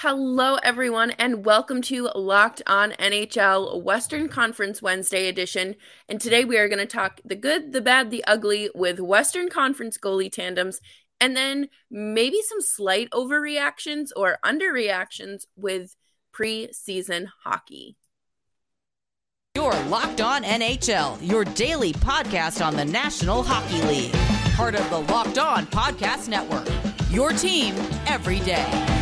Hello, 0.00 0.56
everyone, 0.56 1.12
and 1.12 1.42
welcome 1.42 1.80
to 1.80 2.10
Locked 2.14 2.60
On 2.66 2.90
NHL 2.92 3.82
Western 3.82 4.28
Conference 4.28 4.82
Wednesday 4.82 5.26
edition. 5.26 5.74
And 6.06 6.20
today 6.20 6.44
we 6.44 6.58
are 6.58 6.68
going 6.68 6.80
to 6.80 6.86
talk 6.86 7.22
the 7.24 7.34
good, 7.34 7.72
the 7.72 7.80
bad, 7.80 8.10
the 8.10 8.22
ugly 8.26 8.68
with 8.74 9.00
Western 9.00 9.48
Conference 9.48 9.96
goalie 9.96 10.30
tandems, 10.30 10.82
and 11.18 11.34
then 11.34 11.70
maybe 11.90 12.42
some 12.42 12.60
slight 12.60 13.08
overreactions 13.08 14.10
or 14.14 14.36
underreactions 14.44 15.46
with 15.56 15.96
preseason 16.30 17.28
hockey. 17.44 17.96
You're 19.54 19.72
Locked 19.84 20.20
On 20.20 20.42
NHL, 20.42 21.26
your 21.26 21.44
daily 21.46 21.94
podcast 21.94 22.62
on 22.62 22.76
the 22.76 22.84
National 22.84 23.42
Hockey 23.42 23.80
League. 23.86 24.12
Part 24.56 24.74
of 24.74 24.90
the 24.90 25.10
Locked 25.10 25.38
On 25.38 25.64
Podcast 25.64 26.28
Network. 26.28 26.68
Your 27.10 27.30
team 27.30 27.74
every 28.06 28.40
day. 28.40 28.95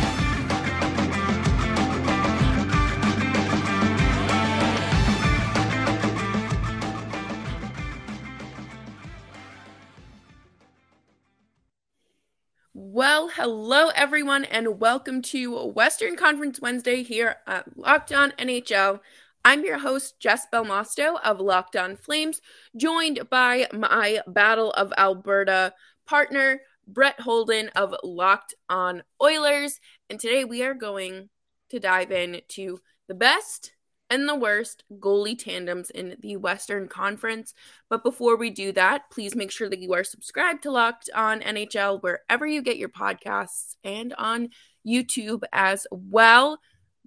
Well, 12.95 13.27
hello 13.27 13.89
everyone, 13.89 14.45
and 14.45 14.79
welcome 14.79 15.21
to 15.23 15.65
Western 15.65 16.15
Conference 16.15 16.61
Wednesday 16.61 17.03
here 17.03 17.35
at 17.45 17.77
Locked 17.77 18.13
On 18.13 18.31
NHL. 18.39 19.01
I'm 19.43 19.65
your 19.65 19.79
host, 19.79 20.17
Jess 20.21 20.47
Belmosto 20.49 21.19
of 21.21 21.41
Locked 21.41 21.75
On 21.75 21.97
Flames, 21.97 22.39
joined 22.77 23.29
by 23.29 23.67
my 23.73 24.21
Battle 24.27 24.71
of 24.71 24.93
Alberta 24.97 25.73
partner, 26.05 26.61
Brett 26.87 27.19
Holden 27.19 27.67
of 27.75 27.93
Locked 28.01 28.53
On 28.69 29.03
Oilers. 29.21 29.81
And 30.09 30.17
today 30.17 30.45
we 30.45 30.63
are 30.63 30.73
going 30.73 31.27
to 31.71 31.81
dive 31.81 32.13
into 32.13 32.79
the 33.09 33.13
best 33.13 33.73
and 34.09 34.27
the 34.27 34.35
worst 34.35 34.83
goalie 34.99 35.37
tandems 35.37 35.89
in 35.89 36.17
the 36.19 36.37
Western 36.37 36.87
Conference. 36.87 37.53
But 37.89 38.03
before 38.03 38.37
we 38.37 38.49
do 38.49 38.71
that, 38.73 39.09
please 39.11 39.35
make 39.35 39.51
sure 39.51 39.69
that 39.69 39.79
you 39.79 39.93
are 39.93 40.03
subscribed 40.03 40.63
to 40.63 40.71
Locked 40.71 41.09
On 41.15 41.41
NHL 41.41 42.01
wherever 42.01 42.45
you 42.45 42.61
get 42.61 42.77
your 42.77 42.89
podcasts 42.89 43.75
and 43.83 44.13
on 44.13 44.49
YouTube 44.87 45.43
as 45.51 45.87
well. 45.91 46.59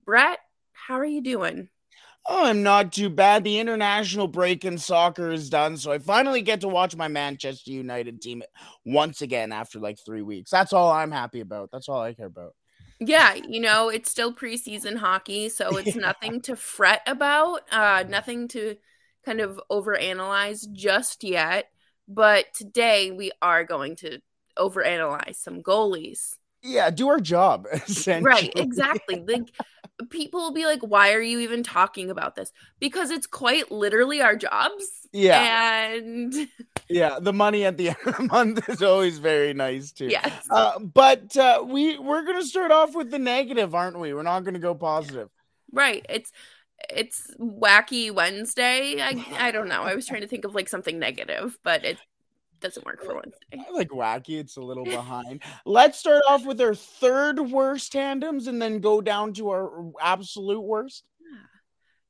Brett, 0.04 0.38
how 0.72 0.94
are 0.94 1.04
you 1.04 1.22
doing? 1.22 1.69
Oh, 2.30 2.44
I'm 2.44 2.62
not 2.62 2.92
too 2.92 3.08
bad. 3.08 3.42
The 3.42 3.58
international 3.58 4.28
break 4.28 4.64
in 4.64 4.76
soccer 4.76 5.30
is 5.30 5.48
done, 5.48 5.78
so 5.78 5.92
I 5.92 5.98
finally 5.98 6.42
get 6.42 6.60
to 6.60 6.69
watch 6.69 6.94
my 6.94 7.08
Manchester 7.08 7.70
United 7.70 8.20
team 8.20 8.42
once 8.84 9.22
again 9.22 9.50
after 9.50 9.78
like 9.78 9.98
three 10.04 10.20
weeks. 10.20 10.50
That's 10.50 10.74
all 10.74 10.92
I'm 10.92 11.10
happy 11.10 11.41
about. 11.41 11.70
That's 11.72 11.88
all 11.88 12.02
I 12.02 12.12
care 12.12 12.26
about. 12.26 12.52
Yeah, 13.00 13.34
you 13.34 13.60
know, 13.60 13.88
it's 13.88 14.10
still 14.10 14.34
preseason 14.34 14.96
hockey, 14.96 15.48
so 15.48 15.77
it's 15.77 15.94
yeah. 15.96 16.02
nothing 16.02 16.41
to 16.42 16.56
fret 16.56 17.02
about, 17.06 17.62
uh, 17.70 18.04
nothing 18.08 18.48
to 18.48 18.77
kind 19.24 19.41
of 19.41 19.60
overanalyze 19.70 20.70
just 20.72 21.22
yet. 21.22 21.70
But 22.08 22.46
today 22.54 23.10
we 23.10 23.30
are 23.41 23.64
going 23.64 23.96
to 23.96 24.20
overanalyze 24.58 25.36
some 25.36 25.62
goalies. 25.62 26.34
Yeah, 26.62 26.91
do 26.91 27.08
our 27.08 27.20
job. 27.20 27.66
Right, 28.06 28.52
exactly. 28.56 29.24
Like 29.28 29.48
people 30.10 30.41
will 30.41 30.52
be 30.52 30.64
like, 30.64 30.80
why 30.80 31.12
are 31.12 31.20
you 31.20 31.41
even 31.41 31.62
talking 31.62 32.10
about 32.10 32.36
this? 32.36 32.52
Because 32.80 33.10
it's 33.10 33.26
quite 33.26 33.70
literally 33.70 34.20
our 34.20 34.36
jobs. 34.36 34.84
Yeah. 35.12 35.92
And 35.92 36.48
yeah, 36.89 37.19
the 37.20 37.33
money 37.33 37.64
at 37.64 37.77
the 37.77 37.89
end 37.89 37.98
of 38.06 38.17
the 38.17 38.22
month 38.25 38.69
is 38.69 38.83
always 38.83 39.19
very 39.19 39.55
nice 39.55 39.92
too. 39.92 40.08
Yes. 40.08 40.47
Uh, 40.50 40.78
but 40.78 41.36
uh, 41.36 41.64
we 41.67 41.98
we're 41.98 42.25
gonna 42.25 42.44
start 42.44 42.70
off 42.70 42.94
with 42.94 43.11
the 43.11 43.19
negative, 43.19 43.75
aren't 43.75 43.98
we? 43.98 44.14
We're 44.14 44.22
not 44.22 44.44
gonna 44.44 44.58
go 44.58 44.75
positive. 44.75 45.28
Right. 45.72 46.05
It's 46.09 46.33
it's 46.89 47.34
wacky 47.39 48.12
Wednesday. 48.12 49.00
I 49.00 49.25
I 49.39 49.50
don't 49.50 49.69
know. 49.69 49.83
I 49.83 49.94
was 49.94 50.06
trying 50.06 50.22
to 50.22 50.28
think 50.28 50.44
of 50.44 50.54
like 50.54 50.69
something 50.69 50.98
negative, 50.98 51.59
but 51.62 51.84
it 51.84 51.98
doesn't 52.60 52.87
work 52.87 53.04
for 53.04 53.15
Wednesday. 53.15 53.66
I 53.69 53.71
like 53.72 53.91
wacky. 53.91 54.38
It's 54.38 54.56
a 54.56 54.60
little 54.60 54.84
behind. 54.84 55.43
Let's 55.65 55.98
start 55.98 56.22
off 56.28 56.44
with 56.44 56.60
our 56.60 56.75
third 56.75 57.38
worst 57.38 57.93
tandems 57.93 58.47
and 58.47 58.60
then 58.60 58.81
go 58.81 59.00
down 59.00 59.32
to 59.34 59.50
our 59.50 59.91
absolute 60.00 60.60
worst. 60.60 61.04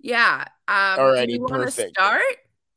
Yeah. 0.00 0.44
Yeah. 0.68 0.94
Um, 0.96 1.04
Alrighty, 1.04 1.32
you 1.32 1.46
perfect. 1.46 1.90
Start. 1.90 2.22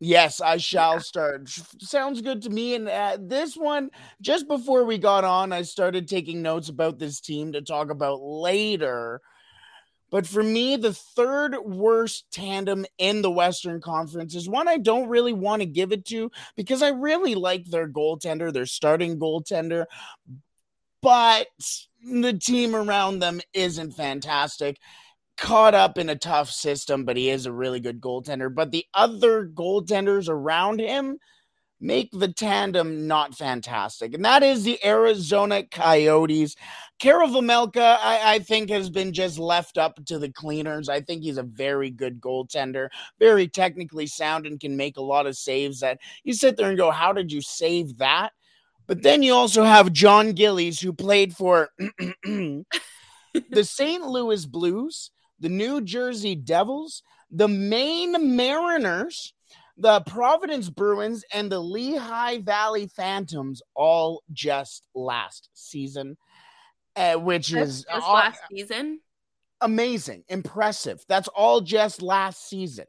Yes, 0.03 0.41
I 0.41 0.57
shall 0.57 0.99
start. 0.99 1.47
Sounds 1.79 2.21
good 2.21 2.41
to 2.41 2.49
me. 2.49 2.73
And 2.73 2.89
uh, 2.89 3.19
this 3.21 3.55
one, 3.55 3.91
just 4.19 4.47
before 4.47 4.83
we 4.83 4.97
got 4.97 5.23
on, 5.23 5.53
I 5.53 5.61
started 5.61 6.07
taking 6.07 6.41
notes 6.41 6.69
about 6.69 6.97
this 6.97 7.21
team 7.21 7.51
to 7.51 7.61
talk 7.61 7.91
about 7.91 8.19
later. 8.19 9.21
But 10.09 10.25
for 10.25 10.41
me, 10.41 10.75
the 10.75 10.91
third 10.93 11.55
worst 11.63 12.25
tandem 12.33 12.87
in 12.97 13.21
the 13.21 13.29
Western 13.29 13.79
Conference 13.79 14.33
is 14.33 14.49
one 14.49 14.67
I 14.67 14.77
don't 14.77 15.07
really 15.07 15.33
want 15.33 15.61
to 15.61 15.67
give 15.67 15.91
it 15.91 16.03
to 16.05 16.31
because 16.55 16.81
I 16.81 16.89
really 16.89 17.35
like 17.35 17.65
their 17.65 17.87
goaltender, 17.87 18.51
their 18.51 18.65
starting 18.65 19.19
goaltender. 19.19 19.85
But 21.01 21.47
the 22.03 22.33
team 22.33 22.75
around 22.75 23.19
them 23.19 23.41
isn't 23.53 23.91
fantastic 23.91 24.77
caught 25.37 25.73
up 25.73 25.97
in 25.97 26.09
a 26.09 26.15
tough 26.15 26.49
system, 26.49 27.05
but 27.05 27.17
he 27.17 27.29
is 27.29 27.45
a 27.45 27.51
really 27.51 27.79
good 27.79 27.99
goaltender. 28.01 28.53
But 28.53 28.71
the 28.71 28.85
other 28.93 29.47
goaltenders 29.47 30.29
around 30.29 30.79
him 30.79 31.17
make 31.81 32.11
the 32.11 32.31
tandem 32.31 33.07
not 33.07 33.35
fantastic. 33.35 34.13
And 34.13 34.23
that 34.23 34.43
is 34.43 34.63
the 34.63 34.79
Arizona 34.85 35.63
Coyotes. 35.63 36.55
Karel 36.99 37.29
Vejmelka, 37.29 37.97
I, 37.99 38.35
I, 38.35 38.39
think, 38.39 38.69
has 38.69 38.89
been 38.89 39.11
just 39.11 39.39
left 39.39 39.79
up 39.79 39.99
to 40.05 40.19
the 40.19 40.31
cleaners. 40.31 40.87
I 40.87 41.01
think 41.01 41.23
he's 41.23 41.39
a 41.39 41.43
very 41.43 41.89
good 41.89 42.21
goaltender, 42.21 42.89
very 43.19 43.47
technically 43.47 44.05
sound, 44.05 44.45
and 44.45 44.59
can 44.59 44.77
make 44.77 44.97
a 44.97 45.01
lot 45.01 45.25
of 45.25 45.35
saves 45.35 45.79
that 45.79 45.99
you 46.23 46.33
sit 46.33 46.55
there 46.55 46.69
and 46.69 46.77
go, 46.77 46.91
How 46.91 47.11
did 47.11 47.31
you 47.31 47.41
save 47.41 47.97
that? 47.97 48.31
But 48.85 49.01
then 49.01 49.23
you 49.23 49.33
also 49.33 49.63
have 49.63 49.93
Jon 49.93 50.33
Gillies, 50.33 50.79
who 50.79 50.93
played 50.93 51.35
for 51.35 51.69
the 52.23 52.63
St. 53.63 54.05
Louis 54.05 54.45
Blues 54.45 55.11
the 55.41 55.49
New 55.49 55.81
Jersey 55.81 56.35
Devils, 56.35 57.03
the 57.29 57.47
Maine 57.47 58.35
Mariners, 58.35 59.33
the 59.75 60.01
Providence 60.01 60.69
Bruins, 60.69 61.25
and 61.33 61.51
the 61.51 61.59
Lehigh 61.59 62.37
Valley 62.37 62.87
Phantoms 62.87 63.61
all 63.75 64.23
just 64.31 64.87
last 64.95 65.49
season, 65.53 66.15
uh, 66.95 67.15
which 67.15 67.53
is 67.53 67.83
just 67.83 68.07
uh, 68.07 68.13
last 68.13 68.39
season. 68.49 69.01
Amazing, 69.59 70.23
impressive. 70.29 71.03
That's 71.09 71.27
all 71.27 71.61
just 71.61 72.01
last 72.01 72.47
season 72.47 72.85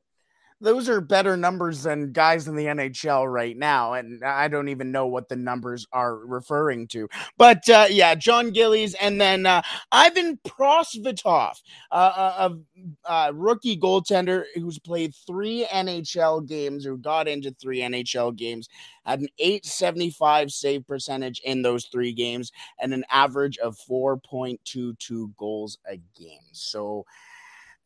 those 0.62 0.88
are 0.88 1.00
better 1.00 1.36
numbers 1.36 1.82
than 1.82 2.12
guys 2.12 2.46
in 2.46 2.54
the 2.54 2.66
NHL 2.66 3.30
right 3.30 3.56
now. 3.56 3.94
And 3.94 4.24
I 4.24 4.48
don't 4.48 4.68
even 4.68 4.92
know 4.92 5.06
what 5.06 5.28
the 5.28 5.36
numbers 5.36 5.86
are 5.92 6.16
referring 6.16 6.86
to. 6.88 7.08
But 7.36 7.68
uh, 7.68 7.86
yeah, 7.90 8.14
Jon 8.14 8.50
Gillies 8.50 8.94
and 8.94 9.20
then 9.20 9.44
uh, 9.44 9.62
Ivan 9.90 10.38
Prosvetov, 10.46 11.60
uh, 11.90 12.48
a 12.50 13.10
uh, 13.10 13.32
rookie 13.34 13.76
goaltender 13.78 14.44
who's 14.54 14.78
played 14.78 15.14
three 15.26 15.66
NHL 15.72 16.46
games 16.46 16.86
or 16.86 16.96
got 16.96 17.26
into 17.26 17.50
three 17.60 17.80
NHL 17.80 18.34
games, 18.36 18.68
had 19.04 19.20
an 19.20 19.28
875 19.38 20.52
save 20.52 20.86
percentage 20.86 21.40
in 21.44 21.62
those 21.62 21.86
three 21.86 22.12
games 22.12 22.52
and 22.78 22.94
an 22.94 23.04
average 23.10 23.58
of 23.58 23.76
4.22 23.90 25.36
goals 25.36 25.78
a 25.90 25.96
game. 26.16 26.40
So, 26.52 27.04
uh, 27.08 27.31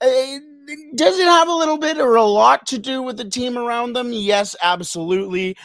does 0.00 1.18
it 1.18 1.26
have 1.26 1.48
a 1.48 1.54
little 1.54 1.78
bit 1.78 1.98
or 1.98 2.16
a 2.16 2.24
lot 2.24 2.66
to 2.66 2.78
do 2.78 3.02
with 3.02 3.16
the 3.16 3.28
team 3.28 3.56
around 3.56 3.94
them? 3.94 4.12
Yes, 4.12 4.54
absolutely. 4.62 5.56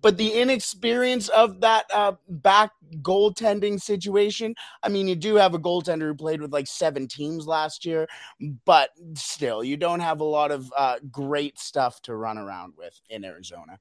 But 0.00 0.18
the 0.18 0.32
inexperience 0.32 1.28
of 1.28 1.60
that 1.60 1.86
uh, 1.92 2.12
back 2.28 2.70
goaltending 3.02 3.80
situation. 3.80 4.54
I 4.82 4.88
mean, 4.88 5.08
you 5.08 5.16
do 5.16 5.36
have 5.36 5.54
a 5.54 5.58
goaltender 5.58 6.02
who 6.02 6.14
played 6.14 6.40
with 6.40 6.52
like 6.52 6.66
seven 6.66 7.08
teams 7.08 7.46
last 7.46 7.84
year, 7.84 8.06
but 8.64 8.90
still, 9.14 9.64
you 9.64 9.76
don't 9.76 10.00
have 10.00 10.20
a 10.20 10.24
lot 10.24 10.50
of 10.50 10.72
uh, 10.76 10.96
great 11.10 11.58
stuff 11.58 12.00
to 12.02 12.14
run 12.14 12.38
around 12.38 12.74
with 12.76 13.00
in 13.08 13.24
Arizona. 13.24 13.78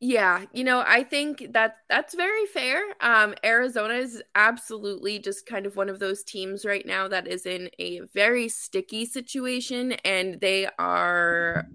Yeah, 0.00 0.44
you 0.52 0.64
know, 0.64 0.82
I 0.86 1.02
think 1.02 1.52
that 1.52 1.76
that's 1.88 2.14
very 2.14 2.46
fair. 2.46 2.82
Um, 3.00 3.34
Arizona 3.44 3.94
is 3.94 4.22
absolutely 4.34 5.18
just 5.18 5.46
kind 5.46 5.64
of 5.66 5.76
one 5.76 5.88
of 5.88 5.98
those 5.98 6.22
teams 6.22 6.66
right 6.66 6.84
now 6.84 7.08
that 7.08 7.26
is 7.26 7.46
in 7.46 7.70
a 7.78 8.00
very 8.12 8.48
sticky 8.48 9.06
situation, 9.06 9.92
and 10.04 10.40
they 10.40 10.68
are 10.78 11.66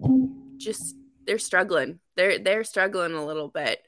just 0.58 0.96
they're 1.26 1.38
struggling. 1.38 1.98
They're 2.16 2.38
they're 2.38 2.64
struggling 2.64 3.14
a 3.14 3.24
little 3.24 3.48
bit. 3.48 3.82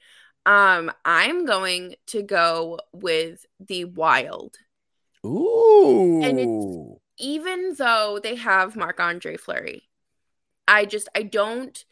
Um, 0.44 0.90
I'm 1.04 1.44
going 1.44 1.94
to 2.08 2.22
go 2.22 2.80
with 2.92 3.46
the 3.60 3.84
Wild. 3.84 4.56
Ooh, 5.24 6.20
and 6.22 6.40
it's 6.40 7.00
even 7.18 7.74
though 7.78 8.18
they 8.20 8.34
have 8.36 8.74
Marc 8.74 8.98
Andre 8.98 9.36
Fleury, 9.36 9.88
I 10.66 10.84
just 10.84 11.08
I 11.14 11.22
don't 11.22 11.84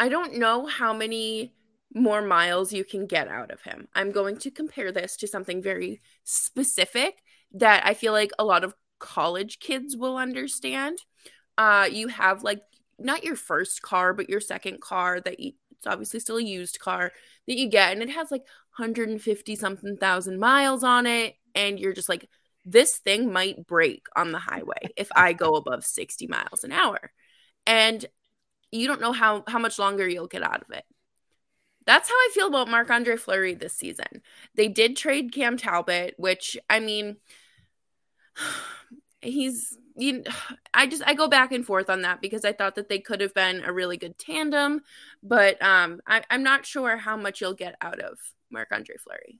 I 0.00 0.08
don't 0.08 0.38
know 0.38 0.66
how 0.66 0.94
many 0.94 1.52
more 1.94 2.22
miles 2.22 2.72
you 2.72 2.84
can 2.84 3.06
get 3.06 3.28
out 3.28 3.50
of 3.50 3.62
him. 3.62 3.88
I'm 3.94 4.12
going 4.12 4.36
to 4.38 4.50
compare 4.50 4.92
this 4.92 5.16
to 5.18 5.26
something 5.26 5.62
very 5.62 6.00
specific 6.24 7.22
that 7.52 7.84
I 7.86 7.94
feel 7.94 8.12
like 8.12 8.30
a 8.38 8.44
lot 8.44 8.64
of 8.64 8.74
college 8.98 9.58
kids 9.58 9.96
will 9.96 10.16
understand. 10.16 10.98
Uh, 11.58 11.88
you 11.90 12.08
have 12.08 12.42
like 12.42 12.62
not 12.98 13.24
your 13.24 13.36
first 13.36 13.82
car, 13.82 14.14
but 14.14 14.30
your 14.30 14.40
second 14.40 14.80
car 14.80 15.20
that 15.20 15.40
you, 15.40 15.52
it's 15.72 15.86
obviously 15.86 16.20
still 16.20 16.36
a 16.36 16.42
used 16.42 16.78
car 16.78 17.12
that 17.46 17.58
you 17.58 17.68
get, 17.68 17.92
and 17.92 18.02
it 18.02 18.10
has 18.10 18.30
like 18.30 18.42
150 18.76 19.56
something 19.56 19.96
thousand 19.96 20.38
miles 20.38 20.84
on 20.84 21.06
it, 21.06 21.34
and 21.54 21.78
you're 21.78 21.92
just 21.92 22.08
like, 22.08 22.28
this 22.64 22.98
thing 22.98 23.32
might 23.32 23.66
break 23.66 24.06
on 24.14 24.30
the 24.30 24.38
highway 24.38 24.92
if 24.96 25.08
I 25.14 25.32
go 25.32 25.54
above 25.56 25.84
60 25.84 26.26
miles 26.28 26.64
an 26.64 26.72
hour, 26.72 27.12
and 27.66 28.04
you 28.70 28.86
don't 28.86 29.00
know 29.00 29.12
how 29.12 29.44
how 29.46 29.58
much 29.58 29.78
longer 29.78 30.08
you'll 30.08 30.28
get 30.28 30.42
out 30.42 30.62
of 30.62 30.70
it. 30.70 30.84
That's 31.86 32.08
how 32.08 32.14
I 32.14 32.30
feel 32.32 32.48
about 32.48 32.68
Marc 32.68 32.90
Andre 32.90 33.16
Fleury 33.16 33.54
this 33.54 33.74
season. 33.74 34.22
They 34.54 34.68
did 34.68 34.96
trade 34.96 35.32
Cam 35.32 35.56
Talbot, 35.56 36.14
which 36.16 36.56
I 36.68 36.80
mean, 36.80 37.16
he's 39.20 39.76
you 39.96 40.24
I 40.74 40.86
just 40.86 41.02
I 41.06 41.14
go 41.14 41.28
back 41.28 41.52
and 41.52 41.64
forth 41.66 41.90
on 41.90 42.02
that 42.02 42.20
because 42.20 42.44
I 42.44 42.52
thought 42.52 42.76
that 42.76 42.88
they 42.88 42.98
could 42.98 43.20
have 43.20 43.34
been 43.34 43.62
a 43.64 43.72
really 43.72 43.96
good 43.96 44.18
tandem, 44.18 44.82
but 45.22 45.62
um 45.62 46.00
I, 46.06 46.22
I'm 46.30 46.42
not 46.42 46.66
sure 46.66 46.96
how 46.96 47.16
much 47.16 47.40
you'll 47.40 47.54
get 47.54 47.76
out 47.80 48.00
of 48.00 48.18
Marc 48.50 48.68
Andre 48.72 48.96
Fleury. 48.96 49.38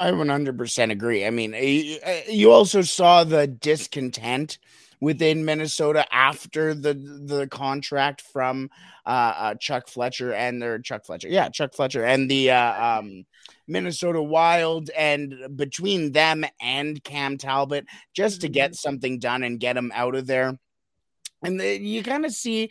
I 0.00 0.12
100% 0.12 0.92
agree. 0.92 1.26
I 1.26 1.30
mean, 1.30 1.54
you 2.28 2.52
also 2.52 2.82
saw 2.82 3.24
the 3.24 3.48
discontent 3.48 4.58
within 5.00 5.44
Minnesota 5.44 6.04
after 6.14 6.74
the 6.74 6.94
the 6.94 7.46
contract 7.48 8.20
from 8.20 8.70
uh, 9.06 9.34
uh, 9.36 9.54
Chuck 9.54 9.88
Fletcher 9.88 10.32
and 10.32 10.60
their 10.60 10.78
Chuck 10.78 11.04
Fletcher, 11.04 11.28
yeah, 11.28 11.48
Chuck 11.48 11.74
Fletcher 11.74 12.04
and 12.04 12.30
the 12.30 12.50
uh, 12.50 12.98
um, 12.98 13.24
Minnesota 13.66 14.22
Wild, 14.22 14.90
and 14.96 15.34
between 15.56 16.12
them 16.12 16.44
and 16.60 17.02
Cam 17.04 17.38
Talbot, 17.38 17.86
just 18.14 18.40
to 18.42 18.48
get 18.48 18.70
mm-hmm. 18.70 18.76
something 18.76 19.18
done 19.18 19.42
and 19.42 19.60
get 19.60 19.76
him 19.76 19.92
out 19.94 20.14
of 20.14 20.26
there, 20.26 20.58
and 21.42 21.60
the, 21.60 21.78
you 21.78 22.02
kind 22.02 22.24
of 22.24 22.32
see 22.32 22.70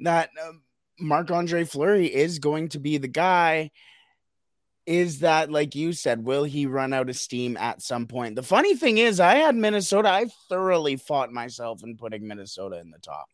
that 0.00 0.30
uh, 0.42 0.52
Marc 0.98 1.30
Andre 1.30 1.64
Fleury 1.64 2.06
is 2.06 2.38
going 2.38 2.68
to 2.70 2.78
be 2.78 2.98
the 2.98 3.08
guy 3.08 3.70
is 4.86 5.20
that 5.20 5.50
like 5.50 5.74
you 5.74 5.92
said 5.92 6.24
will 6.24 6.44
he 6.44 6.66
run 6.66 6.92
out 6.92 7.08
of 7.08 7.16
steam 7.16 7.56
at 7.56 7.82
some 7.82 8.06
point? 8.06 8.36
The 8.36 8.42
funny 8.42 8.76
thing 8.76 8.98
is 8.98 9.20
i 9.20 9.36
had 9.36 9.54
minnesota 9.54 10.08
i 10.08 10.26
thoroughly 10.48 10.96
fought 10.96 11.32
myself 11.32 11.82
in 11.82 11.96
putting 11.96 12.26
minnesota 12.26 12.78
in 12.78 12.90
the 12.90 12.98
top. 12.98 13.28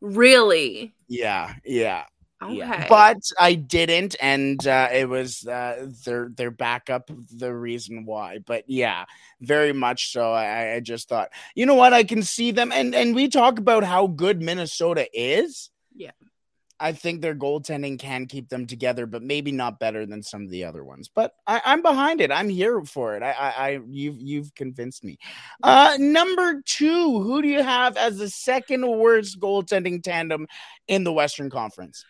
Really? 0.00 0.94
Yeah 1.08 1.54
yeah 1.64 2.04
okay. 2.42 2.56
Yeah. 2.56 2.86
but 2.88 3.18
i 3.38 3.54
didn't 3.54 4.16
and 4.20 4.66
uh, 4.66 4.88
it 4.92 5.08
was 5.08 5.46
uh, 5.46 5.88
their 6.04 6.30
their 6.34 6.50
backup 6.50 7.10
the 7.30 7.54
reason 7.54 8.04
why. 8.04 8.38
But 8.38 8.64
yeah 8.68 9.04
very 9.40 9.72
much 9.72 10.12
so 10.12 10.32
I, 10.32 10.74
I 10.74 10.80
just 10.80 11.08
thought 11.08 11.30
you 11.54 11.66
know 11.66 11.74
what? 11.74 11.92
I 11.92 12.04
can 12.04 12.22
see 12.22 12.52
them. 12.52 12.72
And 12.72 12.94
and 12.94 13.14
we 13.14 13.28
talk 13.28 13.58
about 13.58 13.84
how 13.84 14.06
good 14.06 14.40
minnesota 14.40 15.06
is. 15.12 15.70
Yeah 15.94 16.12
I 16.82 16.92
think 16.92 17.20
their 17.20 17.34
goaltending 17.34 17.96
can 17.96 18.26
keep 18.26 18.48
them 18.48 18.66
together, 18.66 19.06
but 19.06 19.22
maybe 19.22 19.52
not 19.52 19.78
better 19.78 20.04
than 20.04 20.20
some 20.20 20.42
of 20.42 20.50
the 20.50 20.64
other 20.64 20.84
ones. 20.84 21.08
But 21.08 21.32
I, 21.46 21.62
am 21.64 21.80
behind 21.80 22.20
it. 22.20 22.32
I'm 22.32 22.48
here 22.48 22.82
for 22.82 23.14
it. 23.14 23.22
I, 23.22 23.30
I, 23.30 23.50
I, 23.50 23.80
you've 23.88 24.20
you've 24.20 24.54
convinced 24.56 25.04
me. 25.04 25.16
Uh, 25.62 25.96
number 26.00 26.60
two, 26.66 27.22
who 27.22 27.40
do 27.40 27.46
you 27.46 27.62
have 27.62 27.96
as 27.96 28.18
the 28.18 28.28
second 28.28 28.84
worst 28.84 29.38
goaltending 29.38 30.02
tandem 30.02 30.48
in 30.88 31.04
the 31.04 31.12
Western 31.12 31.50
Conference? 31.50 32.04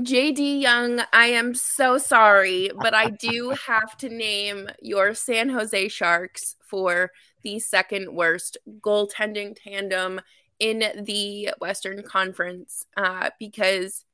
JD 0.00 0.60
Young, 0.60 1.02
I 1.12 1.26
am 1.26 1.54
so 1.54 1.96
sorry, 1.96 2.70
but 2.80 2.94
I 2.94 3.10
do 3.20 3.54
have 3.66 3.96
to 3.98 4.08
name 4.08 4.68
your 4.82 5.14
San 5.14 5.48
Jose 5.50 5.88
Sharks 5.88 6.56
for 6.60 7.12
the 7.42 7.60
second 7.60 8.12
worst 8.12 8.58
goaltending 8.80 9.56
tandem 9.56 10.20
in 10.58 10.82
the 11.04 11.50
Western 11.60 12.02
Conference 12.02 12.84
uh, 12.96 13.30
because 13.38 14.04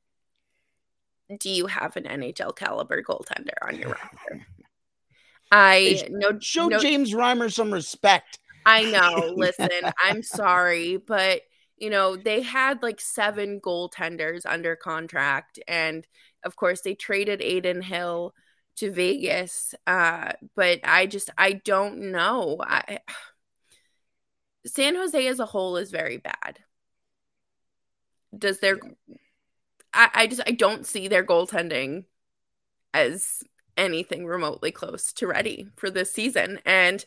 do 1.39 1.49
you 1.49 1.67
have 1.67 1.95
an 1.95 2.03
NHL 2.03 2.55
caliber 2.55 3.01
goaltender 3.01 3.53
on 3.61 3.77
your 3.77 3.89
roster? 3.89 4.47
I 5.51 6.07
know 6.09 6.39
show 6.39 6.67
no, 6.67 6.79
James 6.79 7.13
Reimer 7.13 7.51
some 7.51 7.71
respect. 7.71 8.39
I 8.65 8.83
know. 8.91 9.33
Listen, 9.35 9.69
I'm 10.03 10.23
sorry, 10.23 10.97
but 10.97 11.41
you 11.77 11.89
know, 11.89 12.15
they 12.15 12.41
had 12.41 12.81
like 12.81 12.99
seven 13.01 13.59
goaltenders 13.59 14.45
under 14.45 14.75
contract 14.75 15.59
and 15.67 16.07
of 16.43 16.55
course 16.55 16.81
they 16.81 16.95
traded 16.95 17.41
Adin 17.41 17.81
Hill 17.81 18.33
to 18.77 18.91
Vegas. 18.91 19.75
Uh, 19.85 20.31
but 20.55 20.79
I 20.83 21.05
just 21.05 21.29
I 21.37 21.53
don't 21.53 22.11
know. 22.11 22.57
I 22.61 22.99
San 24.65 24.95
Jose 24.95 25.27
as 25.27 25.39
a 25.39 25.45
whole 25.45 25.77
is 25.77 25.91
very 25.91 26.17
bad. 26.17 26.59
Does 28.35 28.59
their 28.59 28.79
I, 29.93 30.09
I 30.13 30.27
just 30.27 30.41
I 30.45 30.51
don't 30.51 30.85
see 30.85 31.07
their 31.07 31.23
goaltending 31.23 32.05
as 32.93 33.43
anything 33.77 34.25
remotely 34.25 34.71
close 34.71 35.13
to 35.13 35.27
ready 35.27 35.67
for 35.75 35.89
this 35.89 36.11
season. 36.11 36.59
And 36.65 37.03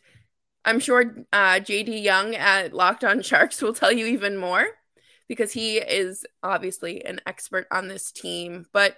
I'm 0.64 0.80
sure 0.80 1.14
uh, 1.32 1.60
JD 1.60 2.02
Young 2.02 2.34
at 2.34 2.72
Locked 2.72 3.04
On 3.04 3.22
Sharks 3.22 3.62
will 3.62 3.74
tell 3.74 3.92
you 3.92 4.06
even 4.06 4.36
more 4.36 4.66
because 5.28 5.52
he 5.52 5.78
is 5.78 6.24
obviously 6.42 7.04
an 7.04 7.20
expert 7.26 7.66
on 7.70 7.88
this 7.88 8.12
team. 8.12 8.66
But 8.72 8.96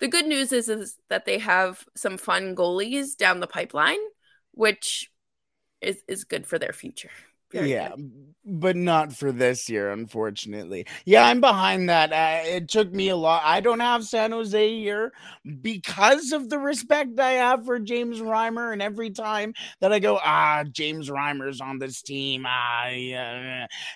the 0.00 0.08
good 0.08 0.26
news 0.26 0.52
is, 0.52 0.68
is 0.68 0.96
that 1.08 1.24
they 1.24 1.38
have 1.38 1.84
some 1.96 2.18
fun 2.18 2.54
goalies 2.54 3.16
down 3.16 3.40
the 3.40 3.46
pipeline, 3.46 3.98
which 4.52 5.10
is, 5.80 6.02
is 6.08 6.24
good 6.24 6.46
for 6.46 6.58
their 6.58 6.72
future. 6.72 7.10
Yeah, 7.52 7.92
but 8.48 8.76
not 8.76 9.12
for 9.12 9.30
this 9.30 9.68
year, 9.68 9.90
unfortunately. 9.90 10.86
Yeah, 11.04 11.26
I'm 11.26 11.40
behind 11.40 11.88
that. 11.90 12.10
It 12.46 12.68
took 12.68 12.92
me 12.92 13.10
a 13.10 13.16
lot. 13.16 13.42
I 13.44 13.60
don't 13.60 13.80
have 13.80 14.04
San 14.04 14.32
Jose 14.32 14.78
here 14.78 15.12
because 15.60 16.32
of 16.32 16.48
the 16.48 16.58
respect 16.58 17.18
I 17.20 17.32
have 17.32 17.66
for 17.66 17.78
James 17.78 18.20
Reimer. 18.20 18.72
And 18.72 18.80
every 18.80 19.10
time 19.10 19.52
that 19.80 19.92
I 19.92 19.98
go, 19.98 20.18
ah, 20.24 20.64
James 20.72 21.10
Reimer's 21.10 21.60
on 21.60 21.78
this 21.78 22.00
team, 22.00 22.46
ah, 22.48 22.88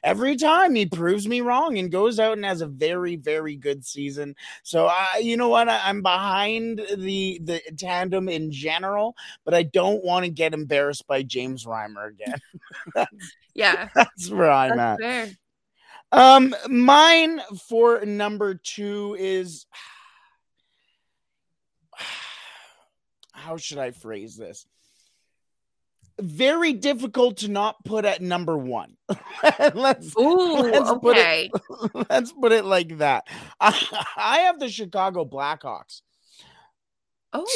every 0.05 0.37
time 0.37 0.75
he 0.75 0.85
proves 0.85 1.27
me 1.27 1.41
wrong 1.41 1.79
and 1.79 1.91
goes 1.91 2.19
out 2.19 2.35
and 2.35 2.45
has 2.45 2.61
a 2.61 2.67
very, 2.67 3.17
very 3.17 3.57
good 3.57 3.85
season. 3.85 4.35
So, 4.63 4.87
uh, 4.87 5.19
you 5.21 5.37
know 5.39 5.49
what? 5.49 5.69
I, 5.69 5.89
am 5.89 6.03
behind 6.03 6.83
the 6.97 7.41
the 7.43 7.61
tandem 7.79 8.29
in 8.29 8.53
general, 8.53 9.17
but 9.45 9.55
I 9.55 9.63
don't 9.63 10.05
want 10.05 10.25
to 10.25 10.31
get 10.31 10.53
embarrassed 10.53 11.07
by 11.07 11.23
James 11.23 11.65
Reimer 11.65 12.11
again. 12.11 12.41
Yeah. 13.55 13.89
That's 13.95 14.31
where 14.31 14.51
I'm 14.51 14.77
That's 14.77 15.03
at. 15.03 15.29
Fair. 15.29 15.31
Um, 16.13 16.55
mine 16.69 17.41
for 17.69 18.05
number 18.05 18.55
two 18.55 19.17
is 19.19 19.67
how 23.33 23.57
should 23.57 23.79
I 23.79 23.93
phrase 23.93 24.37
this? 24.37 24.67
Very 26.21 26.75
difficult 26.75 27.39
to 27.39 27.49
not 27.49 27.83
put 27.85 28.05
at 28.05 28.21
number 28.21 28.57
one. 28.57 28.97
let's, 29.75 30.15
Ooh, 30.17 30.59
let's 30.59 30.91
okay. 30.91 31.51
Put 31.51 31.95
it, 31.95 32.07
let's 32.11 32.33
put 32.33 32.53
it 32.53 32.67
like 32.67 32.99
that. 32.99 33.27
I, 33.59 34.05
I 34.17 34.39
have 34.41 34.61
the 34.61 34.69
Chicago 34.69 35.25
Blackhawks. 35.25 36.03
Oh 37.33 37.47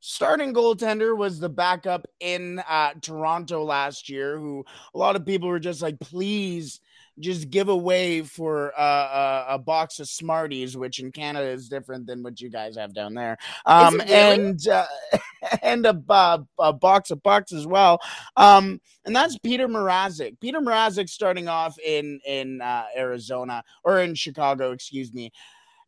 starting 0.00 0.52
goaltender 0.54 1.16
was 1.16 1.38
the 1.38 1.48
backup 1.48 2.06
in 2.20 2.58
uh, 2.68 2.92
Toronto 3.00 3.64
last 3.64 4.08
year, 4.08 4.38
who 4.38 4.64
a 4.94 4.98
lot 4.98 5.16
of 5.16 5.24
people 5.24 5.48
were 5.48 5.60
just 5.60 5.82
like, 5.82 6.00
please 6.00 6.80
just 7.18 7.50
give 7.50 7.68
away 7.68 8.22
for 8.22 8.72
uh, 8.78 8.82
uh, 8.82 9.46
a 9.50 9.58
box 9.58 10.00
of 10.00 10.08
Smarties, 10.08 10.76
which 10.76 10.98
in 10.98 11.12
Canada 11.12 11.46
is 11.48 11.68
different 11.68 12.06
than 12.06 12.22
what 12.22 12.40
you 12.40 12.48
guys 12.48 12.76
have 12.76 12.94
down 12.94 13.14
there, 13.14 13.36
um, 13.66 13.94
really? 13.94 14.10
and 14.10 14.68
uh, 14.68 14.86
and 15.62 15.86
a, 15.86 16.02
a, 16.58 16.72
box 16.72 17.10
of 17.10 17.22
bucks 17.22 17.52
as 17.52 17.66
well. 17.66 18.00
Um, 18.36 18.80
and 19.04 19.14
that's 19.14 19.38
Peter 19.38 19.68
Mrazek. 19.68 20.40
Peter 20.40 20.60
Mrazek 20.60 21.08
starting 21.08 21.48
off 21.48 21.78
in 21.78 22.20
in 22.26 22.60
uh, 22.62 22.84
Arizona 22.96 23.62
or 23.84 24.00
in 24.00 24.14
Chicago, 24.14 24.72
excuse 24.72 25.12
me, 25.12 25.30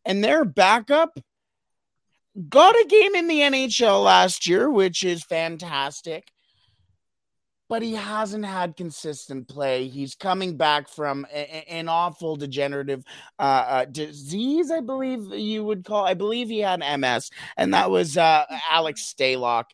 and 0.05 0.23
their 0.23 0.45
backup 0.45 1.19
got 2.49 2.75
a 2.75 2.87
game 2.89 3.15
in 3.15 3.29
the 3.29 3.41
NHL 3.41 4.03
last 4.05 4.47
year, 4.47 4.71
which 4.71 5.05
is 5.05 5.23
fantastic. 5.23 6.33
But 7.69 7.83
he 7.83 7.95
hasn't 7.95 8.45
had 8.45 8.77
consistent 8.77 9.49
play. 9.49 9.89
He's 9.89 10.15
coming 10.15 10.59
back 10.59 10.91
from 10.91 11.27
a, 11.33 11.71
an 11.73 11.89
awful 11.89 12.37
degenerative 12.37 13.03
uh, 13.39 13.43
uh, 13.67 13.85
disease, 13.87 14.71
I 14.71 14.81
believe 14.81 15.33
you 15.33 15.65
would 15.65 15.85
call. 15.85 16.05
I 16.05 16.13
believe 16.13 16.49
he 16.49 16.59
had 16.59 16.81
MS, 17.01 17.31
and 17.57 17.73
that 17.73 17.91
was 17.91 18.19
uh, 18.19 18.45
Alex 18.71 19.15
Stalock 19.15 19.65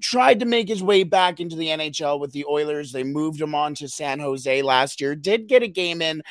tried 0.00 0.40
to 0.40 0.46
make 0.46 0.68
his 0.68 0.82
way 0.82 1.02
back 1.02 1.40
into 1.40 1.56
the 1.56 1.68
NHL 1.68 2.18
with 2.20 2.32
the 2.32 2.44
Oilers. 2.46 2.92
They 2.92 3.04
moved 3.04 3.40
him 3.40 3.54
on 3.54 3.74
to 3.76 3.88
San 3.88 4.18
Jose 4.18 4.62
last 4.62 5.00
year. 5.00 5.14
Did 5.14 5.48
get 5.48 5.62
a 5.62 5.68
game 5.68 6.02
in. 6.02 6.22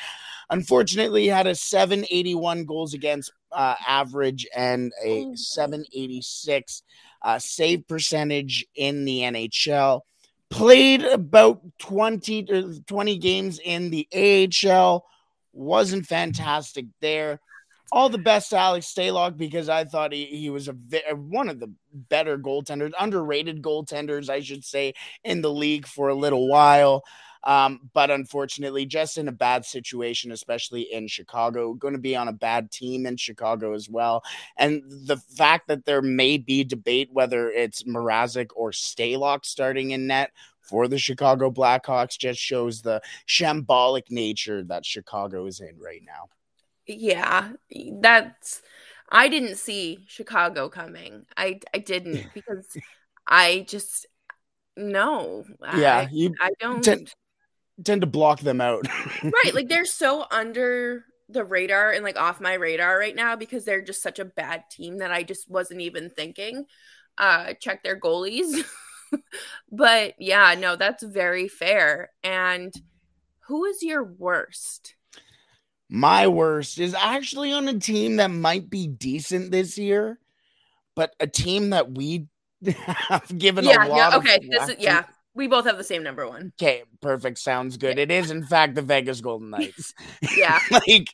Unfortunately, 0.50 1.22
he 1.22 1.28
had 1.28 1.46
a 1.46 1.54
781 1.54 2.64
goals 2.64 2.94
against 2.94 3.32
uh, 3.56 3.74
average 3.86 4.46
and 4.54 4.92
a 5.04 5.24
oh. 5.24 5.34
786 5.34 6.82
uh, 7.22 7.38
save 7.38 7.88
percentage 7.88 8.64
in 8.76 9.04
the 9.04 9.20
NHL. 9.20 10.02
played 10.50 11.02
about 11.02 11.60
20 11.78 12.82
20 12.86 13.18
games 13.18 13.58
in 13.64 13.90
the 13.90 14.06
AHL 14.14 15.04
wasn't 15.52 16.06
fantastic 16.06 16.86
there 17.00 17.40
all 17.92 18.08
the 18.08 18.18
best 18.18 18.52
Alex 18.52 18.92
Stalock 18.92 19.36
because 19.36 19.68
I 19.68 19.84
thought 19.84 20.12
he, 20.12 20.24
he 20.24 20.50
was 20.50 20.68
a 20.68 20.72
one 21.14 21.48
of 21.48 21.60
the 21.60 21.72
better 21.92 22.38
goaltenders, 22.38 22.92
underrated 22.98 23.62
goaltenders, 23.62 24.28
I 24.28 24.40
should 24.40 24.64
say, 24.64 24.94
in 25.24 25.40
the 25.40 25.52
league 25.52 25.86
for 25.86 26.08
a 26.08 26.14
little 26.14 26.48
while. 26.48 27.04
Um, 27.46 27.88
but 27.94 28.10
unfortunately, 28.10 28.86
just 28.86 29.18
in 29.18 29.28
a 29.28 29.32
bad 29.32 29.64
situation, 29.64 30.32
especially 30.32 30.92
in 30.92 31.06
Chicago, 31.06 31.74
going 31.74 31.94
to 31.94 32.00
be 32.00 32.16
on 32.16 32.26
a 32.26 32.32
bad 32.32 32.72
team 32.72 33.06
in 33.06 33.16
Chicago 33.16 33.72
as 33.72 33.88
well. 33.88 34.24
And 34.56 34.82
the 34.86 35.16
fact 35.16 35.68
that 35.68 35.86
there 35.86 36.02
may 36.02 36.38
be 36.38 36.64
debate 36.64 37.08
whether 37.12 37.48
it's 37.48 37.84
Mrazek 37.84 38.48
or 38.56 38.72
Stalock 38.72 39.46
starting 39.46 39.92
in 39.92 40.08
net 40.08 40.32
for 40.60 40.88
the 40.88 40.98
Chicago 40.98 41.48
Blackhawks 41.48 42.18
just 42.18 42.40
shows 42.40 42.82
the 42.82 43.00
shambolic 43.28 44.10
nature 44.10 44.64
that 44.64 44.84
Chicago 44.84 45.46
is 45.46 45.60
in 45.60 45.78
right 45.78 46.02
now. 46.04 46.28
Yeah, 46.88 47.52
that's 48.00 48.60
I 49.10 49.28
didn't 49.28 49.56
see 49.56 50.04
Chicago 50.08 50.68
coming. 50.68 51.26
I 51.36 51.60
I 51.72 51.78
didn't 51.78 52.26
because 52.34 52.66
I 53.24 53.64
just 53.68 54.06
no. 54.76 55.44
Yeah, 55.76 55.98
I, 55.98 56.08
you 56.10 56.34
I 56.40 56.50
don't 56.58 56.82
tend, 56.82 57.14
tend 57.84 58.00
to 58.00 58.06
block 58.06 58.40
them 58.40 58.60
out. 58.60 58.86
right, 59.22 59.54
like 59.54 59.68
they're 59.68 59.84
so 59.84 60.26
under 60.30 61.04
the 61.28 61.44
radar 61.44 61.90
and 61.90 62.04
like 62.04 62.16
off 62.16 62.40
my 62.40 62.54
radar 62.54 62.98
right 62.98 63.16
now 63.16 63.34
because 63.36 63.64
they're 63.64 63.82
just 63.82 64.02
such 64.02 64.18
a 64.18 64.24
bad 64.24 64.64
team 64.70 64.98
that 64.98 65.10
I 65.10 65.22
just 65.22 65.50
wasn't 65.50 65.80
even 65.80 66.10
thinking. 66.10 66.66
Uh 67.18 67.54
check 67.60 67.82
their 67.82 67.98
goalies. 67.98 68.64
but 69.72 70.14
yeah, 70.18 70.54
no, 70.58 70.76
that's 70.76 71.02
very 71.02 71.48
fair. 71.48 72.10
And 72.22 72.72
who 73.46 73.64
is 73.64 73.82
your 73.82 74.04
worst? 74.04 74.94
My 75.88 76.26
worst 76.26 76.80
is 76.80 76.94
actually 76.94 77.52
on 77.52 77.68
a 77.68 77.78
team 77.78 78.16
that 78.16 78.30
might 78.30 78.68
be 78.68 78.88
decent 78.88 79.52
this 79.52 79.78
year, 79.78 80.18
but 80.96 81.14
a 81.20 81.28
team 81.28 81.70
that 81.70 81.92
we 81.92 82.26
have 82.86 83.38
given 83.38 83.64
yeah, 83.64 83.86
a 83.86 83.88
lot 83.88 83.96
yeah, 83.96 84.16
okay. 84.18 84.36
Of 84.36 84.50
this 84.50 84.68
is, 84.70 84.76
yeah, 84.80 85.04
we 85.36 85.46
both 85.46 85.66
have 85.66 85.78
the 85.78 85.84
same 85.84 86.02
number 86.02 86.28
one. 86.28 86.52
Okay, 86.60 86.82
perfect. 87.00 87.38
Sounds 87.38 87.76
good. 87.76 87.98
It 87.98 88.10
is, 88.10 88.30
in 88.30 88.44
fact, 88.44 88.74
the 88.74 88.82
Vegas 88.82 89.20
Golden 89.20 89.50
Knights. 89.50 89.94
yeah. 90.36 90.58
like, 90.70 91.08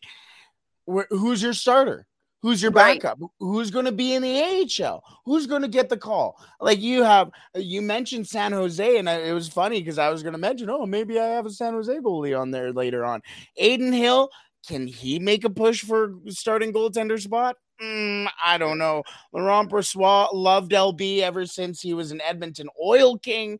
who's 1.11 1.43
your 1.43 1.53
starter? 1.53 2.07
Who's 2.41 2.61
your 2.61 2.73
backup? 2.73 3.21
Right. 3.21 3.31
Who's 3.39 3.71
going 3.71 3.85
to 3.85 3.93
be 3.93 4.15
in 4.15 4.23
the 4.23 4.67
AHL? 4.83 5.05
Who's 5.25 5.47
going 5.47 5.63
to 5.63 5.69
get 5.69 5.89
the 5.89 5.97
call? 5.97 6.43
Like 6.61 6.81
you 6.81 7.05
have, 7.05 7.31
you 7.55 7.83
mentioned 7.83 8.27
San 8.27 8.51
Jose, 8.51 8.99
and 8.99 9.09
it 9.09 9.33
was 9.33 9.49
funny 9.49 9.81
because 9.81 9.99
I 9.99 10.09
was 10.09 10.25
going 10.25 10.33
to 10.33 10.39
mention, 10.39 10.69
oh, 10.69 10.85
maybe 10.85 11.21
I 11.21 11.27
have 11.27 11.47
a 11.47 11.51
San 11.51 11.75
Jose 11.75 11.97
goalie 11.99 12.39
on 12.39 12.51
there 12.51 12.73
later 12.73 13.05
on. 13.05 13.23
Adin 13.61 13.93
Hill 13.93 14.29
can 14.67 14.87
he 14.87 15.19
make 15.19 15.45
a 15.45 15.51
push 15.51 15.83
for 15.83 16.15
starting 16.29 16.73
goaltender 16.73 17.21
spot? 17.21 17.57
Mm, 17.83 18.29
I 18.45 18.59
don't 18.59 18.79
know. 18.79 19.03
Laurent 19.33 19.69
Brossoit 19.71 20.29
loved 20.33 20.73
LB 20.73 21.21
ever 21.21 21.47
since 21.47 21.81
he 21.81 21.95
was 21.95 22.13
an 22.13 22.21
Edmonton 22.21 22.69
Oil 22.83 23.19
King. 23.19 23.59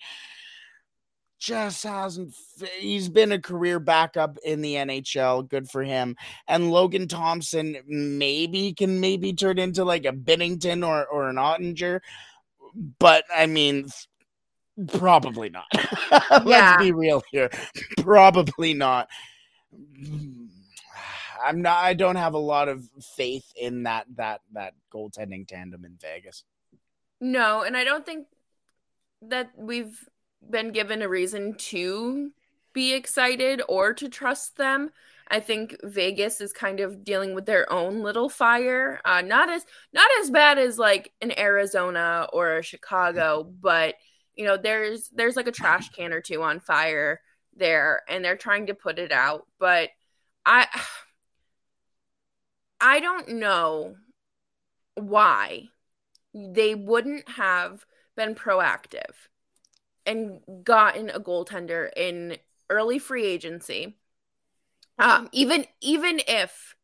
Just 1.43 1.83
hasn't. 1.83 2.35
He's 2.79 3.09
been 3.09 3.33
a 3.33 3.41
career 3.41 3.81
backup 3.81 4.39
in 4.45 4.61
the 4.63 4.75
NHL. 4.75 5.49
Good 5.49 5.69
for 5.69 5.83
him. 5.83 6.17
And 6.47 6.71
Logan 6.71 7.09
Thompson 7.09 7.79
maybe 7.89 8.73
can 8.73 9.01
maybe 9.01 9.33
turn 9.33 9.59
into 9.59 9.85
like 9.85 10.05
a 10.05 10.13
Binnington 10.13 10.87
or 10.87 11.05
or 11.05 11.29
an 11.29 11.37
Oettinger, 11.37 11.99
but 13.01 13.25
I 13.35 13.47
mean, 13.47 13.89
probably 14.87 15.51
not. 15.51 15.65
Let's 16.31 16.47
yeah. 16.47 16.79
be 16.79 16.93
real 16.93 17.25
here. 17.33 17.51
Probably 17.99 18.73
not 18.73 19.09
I'm 21.45 21.63
not. 21.63 21.79
I 21.79 21.95
don't 21.95 22.17
have 22.17 22.35
a 22.35 22.39
lot 22.39 22.69
of 22.69 22.89
faith 23.17 23.53
in 23.57 23.83
that 23.83 24.07
that 24.17 24.41
that 24.53 24.75
goaltending 24.93 25.47
tandem 25.47 25.85
in 25.85 25.99
Vegas. 26.01 26.45
No, 27.21 27.63
and 27.63 27.77
I 27.77 27.85
don't 27.85 28.07
think 28.07 28.27
that 29.23 29.51
we've 29.57 30.09
been 30.51 30.73
given 30.73 31.03
a 31.03 31.09
reason 31.09 31.55
to 31.55 32.31
be 32.73 32.95
excited 32.95 33.63
or 33.69 33.93
to 33.95 34.09
trust 34.09 34.57
them. 34.57 34.91
I 35.29 35.41
think 35.41 35.77
Vegas 35.83 36.41
is 36.41 36.53
kind 36.53 36.81
of 36.81 37.05
dealing 37.05 37.35
with 37.35 37.47
their 37.47 37.71
own 37.73 38.03
little 38.03 38.29
fire. 38.29 39.01
Uh, 39.05 39.23
not 39.23 39.49
as 39.49 39.65
not 39.93 40.11
as 40.21 40.31
bad 40.31 40.59
as 40.59 40.79
like 40.79 41.13
an 41.21 41.37
Arizona 41.39 42.27
or 42.33 42.59
a 42.59 42.63
Chicago, 42.63 43.51
but 43.61 43.95
you 44.35 44.45
know, 44.45 44.57
there's 44.57 45.09
there's 45.15 45.37
like 45.37 45.47
a 45.47 45.53
trash 45.53 45.91
can 45.91 46.13
or 46.13 46.21
two 46.21 46.43
on 46.43 46.61
fire 46.61 47.21
there, 47.57 48.03
and 48.09 48.25
they're 48.25 48.37
trying 48.37 48.67
to 48.67 48.75
put 48.75 48.99
it 48.99 49.13
out. 49.13 49.47
But 49.59 49.91
I 50.45 50.67
I 52.81 53.01
don't 53.01 53.29
know 53.29 53.97
why 54.97 55.69
they 56.35 56.75
wouldn't 56.75 57.29
have 57.29 57.87
been 58.17 58.35
proactive 58.35 59.15
and 60.07 60.41
gotten 60.65 61.11
a 61.11 61.21
goaltender 61.21 61.89
in 61.97 62.37
early 62.71 62.99
free 62.99 63.27
agency. 63.27 63.97
Um, 64.99 65.29
even 65.33 65.67
even 65.81 66.21
if 66.27 66.75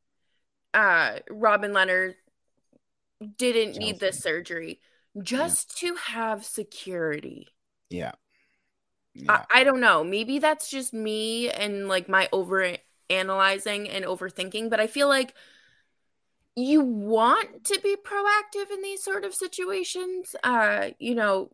uh, 0.75 1.19
Robin 1.31 1.73
Lehner 1.73 2.15
didn't 3.37 3.77
need 3.77 4.01
this 4.01 4.21
surgery, 4.21 4.81
just 5.23 5.83
yeah. 5.83 5.91
to 5.91 5.97
have 5.97 6.45
security. 6.45 7.49
Yeah. 7.91 8.13
yeah. 9.15 9.45
I, 9.51 9.61
I 9.61 9.65
don't 9.65 9.81
know. 9.81 10.05
Maybe 10.05 10.39
that's 10.39 10.71
just 10.71 10.93
me 10.95 11.51
and 11.51 11.89
like 11.89 12.09
my 12.09 12.29
over 12.33 12.77
analyzing 13.11 13.89
and 13.89 14.05
overthinking, 14.05 14.71
but 14.71 14.81
I 14.81 14.87
feel 14.87 15.09
like 15.09 15.35
you 16.59 16.81
want 16.81 17.65
to 17.65 17.81
be 17.83 17.95
proactive 17.95 18.73
in 18.73 18.83
these 18.83 19.03
sort 19.03 19.25
of 19.25 19.33
situations 19.33 20.35
uh 20.43 20.89
you 20.99 21.15
know 21.15 21.51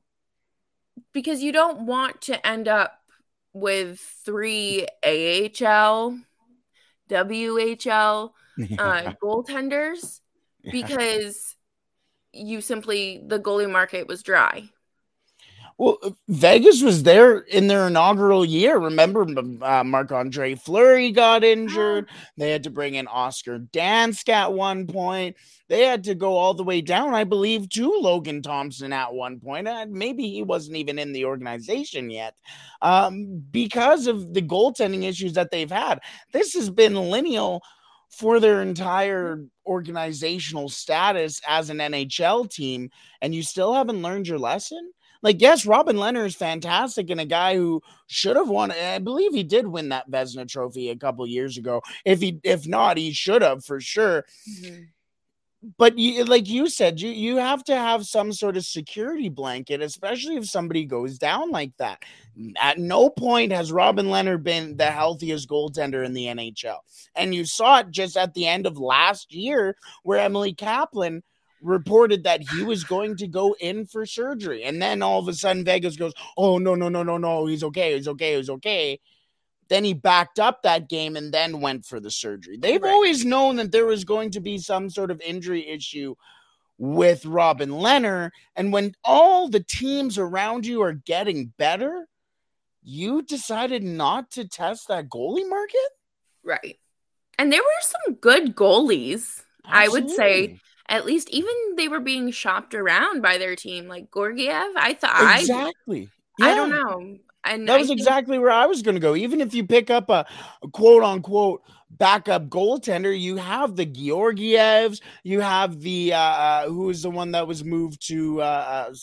because 1.12 1.42
you 1.42 1.52
don't 1.52 1.86
want 1.86 2.22
to 2.22 2.46
end 2.46 2.68
up 2.68 3.00
with 3.52 4.00
three 4.24 4.86
AHL 5.04 6.18
WHL 7.10 8.30
uh 8.78 9.12
goaltenders 9.22 10.20
because 10.70 11.56
you 12.32 12.60
simply 12.60 13.22
the 13.26 13.38
goalie 13.38 13.70
market 13.70 14.06
was 14.08 14.22
dry 14.22 14.68
well, 15.76 15.98
Vegas 16.28 16.82
was 16.82 17.02
there 17.02 17.38
in 17.38 17.66
their 17.66 17.88
inaugural 17.88 18.44
year. 18.44 18.78
Remember, 18.78 19.26
uh, 19.60 19.82
Marc 19.82 20.12
Andre 20.12 20.54
Fleury 20.54 21.10
got 21.10 21.42
injured. 21.42 22.08
They 22.36 22.50
had 22.50 22.64
to 22.64 22.70
bring 22.70 22.94
in 22.94 23.08
Oscar 23.08 23.58
Dansk 23.58 24.28
at 24.28 24.52
one 24.52 24.86
point. 24.86 25.36
They 25.68 25.82
had 25.82 26.04
to 26.04 26.14
go 26.14 26.36
all 26.36 26.54
the 26.54 26.64
way 26.64 26.80
down, 26.80 27.14
I 27.14 27.24
believe, 27.24 27.68
to 27.70 27.90
Logan 27.90 28.42
Thompson 28.42 28.92
at 28.92 29.14
one 29.14 29.40
point. 29.40 29.68
Maybe 29.88 30.28
he 30.28 30.42
wasn't 30.42 30.76
even 30.76 30.98
in 30.98 31.12
the 31.12 31.24
organization 31.24 32.10
yet 32.10 32.34
um, 32.82 33.42
because 33.50 34.06
of 34.06 34.34
the 34.34 34.42
goaltending 34.42 35.04
issues 35.04 35.32
that 35.34 35.50
they've 35.50 35.70
had. 35.70 36.00
This 36.32 36.54
has 36.54 36.70
been 36.70 36.94
lineal 36.94 37.62
for 38.10 38.40
their 38.40 38.62
entire 38.62 39.44
organizational 39.66 40.68
status 40.68 41.40
as 41.48 41.70
an 41.70 41.78
NHL 41.78 42.50
team, 42.50 42.90
and 43.22 43.34
you 43.34 43.42
still 43.42 43.74
haven't 43.74 44.02
learned 44.02 44.28
your 44.28 44.38
lesson 44.38 44.92
like, 45.24 45.40
yes, 45.40 45.64
Robin 45.64 45.96
Lehner 45.96 46.26
is 46.26 46.36
fantastic 46.36 47.08
and 47.08 47.18
a 47.18 47.24
guy 47.24 47.56
who 47.56 47.82
should 48.08 48.36
have 48.36 48.50
won. 48.50 48.70
I 48.70 48.98
believe 48.98 49.32
he 49.32 49.42
did 49.42 49.66
win 49.66 49.88
that 49.88 50.08
Vezina 50.10 50.46
Trophy 50.46 50.90
a 50.90 50.96
couple 50.96 51.26
years 51.26 51.56
ago. 51.56 51.80
If 52.04 52.20
he, 52.20 52.38
if 52.44 52.68
not, 52.68 52.98
he 52.98 53.10
should 53.12 53.40
have 53.40 53.64
for 53.64 53.80
sure. 53.80 54.26
Mm-hmm. 54.46 54.82
But 55.78 55.98
you, 55.98 56.24
like 56.24 56.48
you 56.48 56.68
said, 56.68 57.00
you 57.00 57.10
you 57.10 57.36
have 57.36 57.64
to 57.64 57.76
have 57.76 58.06
some 58.06 58.32
sort 58.32 58.56
of 58.56 58.66
security 58.66 59.28
blanket, 59.28 59.80
especially 59.80 60.36
if 60.36 60.46
somebody 60.46 60.84
goes 60.84 61.18
down 61.18 61.50
like 61.50 61.72
that. 61.78 62.02
At 62.60 62.78
no 62.78 63.08
point 63.08 63.52
has 63.52 63.72
Robin 63.72 64.06
Lehner 64.06 64.42
been 64.42 64.76
the 64.76 64.90
healthiest 64.90 65.48
goaltender 65.48 66.04
in 66.04 66.12
the 66.12 66.26
NHL, 66.26 66.78
and 67.14 67.34
you 67.34 67.46
saw 67.46 67.78
it 67.78 67.90
just 67.90 68.16
at 68.16 68.34
the 68.34 68.46
end 68.46 68.66
of 68.66 68.78
last 68.78 69.32
year, 69.32 69.76
where 70.02 70.18
Emily 70.18 70.52
Kaplan 70.52 71.22
reported 71.64 72.24
that 72.24 72.42
he 72.42 72.62
was 72.62 72.84
going 72.84 73.16
to 73.16 73.26
go 73.26 73.56
in 73.58 73.86
for 73.86 74.04
surgery. 74.06 74.64
And 74.64 74.80
then 74.80 75.02
all 75.02 75.18
of 75.18 75.28
a 75.28 75.32
sudden 75.32 75.64
Vegas 75.64 75.96
goes, 75.96 76.12
Oh, 76.36 76.58
no, 76.58 76.74
no, 76.74 76.88
no, 76.88 77.02
no, 77.02 77.16
no. 77.16 77.46
He's 77.46 77.64
okay. 77.64 77.94
He's 77.94 78.06
okay. 78.06 78.36
He's 78.36 78.50
okay. 78.50 79.00
Then 79.68 79.84
he 79.84 79.94
backed 79.94 80.38
up 80.38 80.62
that 80.62 80.88
game 80.88 81.16
and 81.16 81.32
then 81.32 81.60
went 81.60 81.86
for 81.86 82.00
the 82.00 82.10
surgery. 82.10 82.58
They've 82.58 82.84
always 82.84 83.24
known 83.24 83.56
that 83.56 83.72
there 83.72 83.86
was 83.86 84.04
going 84.04 84.30
to 84.32 84.40
be 84.40 84.58
some 84.58 84.90
sort 84.90 85.10
of 85.10 85.20
injury 85.20 85.66
issue 85.66 86.14
with 86.78 87.24
Robin 87.24 87.70
Lehner. 87.70 88.30
And 88.56 88.72
when 88.72 88.94
all 89.04 89.48
the 89.48 89.62
teams 89.62 90.18
around 90.18 90.66
you 90.66 90.82
are 90.82 90.92
getting 90.92 91.52
better, 91.56 92.06
you 92.82 93.22
decided 93.22 93.82
not 93.82 94.30
to 94.32 94.46
test 94.46 94.88
that 94.88 95.08
goalie 95.08 95.48
market? 95.48 95.78
Right. 96.42 96.78
And 97.38 97.52
there 97.52 97.62
were 97.62 97.82
some 97.82 98.14
good 98.16 98.54
goalies, 98.54 99.42
Absolutely. 99.64 99.72
I 99.72 99.88
would 99.88 100.10
say 100.10 100.60
at 100.88 101.06
least 101.06 101.30
even 101.30 101.54
they 101.76 101.88
were 101.88 102.00
being 102.00 102.30
shopped 102.30 102.74
around 102.74 103.22
by 103.22 103.38
their 103.38 103.56
team, 103.56 103.88
like 103.88 104.12
Georgiev. 104.12 104.72
I 104.76 104.94
thought 104.94 105.40
exactly. 105.40 106.10
Yeah. 106.38 106.46
I 106.46 106.54
don't 106.54 106.70
know. 106.70 107.18
And 107.44 107.68
that 107.68 107.78
was 107.78 107.88
think- 107.88 108.00
exactly 108.00 108.38
where 108.38 108.50
I 108.50 108.66
was 108.66 108.82
going 108.82 108.94
to 108.94 109.00
go. 109.00 109.14
Even 109.14 109.40
if 109.40 109.54
you 109.54 109.66
pick 109.66 109.90
up 109.90 110.08
a, 110.08 110.26
a 110.62 110.68
quote 110.68 111.02
unquote 111.02 111.62
backup 111.90 112.48
goaltender, 112.48 113.18
you 113.18 113.36
have 113.36 113.76
the 113.76 113.86
Georgievs, 113.86 115.00
you 115.22 115.40
have 115.40 115.80
the 115.80 116.12
uh, 116.14 116.18
uh 116.18 116.68
who 116.68 116.90
is 116.90 117.02
the 117.02 117.10
one 117.10 117.32
that 117.32 117.46
was 117.46 117.64
moved 117.64 118.06
to 118.08 118.40
uh, 118.40 118.88
uh 118.90 118.94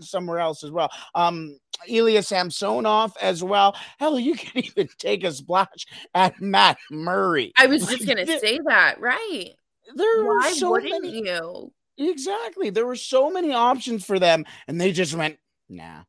somewhere 0.00 0.38
else 0.38 0.64
as 0.64 0.70
well. 0.70 0.90
Um, 1.14 1.58
Ilya 1.86 2.22
Samsonov 2.22 3.16
as 3.20 3.42
well. 3.42 3.76
Hell, 3.98 4.18
you 4.18 4.34
can 4.36 4.64
even 4.64 4.88
take 4.98 5.24
a 5.24 5.32
splash 5.32 5.86
at 6.14 6.40
Matt 6.40 6.78
Murray. 6.90 7.52
I 7.56 7.66
was 7.66 7.86
just 7.86 8.06
gonna 8.06 8.26
say 8.26 8.58
that, 8.66 9.00
right? 9.00 9.50
There 9.94 10.24
Why 10.24 10.52
so 10.52 10.72
wouldn't 10.72 11.02
many, 11.02 11.18
you? 11.18 11.72
Exactly. 11.96 12.70
There 12.70 12.86
were 12.86 12.96
so 12.96 13.30
many 13.30 13.52
options 13.52 14.04
for 14.04 14.18
them, 14.18 14.44
and 14.66 14.80
they 14.80 14.92
just 14.92 15.14
went, 15.14 15.38
nah. 15.68 16.02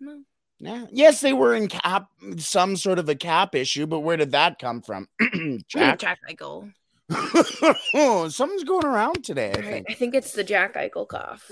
No. 0.00 0.22
Yeah. 0.60 0.86
Yes, 0.92 1.20
they 1.22 1.32
were 1.32 1.54
in 1.54 1.68
cap 1.68 2.08
some 2.36 2.76
sort 2.76 2.98
of 2.98 3.08
a 3.08 3.14
cap 3.14 3.54
issue, 3.54 3.86
but 3.86 4.00
where 4.00 4.18
did 4.18 4.32
that 4.32 4.58
come 4.58 4.82
from? 4.82 5.08
Jack, 5.68 5.98
Jack 5.98 6.18
Eichel. 6.30 6.70
oh, 7.94 8.28
something's 8.30 8.64
going 8.64 8.84
around 8.84 9.24
today. 9.24 9.52
I 9.52 9.62
think. 9.62 9.86
I 9.90 9.94
think 9.94 10.14
it's 10.14 10.32
the 10.32 10.44
Jack 10.44 10.74
Eichel 10.74 11.08
cough. 11.08 11.50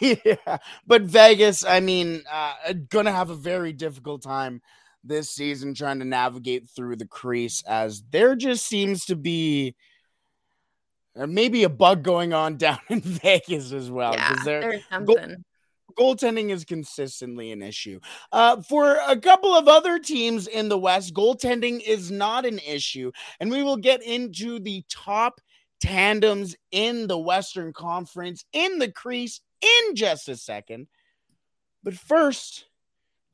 yeah, 0.00 0.58
but 0.86 1.02
Vegas, 1.02 1.64
I 1.64 1.80
mean, 1.80 2.22
uh, 2.30 2.74
gonna 2.90 3.10
have 3.10 3.30
a 3.30 3.34
very 3.34 3.72
difficult 3.72 4.22
time 4.22 4.60
this 5.02 5.30
season 5.30 5.74
trying 5.74 5.98
to 5.98 6.04
navigate 6.04 6.68
through 6.68 6.96
the 6.96 7.06
crease, 7.06 7.62
as 7.66 8.02
there 8.10 8.36
just 8.36 8.66
seems 8.66 9.06
to 9.06 9.16
be 9.16 9.74
uh, 11.16 11.26
maybe 11.26 11.64
a 11.64 11.68
bug 11.68 12.02
going 12.02 12.32
on 12.32 12.56
down 12.58 12.78
in 12.90 13.00
Vegas 13.00 13.72
as 13.72 13.90
well. 13.90 14.12
Yeah, 14.12 14.36
there's 14.44 14.82
something 14.90 15.42
goaltending 15.96 16.50
is 16.50 16.64
consistently 16.64 17.52
an 17.52 17.62
issue. 17.62 18.00
Uh, 18.30 18.60
for 18.62 18.98
a 19.08 19.16
couple 19.16 19.54
of 19.54 19.68
other 19.68 19.98
teams 19.98 20.46
in 20.46 20.68
the 20.68 20.78
West, 20.78 21.14
goaltending 21.14 21.80
is 21.80 22.10
not 22.10 22.46
an 22.46 22.58
issue. 22.60 23.12
And 23.40 23.50
we 23.50 23.62
will 23.62 23.76
get 23.76 24.02
into 24.02 24.58
the 24.58 24.84
top 24.88 25.40
tandems 25.80 26.54
in 26.70 27.06
the 27.06 27.18
Western 27.18 27.72
Conference 27.72 28.44
in 28.52 28.78
the 28.78 28.90
crease 28.90 29.40
in 29.60 29.94
just 29.94 30.28
a 30.28 30.36
second. 30.36 30.86
But 31.82 31.94
first, 31.94 32.66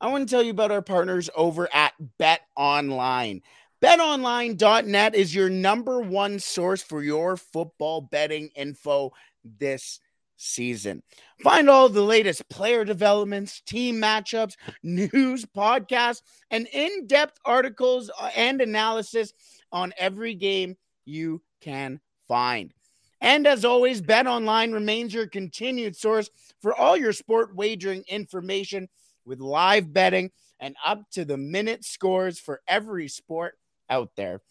I 0.01 0.07
want 0.07 0.27
to 0.27 0.33
tell 0.33 0.43
you 0.43 0.51
about 0.51 0.71
our 0.71 0.81
partners 0.81 1.29
over 1.35 1.67
at 1.73 1.93
Bet 2.17 2.41
Online. 2.55 3.41
BetOnline.net 3.81 5.15
is 5.15 5.33
your 5.33 5.49
number 5.49 6.01
one 6.01 6.39
source 6.39 6.81
for 6.81 7.01
your 7.01 7.37
football 7.37 8.01
betting 8.01 8.49
info 8.55 9.11
this 9.43 9.99
season. 10.39 11.03
Find 11.43 11.69
all 11.69 11.89
the 11.89 12.01
latest 12.01 12.47
player 12.49 12.85
developments, 12.85 13.61
team 13.61 14.01
matchups, 14.01 14.55
news, 14.83 15.45
podcasts, 15.45 16.21
and 16.49 16.67
in 16.73 17.07
depth 17.07 17.37
articles 17.45 18.09
uh, 18.19 18.29
and 18.35 18.61
analysis 18.61 19.33
on 19.71 19.93
every 19.97 20.33
game 20.33 20.75
you 21.05 21.41
can 21.61 21.99
find. 22.27 22.73
And 23.21 23.45
as 23.45 23.65
always, 23.65 24.01
Bet 24.01 24.27
Online 24.27 24.71
remains 24.71 25.13
your 25.13 25.27
continued 25.27 25.95
source 25.95 26.29
for 26.61 26.73
all 26.73 26.95
your 26.95 27.13
sport 27.13 27.53
wagering 27.53 28.05
information 28.07 28.87
with 29.25 29.41
live 29.41 29.91
betting 29.91 30.31
and 30.59 30.75
up 30.85 31.03
to 31.11 31.25
the 31.25 31.37
minute 31.37 31.83
scores 31.83 32.39
for 32.39 32.61
every 32.67 33.09
sport 33.09 33.55
out 33.89 34.11
there. 34.15 34.41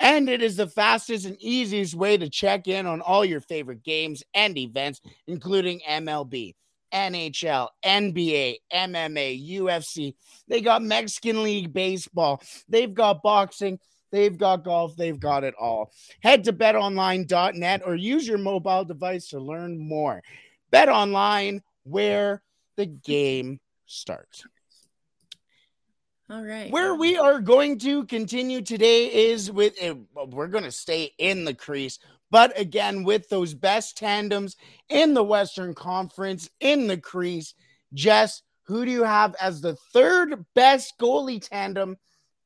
And 0.00 0.28
it 0.28 0.42
is 0.42 0.56
the 0.56 0.66
fastest 0.66 1.24
and 1.24 1.40
easiest 1.40 1.94
way 1.94 2.16
to 2.16 2.28
check 2.28 2.68
in 2.68 2.86
on 2.86 3.00
all 3.00 3.24
your 3.24 3.40
favorite 3.40 3.82
games 3.82 4.22
and 4.34 4.58
events, 4.58 5.00
including 5.26 5.80
MLB, 5.88 6.54
NHL, 6.92 7.68
NBA, 7.84 8.56
MMA, 8.72 9.50
UFC. 9.50 10.14
They 10.48 10.60
got 10.60 10.82
Mexican 10.82 11.42
League 11.42 11.72
Baseball. 11.72 12.42
They've 12.68 12.92
got 12.92 13.22
boxing. 13.22 13.78
They've 14.10 14.36
got 14.36 14.64
golf. 14.64 14.94
They've 14.96 15.18
got 15.18 15.42
it 15.42 15.54
all. 15.60 15.92
Head 16.20 16.44
to 16.44 16.52
betonline.net 16.52 17.82
or 17.84 17.96
use 17.96 18.28
your 18.28 18.38
mobile 18.38 18.84
device 18.84 19.28
to 19.28 19.40
learn 19.40 19.76
more. 19.76 20.22
Bet 20.70 20.88
online 20.88 21.62
where 21.84 22.42
the 22.76 22.86
game 22.86 23.60
starts. 23.86 24.44
All 26.30 26.42
right. 26.42 26.70
Where 26.70 26.94
we 26.94 27.18
are 27.18 27.40
going 27.40 27.78
to 27.80 28.06
continue 28.06 28.62
today 28.62 29.28
is 29.30 29.50
with 29.50 29.74
uh, 29.82 29.94
we're 30.26 30.48
going 30.48 30.64
to 30.64 30.72
stay 30.72 31.12
in 31.18 31.44
the 31.44 31.52
crease, 31.52 31.98
but 32.30 32.58
again 32.58 33.04
with 33.04 33.28
those 33.28 33.52
best 33.52 33.98
tandems 33.98 34.56
in 34.88 35.12
the 35.12 35.22
Western 35.22 35.74
Conference 35.74 36.48
in 36.60 36.86
the 36.86 36.96
crease. 36.96 37.52
Jess, 37.92 38.42
who 38.62 38.86
do 38.86 38.90
you 38.90 39.04
have 39.04 39.34
as 39.40 39.60
the 39.60 39.76
third 39.92 40.46
best 40.54 40.94
goalie 40.98 41.46
tandem 41.46 41.98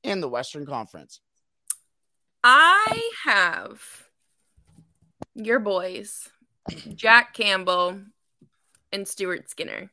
in 0.03 0.21
the 0.21 0.29
Western 0.29 0.67
Conference? 0.67 1.21
I 2.43 3.11
have 3.25 3.81
your 5.35 5.61
boys, 5.61 6.29
Jack 6.95 7.33
Campbell 7.35 8.01
and 8.93 9.07
Stuart 9.07 9.49
Skinner. 9.49 9.91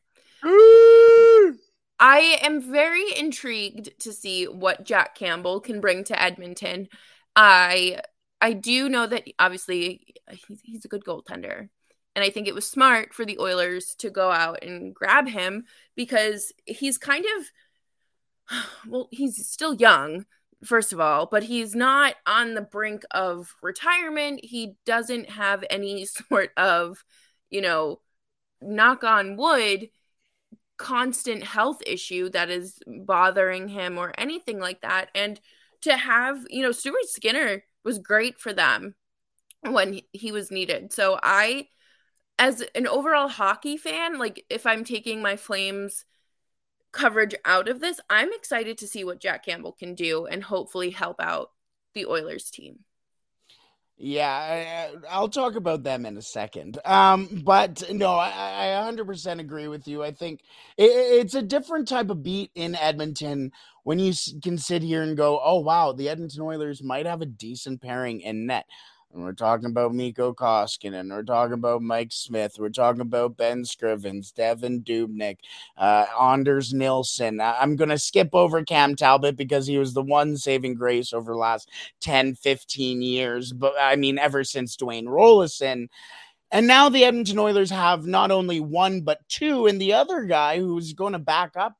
I 1.99 2.39
am 2.41 2.61
very 2.61 3.05
intrigued 3.17 3.99
to 4.01 4.11
see 4.11 4.45
what 4.45 4.83
Jack 4.83 5.15
Campbell 5.15 5.61
can 5.61 5.79
bring 5.79 6.03
to 6.05 6.21
Edmonton. 6.21 6.89
I 7.35 8.01
I 8.41 8.53
do 8.53 8.89
know 8.89 9.07
that 9.07 9.23
obviously 9.39 10.15
he's, 10.63 10.85
a 10.85 10.87
good 10.89 11.03
goaltender. 11.05 11.69
And 12.15 12.23
I 12.23 12.29
think 12.29 12.47
it 12.47 12.55
was 12.55 12.67
smart 12.67 13.13
for 13.13 13.25
the 13.25 13.39
Oilers 13.39 13.95
to 13.99 14.09
go 14.09 14.31
out 14.31 14.63
and 14.63 14.93
grab 14.93 15.27
him 15.27 15.65
because 15.95 16.51
he's 16.65 16.97
kind 16.97 17.25
of 17.37 17.45
well, 18.87 19.07
he's 19.11 19.47
still 19.47 19.73
young, 19.75 20.25
first 20.63 20.93
of 20.93 20.99
all, 20.99 21.25
but 21.25 21.43
he's 21.43 21.75
not 21.75 22.15
on 22.25 22.53
the 22.53 22.61
brink 22.61 23.03
of 23.11 23.55
retirement. 23.61 24.41
He 24.43 24.75
doesn't 24.85 25.29
have 25.29 25.63
any 25.69 26.05
sort 26.29 26.51
of, 26.57 27.03
you 27.49 27.61
know, 27.61 28.01
knock 28.61 29.03
on 29.03 29.37
wood, 29.37 29.89
constant 30.77 31.43
health 31.43 31.81
issue 31.85 32.29
that 32.29 32.49
is 32.49 32.79
bothering 32.85 33.67
him 33.67 33.97
or 33.97 34.13
anything 34.17 34.59
like 34.59 34.81
that. 34.81 35.09
And 35.15 35.39
to 35.81 35.95
have, 35.95 36.45
you 36.49 36.61
know, 36.61 36.71
Stuart 36.71 37.07
Skinner 37.07 37.63
was 37.83 37.99
great 37.99 38.39
for 38.39 38.53
them 38.53 38.95
when 39.61 40.01
he 40.11 40.31
was 40.31 40.51
needed. 40.51 40.91
So 40.93 41.19
I 41.21 41.67
as 42.37 42.61
an 42.75 42.87
overall 42.87 43.29
hockey 43.29 43.77
fan, 43.77 44.19
like 44.19 44.45
if 44.49 44.65
I'm 44.65 44.83
taking 44.83 45.21
my 45.21 45.37
Flames 45.37 46.05
coverage 46.91 47.35
out 47.45 47.67
of 47.67 47.79
this, 47.79 47.99
I'm 48.09 48.33
excited 48.33 48.77
to 48.79 48.87
see 48.87 49.03
what 49.03 49.21
Jack 49.21 49.45
Campbell 49.45 49.71
can 49.73 49.95
do 49.95 50.25
and 50.25 50.43
hopefully 50.43 50.89
help 50.89 51.21
out 51.21 51.51
the 51.93 52.05
Oilers 52.05 52.49
team. 52.49 52.79
Yeah, 53.97 54.91
I, 55.09 55.19
will 55.21 55.29
talk 55.29 55.55
about 55.55 55.83
them 55.83 56.05
in 56.05 56.17
a 56.17 56.21
second. 56.21 56.79
Um, 56.83 57.29
but 57.45 57.81
no, 57.91 58.15
I, 58.15 58.29
I 58.29 58.91
100% 58.91 59.39
agree 59.39 59.69
with 59.69 59.87
you. 59.87 60.03
I 60.03 60.11
think 60.11 60.41
it, 60.77 60.91
it's 60.91 61.33
a 61.33 61.41
different 61.41 61.87
type 61.87 62.09
of 62.09 62.21
beat 62.21 62.51
in 62.55 62.75
Edmonton 62.75 63.53
when 63.83 63.99
you 63.99 64.13
can 64.43 64.57
sit 64.57 64.81
here 64.81 65.01
and 65.01 65.15
go, 65.15 65.39
"Oh 65.41 65.59
wow, 65.59 65.93
the 65.93 66.09
Edmonton 66.09 66.41
Oilers 66.41 66.83
might 66.83 67.05
have 67.05 67.21
a 67.21 67.25
decent 67.25 67.81
pairing 67.81 68.19
in 68.19 68.47
net." 68.47 68.65
And 69.15 69.23
we're 69.23 69.31
talking 69.31 69.67
about 69.67 69.93
Mikko 69.93 70.33
Koskinen. 70.33 70.99
And 70.99 71.09
we're 71.09 71.23
talking 71.23 71.53
about 71.53 71.81
Mike 71.81 72.11
Smith. 72.11 72.57
We're 72.59 72.67
talking 72.67 72.99
about 72.99 73.37
Ben 73.37 73.63
Scrivens, 73.63 74.33
Devan 74.33 74.83
Dubnyk, 74.83 75.37
uh, 75.77 76.05
Anders 76.21 76.73
Nilsson. 76.73 77.39
I'm 77.39 77.77
going 77.77 77.89
to 77.89 77.97
skip 77.97 78.29
over 78.33 78.65
Cam 78.65 78.93
Talbot 78.93 79.37
because 79.37 79.67
he 79.67 79.77
was 79.77 79.93
the 79.93 80.01
one 80.01 80.35
saving 80.35 80.75
grace 80.75 81.13
over 81.13 81.31
the 81.31 81.37
last 81.37 81.69
10, 82.01 82.35
15 82.35 83.01
years. 83.01 83.53
But 83.53 83.73
I 83.79 83.95
mean, 83.95 84.19
ever 84.19 84.43
since 84.43 84.75
Dwayne 84.75 85.05
Roloson. 85.05 85.87
And 86.51 86.67
now 86.67 86.89
the 86.89 87.05
Edmonton 87.05 87.39
Oilers 87.39 87.69
have 87.71 88.05
not 88.05 88.31
only 88.31 88.59
one, 88.59 89.01
but 89.01 89.27
two. 89.29 89.67
And 89.67 89.79
the 89.79 89.93
other 89.93 90.23
guy 90.23 90.59
who's 90.59 90.91
going 90.91 91.13
to 91.13 91.19
back 91.19 91.55
up 91.55 91.77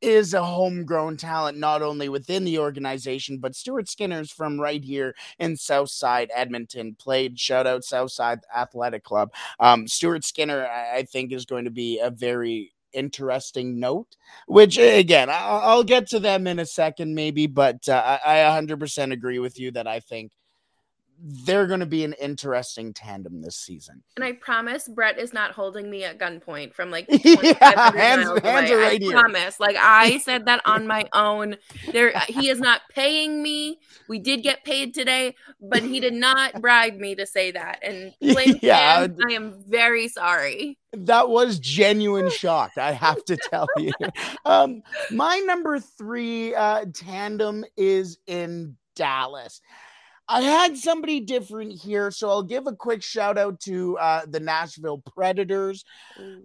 is 0.00 0.34
a 0.34 0.44
homegrown 0.44 1.16
talent, 1.16 1.58
not 1.58 1.82
only 1.82 2.08
within 2.08 2.44
the 2.44 2.58
organization, 2.58 3.38
but 3.38 3.54
Stuart 3.54 3.88
Skinner's 3.88 4.30
from 4.30 4.60
right 4.60 4.82
here 4.82 5.14
in 5.38 5.56
Southside 5.56 6.30
Edmonton, 6.34 6.96
played 6.98 7.38
shout 7.38 7.66
out 7.66 7.84
Southside 7.84 8.40
Athletic 8.54 9.04
Club. 9.04 9.32
Um, 9.60 9.88
Stuart 9.88 10.24
Skinner, 10.24 10.66
I, 10.66 10.98
I 10.98 11.02
think, 11.04 11.32
is 11.32 11.44
going 11.44 11.64
to 11.64 11.70
be 11.70 11.98
a 11.98 12.10
very 12.10 12.72
interesting 12.92 13.78
note, 13.78 14.16
which 14.46 14.78
again, 14.78 15.28
I'll, 15.30 15.60
I'll 15.60 15.84
get 15.84 16.08
to 16.08 16.20
them 16.20 16.46
in 16.46 16.58
a 16.58 16.66
second, 16.66 17.14
maybe, 17.14 17.46
but 17.46 17.88
uh, 17.88 18.18
I, 18.24 18.40
I 18.42 18.60
100% 18.60 19.12
agree 19.12 19.38
with 19.38 19.58
you 19.58 19.70
that 19.72 19.86
I 19.86 20.00
think 20.00 20.32
they're 21.22 21.66
going 21.66 21.80
to 21.80 21.86
be 21.86 22.04
an 22.04 22.14
interesting 22.20 22.92
tandem 22.92 23.40
this 23.40 23.56
season. 23.56 24.02
And 24.16 24.24
I 24.24 24.32
promise 24.32 24.88
Brett 24.88 25.18
is 25.18 25.32
not 25.32 25.52
holding 25.52 25.90
me 25.90 26.04
at 26.04 26.18
gunpoint 26.18 26.74
from 26.74 26.90
like 26.90 27.06
yeah, 27.24 27.90
hands, 27.92 28.28
hands 28.42 28.70
are 28.70 28.78
right 28.78 29.02
I 29.02 29.10
promise. 29.12 29.58
Like 29.58 29.76
I 29.78 30.18
said 30.24 30.46
that 30.46 30.60
on 30.64 30.86
my 30.86 31.06
own. 31.12 31.56
There 31.92 32.12
he 32.28 32.48
is 32.48 32.60
not 32.60 32.82
paying 32.90 33.42
me. 33.42 33.80
We 34.08 34.18
did 34.18 34.42
get 34.42 34.64
paid 34.64 34.94
today, 34.94 35.34
but 35.60 35.82
he 35.82 36.00
did 36.00 36.14
not 36.14 36.52
bribe 36.60 36.96
me 36.96 37.14
to 37.14 37.26
say 37.26 37.50
that. 37.52 37.80
And 37.82 38.12
yeah, 38.20 39.06
I 39.28 39.32
am 39.32 39.62
very 39.66 40.08
sorry. 40.08 40.78
that 40.92 41.28
was 41.28 41.58
genuine 41.58 42.30
shock. 42.30 42.72
I 42.76 42.92
have 42.92 43.24
to 43.26 43.36
tell 43.36 43.68
you. 43.78 43.92
Um, 44.44 44.82
my 45.10 45.38
number 45.38 45.78
three 45.80 46.54
uh, 46.54 46.84
tandem 46.94 47.64
is 47.76 48.18
in 48.26 48.76
Dallas. 48.94 49.60
I 50.28 50.40
had 50.40 50.76
somebody 50.76 51.20
different 51.20 51.72
here, 51.72 52.10
so 52.10 52.28
I'll 52.28 52.42
give 52.42 52.66
a 52.66 52.74
quick 52.74 53.00
shout 53.02 53.38
out 53.38 53.60
to 53.60 53.96
uh, 53.98 54.22
the 54.26 54.40
Nashville 54.40 54.98
Predators. 54.98 55.84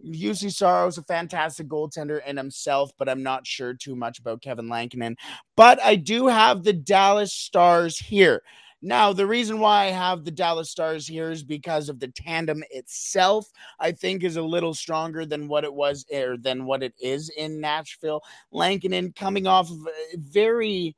Juuse 0.05 0.53
Saros, 0.53 0.99
a 0.99 1.03
fantastic 1.03 1.67
goaltender 1.67 2.23
in 2.25 2.37
himself, 2.37 2.91
but 2.99 3.09
I'm 3.09 3.23
not 3.23 3.47
sure 3.47 3.73
too 3.73 3.95
much 3.95 4.19
about 4.19 4.43
Kevin 4.43 4.69
Lankinen. 4.69 5.17
But 5.55 5.81
I 5.81 5.95
do 5.95 6.27
have 6.27 6.63
the 6.63 6.73
Dallas 6.73 7.33
Stars 7.33 7.97
here. 7.97 8.43
Now, 8.83 9.13
the 9.13 9.27
reason 9.27 9.59
why 9.59 9.85
I 9.85 9.91
have 9.91 10.25
the 10.25 10.31
Dallas 10.31 10.69
Stars 10.69 11.07
here 11.07 11.31
is 11.31 11.43
because 11.43 11.89
of 11.89 11.99
the 11.99 12.07
tandem 12.07 12.63
itself. 12.71 13.47
I 13.79 13.91
think 13.91 14.23
is 14.23 14.37
a 14.37 14.41
little 14.41 14.73
stronger 14.73 15.25
than 15.25 15.47
what 15.47 15.63
it 15.63 15.73
was 15.73 16.05
or 16.11 16.37
than 16.37 16.65
what 16.65 16.81
it 16.81 16.93
is 16.99 17.29
in 17.29 17.59
Nashville. 17.59 18.21
Lankinen 18.51 19.13
coming 19.13 19.45
off 19.45 19.69
of 19.69 19.87
a 19.87 20.17
very 20.17 20.95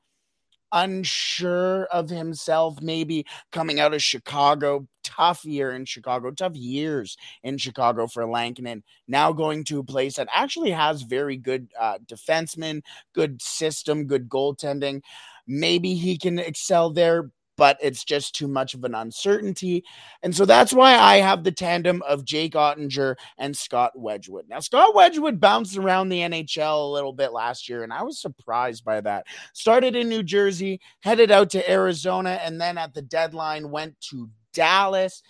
unsure 0.74 1.86
of 1.86 2.10
himself, 2.10 2.82
maybe 2.82 3.26
coming 3.52 3.80
out 3.80 3.94
of 3.94 4.02
Chicago. 4.04 4.88
Tough 5.04 5.46
year 5.46 5.72
in 5.72 5.86
Chicago, 5.86 6.32
tough 6.32 6.56
years 6.56 7.18
in 7.44 7.58
Chicago 7.58 8.08
for 8.08 8.26
Lankinen. 8.26 8.84
Now 9.08 9.34
going 9.34 9.64
to 9.66 9.80
a 9.80 9.84
place 9.84 10.16
that 10.16 10.30
actually 10.32 10.72
has 10.72 11.04
very 11.04 11.38
good 11.38 11.68
uh, 11.80 12.00
defensemen, 12.06 12.82
good 13.14 13.42
system, 13.42 14.06
good 14.08 14.30
goaltending. 14.30 15.02
Maybe 15.46 15.94
he 15.96 16.18
can 16.18 16.40
excel 16.40 16.90
there 16.90 17.30
but 17.58 17.78
it's 17.82 18.04
just 18.04 18.36
too 18.36 18.48
much 18.48 18.74
of 18.74 18.84
an 18.84 18.96
uncertainty. 18.96 19.84
And 20.22 20.36
so 20.36 20.46
that's 20.46 20.74
why 20.74 20.96
I 20.96 21.18
have 21.18 21.44
the 21.44 21.52
tandem 21.52 22.02
of 22.04 22.26
Jake 22.26 22.54
Oettinger 22.54 23.16
and 23.38 23.56
Scott 23.56 23.92
Wedgewood. 23.96 24.46
Now, 24.48 24.60
Scott 24.60 24.96
Wedgewood 24.96 25.40
bounced 25.40 25.78
around 25.78 26.10
the 26.10 26.20
NHL 26.20 26.84
a 26.84 26.94
little 26.94 27.14
bit 27.14 27.34
last 27.34 27.70
year, 27.70 27.84
and 27.84 27.94
I 27.94 28.04
was 28.04 28.20
surprised 28.20 28.84
by 28.84 29.02
that. 29.02 29.26
Started 29.54 29.96
in 29.96 30.10
New 30.10 30.24
Jersey, 30.24 30.80
headed 31.02 31.32
out 31.32 31.50
to 31.52 31.72
Arizona, 31.72 32.40
and 32.44 32.60
then 32.60 32.78
at 32.78 32.94
the 32.94 33.02
deadline 33.02 33.70
went 33.70 34.00
to 34.10 34.30
Dallas 34.54 35.24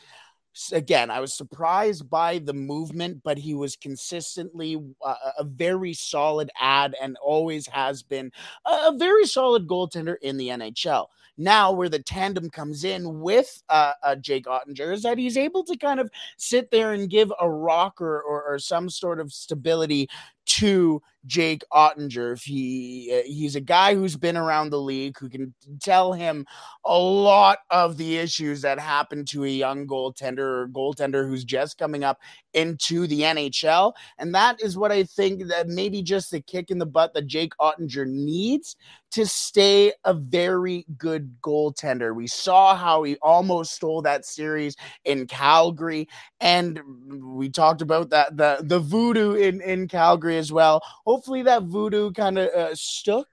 again, 0.71 1.09
I 1.09 1.19
was 1.19 1.33
surprised 1.33 2.09
by 2.09 2.39
the 2.39 2.53
movement, 2.53 3.21
but 3.23 3.37
he 3.37 3.53
was 3.53 3.75
consistently 3.75 4.77
uh, 5.03 5.15
a 5.37 5.43
very 5.43 5.93
solid 5.93 6.49
ad 6.59 6.95
and 7.01 7.17
always 7.23 7.67
has 7.67 8.03
been 8.03 8.31
a 8.65 8.95
very 8.95 9.25
solid 9.25 9.67
goaltender 9.67 10.15
in 10.21 10.37
the 10.37 10.49
NHL. 10.49 11.07
Now, 11.37 11.71
where 11.71 11.89
the 11.89 11.99
tandem 11.99 12.49
comes 12.49 12.83
in 12.83 13.21
with 13.21 13.63
uh, 13.69 13.93
uh, 14.03 14.15
Jake 14.15 14.45
Oettinger 14.45 14.93
is 14.93 15.01
that 15.03 15.17
he's 15.17 15.37
able 15.37 15.63
to 15.63 15.75
kind 15.77 15.99
of 15.99 16.11
sit 16.37 16.69
there 16.69 16.93
and 16.93 17.09
give 17.09 17.33
a 17.39 17.49
rocker 17.49 18.21
or, 18.21 18.43
or 18.43 18.59
some 18.59 18.89
sort 18.89 19.19
of 19.19 19.33
stability 19.33 20.09
to 20.45 21.01
Jake 21.25 21.63
Oettinger. 21.71 22.33
If 22.33 22.43
he 22.43 23.09
uh, 23.13 23.27
he's 23.27 23.55
a 23.55 23.61
guy 23.61 23.95
who's 23.95 24.17
been 24.17 24.37
around 24.37 24.69
the 24.69 24.79
league 24.79 25.17
who 25.17 25.29
can 25.29 25.53
tell 25.81 26.13
him 26.13 26.45
a 26.85 26.97
lot 26.97 27.59
of 27.69 27.97
the 27.97 28.17
issues 28.17 28.61
that 28.61 28.79
happen 28.79 29.25
to 29.25 29.45
a 29.45 29.49
young 29.49 29.87
goaltender 29.87 30.39
or 30.39 30.67
goaltender 30.67 31.27
who's 31.27 31.45
just 31.45 31.77
coming 31.77 32.03
up 32.03 32.19
into 32.53 33.07
the 33.07 33.21
NHL. 33.21 33.93
And 34.17 34.35
that 34.35 34.61
is 34.61 34.77
what 34.77 34.91
I 34.91 35.03
think 35.03 35.47
that 35.47 35.67
maybe 35.67 36.01
just 36.01 36.31
the 36.31 36.41
kick 36.41 36.71
in 36.71 36.77
the 36.77 36.85
butt 36.85 37.13
that 37.13 37.27
Jake 37.27 37.53
Oettinger 37.59 38.07
needs 38.07 38.75
to 39.11 39.27
stay 39.27 39.93
a 40.05 40.13
very 40.13 40.85
good 40.97 41.35
goaltender. 41.41 42.15
We 42.15 42.25
saw 42.25 42.75
how 42.75 43.03
he 43.03 43.15
almost 43.21 43.73
stole 43.73 44.01
that 44.01 44.25
series 44.25 44.75
in 45.05 45.27
Calgary, 45.27 46.07
and 46.43 46.81
we 47.23 47.49
talked 47.49 47.81
about 47.81 48.09
that 48.09 48.35
the 48.35 48.57
the 48.61 48.79
voodoo 48.79 49.33
in 49.35 49.61
in 49.61 49.87
Calgary 49.87 50.37
as 50.37 50.51
well. 50.51 50.81
Hopefully, 51.05 51.41
that 51.43 51.63
voodoo 51.63 52.11
kind 52.11 52.37
of 52.37 52.49
uh, 52.49 52.75
stuck. 52.75 53.27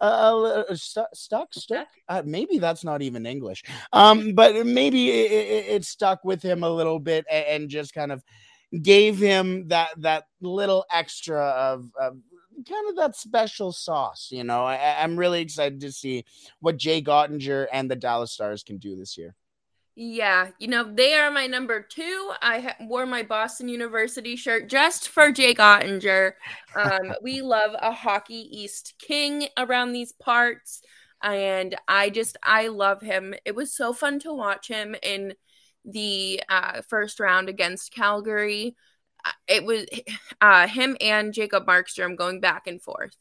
Uh, 0.00 0.64
uh, 0.68 0.74
stu- 0.74 1.14
stuck, 1.14 1.54
stuck. 1.54 1.86
Uh, 2.08 2.22
maybe 2.26 2.58
that's 2.58 2.82
not 2.82 3.02
even 3.02 3.24
English. 3.24 3.62
Um, 3.92 4.34
but 4.34 4.66
maybe 4.66 5.10
it, 5.10 5.30
it, 5.30 5.64
it 5.76 5.84
stuck 5.84 6.24
with 6.24 6.42
him 6.42 6.64
a 6.64 6.68
little 6.68 6.98
bit 6.98 7.24
and, 7.30 7.46
and 7.46 7.70
just 7.70 7.94
kind 7.94 8.10
of 8.10 8.24
gave 8.82 9.16
him 9.18 9.68
that 9.68 9.90
that 9.98 10.24
little 10.40 10.84
extra 10.92 11.40
of, 11.40 11.88
of 12.00 12.16
kind 12.68 12.88
of 12.88 12.96
that 12.96 13.14
special 13.14 13.70
sauce. 13.70 14.28
You 14.32 14.42
know, 14.42 14.64
I, 14.64 15.04
am 15.04 15.16
really 15.16 15.40
excited 15.40 15.80
to 15.82 15.92
see 15.92 16.24
what 16.58 16.78
Jay 16.78 17.00
Oettinger 17.00 17.68
and 17.72 17.88
the 17.88 17.94
Dallas 17.94 18.32
Stars 18.32 18.64
can 18.64 18.78
do 18.78 18.96
this 18.96 19.16
year. 19.16 19.36
Yeah, 19.94 20.48
you 20.58 20.68
know, 20.68 20.84
they 20.84 21.14
are 21.14 21.30
my 21.30 21.46
number 21.46 21.82
two. 21.82 22.32
I 22.40 22.60
ha- 22.60 22.76
wore 22.80 23.04
my 23.04 23.22
Boston 23.22 23.68
University 23.68 24.36
shirt 24.36 24.68
just 24.68 25.08
for 25.08 25.30
Jake 25.30 25.58
Oettinger. 25.58 26.32
Um, 26.74 27.14
we 27.22 27.42
love 27.42 27.72
a 27.78 27.92
Hockey 27.92 28.48
East 28.50 28.94
King 28.98 29.48
around 29.58 29.92
these 29.92 30.12
parts. 30.12 30.80
And 31.22 31.76
I 31.86 32.10
just, 32.10 32.36
I 32.42 32.68
love 32.68 33.02
him. 33.02 33.34
It 33.44 33.54
was 33.54 33.76
so 33.76 33.92
fun 33.92 34.18
to 34.20 34.32
watch 34.32 34.66
him 34.68 34.96
in 35.02 35.34
the 35.84 36.42
uh, 36.48 36.80
first 36.88 37.20
round 37.20 37.48
against 37.48 37.92
Calgary 37.94 38.76
it 39.46 39.64
was 39.64 39.86
uh, 40.40 40.66
him 40.66 40.96
and 41.00 41.34
Jacob 41.34 41.66
Markstrom 41.66 42.16
going 42.16 42.40
back 42.40 42.66
and 42.66 42.80
forth. 42.80 43.16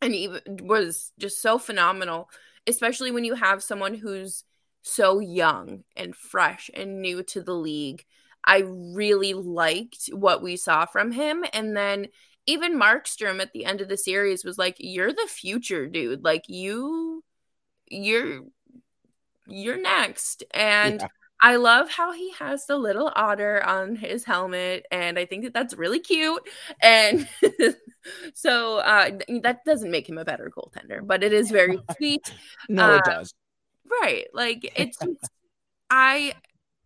And 0.00 0.14
he 0.14 0.28
was 0.46 1.12
just 1.18 1.40
so 1.40 1.58
phenomenal, 1.58 2.28
especially 2.66 3.10
when 3.10 3.24
you 3.24 3.34
have 3.34 3.62
someone 3.62 3.94
who's 3.94 4.44
so 4.84 5.18
young 5.18 5.82
and 5.96 6.14
fresh 6.14 6.70
and 6.74 7.00
new 7.00 7.22
to 7.22 7.42
the 7.42 7.54
league. 7.54 8.04
I 8.46 8.62
really 8.66 9.32
liked 9.32 10.10
what 10.12 10.42
we 10.42 10.56
saw 10.56 10.84
from 10.84 11.10
him. 11.10 11.44
And 11.54 11.74
then 11.74 12.08
even 12.46 12.78
Markstrom 12.78 13.40
at 13.40 13.52
the 13.52 13.64
end 13.64 13.80
of 13.80 13.88
the 13.88 13.96
series 13.96 14.44
was 14.44 14.58
like, 14.58 14.76
You're 14.78 15.12
the 15.12 15.28
future, 15.28 15.88
dude. 15.88 16.22
Like, 16.22 16.44
you, 16.48 17.24
you're, 17.88 18.42
you're 19.48 19.80
next. 19.80 20.44
And 20.52 21.00
yeah. 21.00 21.08
I 21.40 21.56
love 21.56 21.90
how 21.90 22.12
he 22.12 22.32
has 22.38 22.66
the 22.66 22.76
little 22.76 23.10
otter 23.14 23.62
on 23.64 23.96
his 23.96 24.24
helmet, 24.24 24.86
and 24.90 25.18
I 25.18 25.26
think 25.26 25.44
that 25.44 25.52
that's 25.52 25.74
really 25.74 26.00
cute. 26.00 26.42
And 26.80 27.28
so 28.34 28.78
uh, 28.78 29.10
that 29.42 29.64
doesn't 29.66 29.90
make 29.90 30.08
him 30.08 30.16
a 30.16 30.24
better 30.24 30.50
goaltender, 30.54 31.06
but 31.06 31.22
it 31.22 31.32
is 31.32 31.50
very 31.50 31.78
sweet. 31.96 32.32
no, 32.68 32.92
uh, 32.92 32.96
it 32.96 33.04
does. 33.04 33.34
Right, 33.90 34.26
like 34.32 34.72
it's. 34.76 34.98
I 35.90 36.34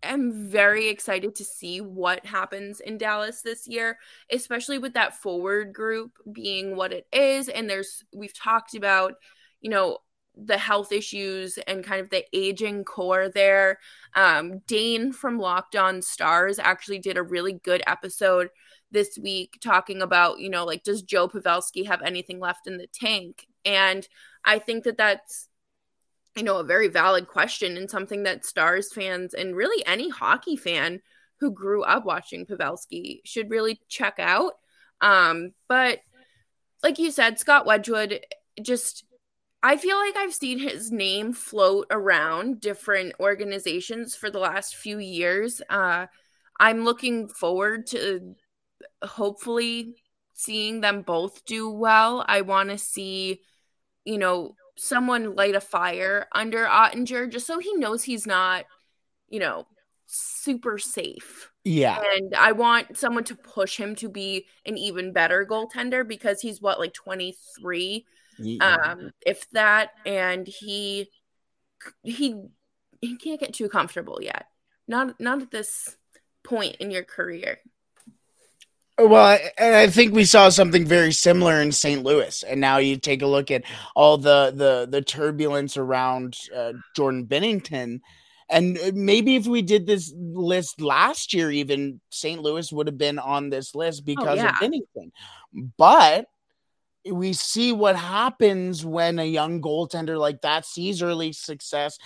am 0.03 0.49
very 0.49 0.89
excited 0.89 1.35
to 1.37 1.45
see 1.45 1.81
what 1.81 2.27
happens 2.27 2.81
in 2.81 2.99
Dallas 2.99 3.43
this 3.43 3.67
year, 3.67 3.99
especially 4.31 4.79
with 4.79 4.95
that 4.95 5.17
forward 5.17 5.73
group 5.73 6.13
being 6.31 6.77
what 6.77 6.93
it 6.93 7.07
is. 7.13 7.49
And 7.49 7.69
there's 7.69 8.05
we've 8.13 8.35
talked 8.35 8.75
about, 8.75 9.15
you 9.61 9.71
know, 9.71 9.99
the 10.37 10.59
health 10.59 10.93
issues 10.93 11.59
and 11.67 11.85
kind 11.85 12.01
of 12.01 12.11
the 12.11 12.25
aging 12.33 12.85
core 12.85 13.29
there. 13.29 13.79
Um, 14.15 14.61
Dane 14.67 15.13
from 15.13 15.39
Locked 15.39 15.77
On 15.77 16.03
Stars 16.03 16.59
actually 16.59 16.99
did 16.99 17.17
a 17.17 17.23
really 17.23 17.55
good 17.55 17.83
episode 17.87 18.51
this 18.91 19.19
week 19.21 19.59
talking 19.61 20.01
about, 20.01 20.39
you 20.39 20.49
know, 20.49 20.65
like, 20.65 20.83
does 20.83 21.03
Joe 21.03 21.29
Pavelski 21.29 21.87
have 21.87 22.03
anything 22.03 22.39
left 22.39 22.67
in 22.67 22.79
the 22.79 22.87
tank? 22.87 23.47
And 23.65 24.07
I 24.45 24.59
think 24.61 24.85
that 24.85 24.97
that's, 24.97 25.48
you 26.38 26.44
know, 26.44 26.59
a 26.59 26.64
very 26.64 26.88
valid 26.88 27.27
question 27.27 27.77
and 27.77 27.90
something 27.90 28.22
that 28.22 28.46
Stars 28.46 28.92
fans 28.92 29.35
and 29.35 29.57
really 29.57 29.85
any 29.87 30.09
hockey 30.09 30.57
fan 30.57 31.01
who 31.40 31.51
grew 31.51 31.83
up 31.83 32.05
watching 32.05 32.46
Pavelski 32.46 33.20
should 33.24 33.51
really 33.51 33.81
check 33.88 34.18
out. 34.18 34.53
Um, 35.01 35.53
but 35.68 35.98
like 36.83 36.98
you 36.98 37.11
said, 37.11 37.38
Scott 37.38 37.66
Wedgewood 37.66 38.20
just 38.62 39.05
I 39.62 39.77
feel 39.77 39.96
like 39.96 40.16
I've 40.16 40.35
seen 40.35 40.61
his 40.61 40.92
name 40.92 41.33
float 41.33 41.88
around 41.90 42.61
different 42.61 43.14
organizations 43.18 44.14
for 44.14 44.31
the 44.31 44.38
last 44.38 44.77
few 44.77 44.98
years. 44.98 45.61
Uh, 45.68 46.07
I'm 46.61 46.85
looking 46.85 47.29
forward 47.29 47.88
to 47.88 48.37
hopefully 49.03 49.96
seeing 50.35 50.81
them 50.81 51.03
both 51.03 51.44
do 51.44 51.68
well. 51.70 52.24
I 52.27 52.42
want 52.42 52.70
to 52.70 52.79
see, 52.79 53.40
you 54.05 54.18
know, 54.18 54.55
someone 54.79 55.35
light 55.35 55.55
a 55.55 55.61
fire 55.61 56.27
under 56.33 56.64
Oettinger 56.64 57.31
just 57.31 57.47
so 57.47 57.59
he 57.59 57.75
knows 57.75 58.03
he's 58.03 58.27
not, 58.27 58.64
you 59.29 59.41
know, 59.41 59.67
super 60.07 60.79
safe. 60.79 61.51
Yeah. 61.64 62.01
And 62.14 62.35
I 62.35 62.53
want 62.53 62.97
someone 62.97 63.25
to 63.25 63.35
push 63.35 63.77
him 63.77 63.95
to 63.97 64.09
be 64.09 64.47
an 64.64 64.79
even 64.79 65.12
better 65.12 65.45
goaltender 65.45 66.07
because 66.07 66.41
he's 66.41 66.62
what, 66.62 66.79
like 66.79 66.95
23? 66.95 68.07
Yeah. 68.38 68.77
Um, 68.77 69.11
if 69.27 69.49
that, 69.51 69.91
and 70.07 70.47
he 70.47 71.11
he 72.03 72.41
he 73.01 73.17
can't 73.17 73.41
get 73.41 73.55
too 73.55 73.69
comfortable 73.69 74.21
yet. 74.23 74.47
Not 74.87 75.21
not 75.21 75.43
at 75.43 75.51
this 75.51 75.97
point 76.45 76.77
in 76.77 76.91
your 76.91 77.05
career. 77.05 77.59
Well, 78.99 79.39
and 79.59 79.77
I 79.77 79.87
think 79.87 80.13
we 80.13 80.25
saw 80.25 80.49
something 80.49 80.85
very 80.85 81.13
similar 81.13 81.61
in 81.61 81.71
St. 81.71 82.03
Louis, 82.03 82.43
and 82.43 82.61
now 82.61 82.79
you 82.79 82.97
take 82.97 83.23
a 83.23 83.27
look 83.27 83.51
at 83.51 83.63
all 83.95 84.19
the 84.19 84.53
the 84.55 84.89
the 84.91 85.03
turbulence 85.03 85.77
around 85.77 86.37
uh, 86.55 86.73
Jordan 86.97 87.25
Binnington, 87.27 88.01
And 88.49 88.79
maybe 88.95 89.37
if 89.37 89.47
we 89.47 89.63
did 89.63 89.87
this 89.87 90.13
list 90.17 90.81
last 90.81 91.33
year, 91.33 91.51
even 91.53 92.01
St. 92.11 92.43
Louis 92.43 92.73
would 92.73 92.89
have 92.89 92.99
been 92.99 93.21
on 93.21 93.51
this 93.51 93.75
list 93.75 94.03
oh, 94.03 94.07
because 94.07 94.41
oh, 94.41 94.43
yeah. 94.43 94.51
of 94.51 94.57
Binnington. 94.57 95.13
But 95.77 96.27
we 97.09 97.35
see 97.35 97.73
what 97.73 97.97
happens 97.97 98.85
when 98.85 99.21
a 99.21 99.25
young 99.25 99.63
goaltender 99.63 100.19
like 100.19 100.41
that 100.43 100.67
sees 100.67 101.03
early 101.03 101.33
success. 101.33 101.99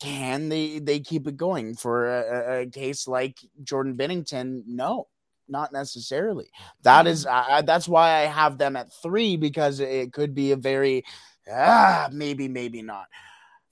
Can 0.00 0.48
they 0.48 0.80
they 0.80 1.00
keep 1.00 1.28
it 1.28 1.36
going 1.36 1.76
for 1.76 2.08
a, 2.08 2.62
a 2.62 2.66
case 2.66 3.06
like 3.06 3.38
Jordan 3.62 3.96
Binnington? 3.96 4.62
No, 4.66 5.06
not 5.48 5.72
necessarily. 5.72 6.48
That 6.82 7.06
is 7.06 7.26
uh, 7.26 7.62
that's 7.62 7.88
why 7.88 8.22
I 8.22 8.22
have 8.22 8.58
them 8.58 8.76
at 8.76 8.92
three 9.02 9.36
because 9.36 9.80
it 9.80 10.12
could 10.12 10.34
be 10.34 10.52
a 10.52 10.56
very 10.56 11.04
ah 11.50 12.08
maybe 12.12 12.48
maybe 12.48 12.82
not. 12.82 13.06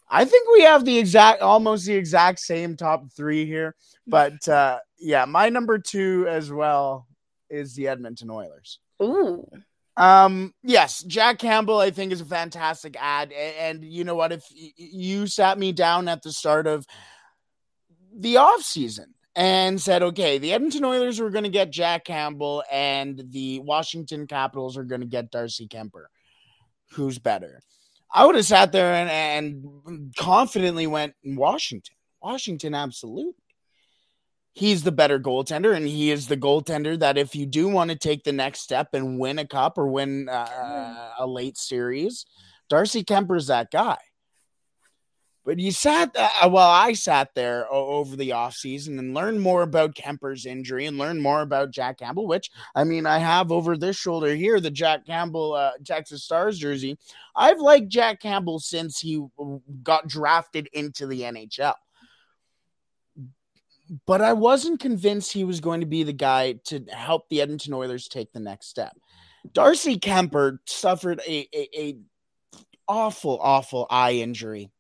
I 0.09 0.25
think 0.25 0.49
we 0.53 0.63
have 0.63 0.85
the 0.85 0.99
exact 0.99 1.43
almost 1.43 1.87
the 1.87 1.95
exact 1.95 2.39
same 2.39 2.77
top 2.77 3.11
three 3.17 3.47
here, 3.47 3.75
but 4.07 4.47
uh, 4.49 4.79
yeah, 4.99 5.25
my 5.25 5.49
number 5.49 5.79
two 5.79 6.27
as 6.29 6.53
well 6.53 7.07
is 7.51 7.75
the 7.75 7.89
Edmonton 7.89 8.31
Oilers. 8.31 8.79
Ooh. 9.03 9.47
Um, 9.97 10.53
yes, 10.63 11.03
Jack 11.05 11.39
Campbell, 11.39 11.79
I 11.79 11.91
think, 11.91 12.13
is 12.13 12.21
a 12.21 12.25
fantastic 12.25 12.97
ad. 12.99 13.33
And, 13.33 13.83
and 13.83 13.93
you 13.93 14.05
know 14.05 14.15
what? 14.15 14.33
If 14.33 14.45
you 14.51 15.27
sat 15.27 15.59
me 15.59 15.73
down 15.73 16.09
at 16.09 16.23
the 16.23 16.33
start 16.33 16.67
of 16.67 16.85
the 18.17 18.39
off 18.39 18.63
season 18.63 19.15
and 19.37 19.81
said, 19.81 20.03
okay, 20.03 20.39
the 20.39 20.53
Edmonton 20.53 20.85
Oilers 20.85 21.21
are 21.21 21.31
going 21.31 21.45
to 21.45 21.51
get 21.51 21.71
Jack 21.71 22.05
Campbell 22.05 22.63
and 22.71 23.23
the 23.31 23.61
Washington 23.61 24.27
Capitals 24.27 24.77
are 24.77 24.85
going 24.85 25.01
to 25.01 25.07
get 25.07 25.31
Darcy 25.31 25.67
Kuemper, 25.67 26.05
who's 26.93 27.19
better? 27.19 27.61
I 28.13 28.27
would 28.27 28.37
have 28.37 28.47
sat 28.47 28.71
there 28.71 28.93
and, 28.95 29.11
and 29.11 30.15
confidently 30.17 30.87
went 30.87 31.15
Washington. 31.25 31.97
Washington, 32.23 32.75
absolutely 32.75 33.35
he's 34.55 34.85
the 34.85 34.93
better 34.93 35.19
goaltender, 35.19 35.77
and 35.77 35.87
he 35.87 36.11
is 36.11 36.29
the 36.29 36.37
goaltender 36.37 36.99
that 36.99 37.19
if 37.19 37.35
you 37.35 37.45
do 37.45 37.69
want 37.69 37.91
to 37.91 37.97
take 37.97 38.25
the 38.25 38.33
next 38.33 38.61
step 38.61 38.95
and 38.95 39.19
win 39.19 39.39
a 39.39 39.47
cup 39.47 39.77
or 39.77 39.89
win 39.89 40.29
uh, 40.29 41.11
a 41.19 41.27
late 41.27 41.59
series, 41.59 42.25
Darcy 42.71 43.05
Kuemper's 43.05 43.49
that 43.49 43.71
guy. 43.71 43.99
But 45.45 45.59
you 45.59 45.73
sat, 45.73 46.17
uh, 46.17 46.49
well, 46.49 46.71
I 46.71 46.95
sat 46.95 47.35
there 47.35 47.71
over 47.71 48.17
the 48.17 48.31
offseason 48.31 48.99
and 48.99 49.13
learned 49.13 49.43
more 49.43 49.63
about 49.63 49.95
Kuemper's 49.95 50.47
injury 50.47 50.87
and 50.87 50.97
learned 50.97 51.21
more 51.21 51.43
about 51.43 51.71
Jack 51.71 51.99
Campbell, 51.99 52.27
which 52.27 52.51
I 52.75 52.85
mean, 52.85 53.05
I 53.05 53.19
have 53.19 53.53
over 53.53 53.77
this 53.77 53.97
shoulder 53.97 54.35
here 54.35 54.59
the 54.59 54.71
Jack 54.71 55.05
Campbell 55.05 55.53
uh, 55.53 55.73
Texas 55.85 56.25
Stars 56.25 56.59
jersey. 56.59 56.97
I've 57.37 57.61
liked 57.61 57.89
Jack 57.89 58.21
Campbell 58.21 58.59
since 58.59 58.99
he 58.99 59.23
got 59.83 60.09
drafted 60.09 60.69
into 60.73 61.07
the 61.07 61.23
NHL 61.23 61.75
but 64.07 64.21
I 64.21 64.33
wasn't 64.33 64.81
convinced 64.81 65.33
he 65.33 65.45
was 65.45 65.61
going 65.61 65.81
to 65.81 65.87
be 65.87 66.03
the 66.03 66.13
guy 66.13 66.55
to 66.65 66.85
help 66.91 67.29
the 67.29 67.41
Edmonton 67.41 67.75
Oilers 67.75 68.09
take 68.09 68.33
the 68.33 68.41
next 68.41 68.69
step. 68.69 68.97
Darcy 69.53 69.99
Kuemper 69.99 70.59
suffered 70.67 71.21
a, 71.27 71.49
a, 71.55 71.69
a 71.79 71.97
awful, 72.89 73.39
awful 73.43 73.87
eye 73.91 74.13
injury. 74.13 74.71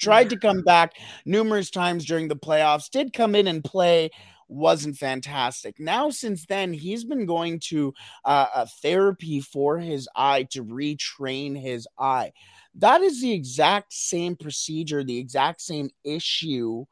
Tried 0.00 0.30
to 0.30 0.38
come 0.38 0.62
back 0.62 0.94
numerous 1.24 1.70
times 1.70 2.04
during 2.04 2.28
the 2.28 2.36
playoffs, 2.36 2.90
did 2.90 3.12
come 3.12 3.34
in 3.34 3.46
and 3.46 3.62
play, 3.62 4.10
wasn't 4.48 4.96
fantastic. 4.96 5.78
Now, 5.80 6.10
since 6.10 6.46
then, 6.46 6.72
he's 6.72 7.04
been 7.04 7.26
going 7.26 7.60
to 7.60 7.94
uh, 8.24 8.46
a 8.54 8.66
therapy 8.66 9.40
for 9.40 9.78
his 9.78 10.08
eye 10.14 10.44
to 10.50 10.64
retrain 10.64 11.60
his 11.60 11.86
eye. 11.98 12.32
That 12.74 13.02
is 13.02 13.20
the 13.20 13.32
exact 13.32 13.92
same 13.92 14.36
procedure, 14.36 15.04
the 15.04 15.18
exact 15.18 15.60
same 15.60 15.90
issue 16.04 16.84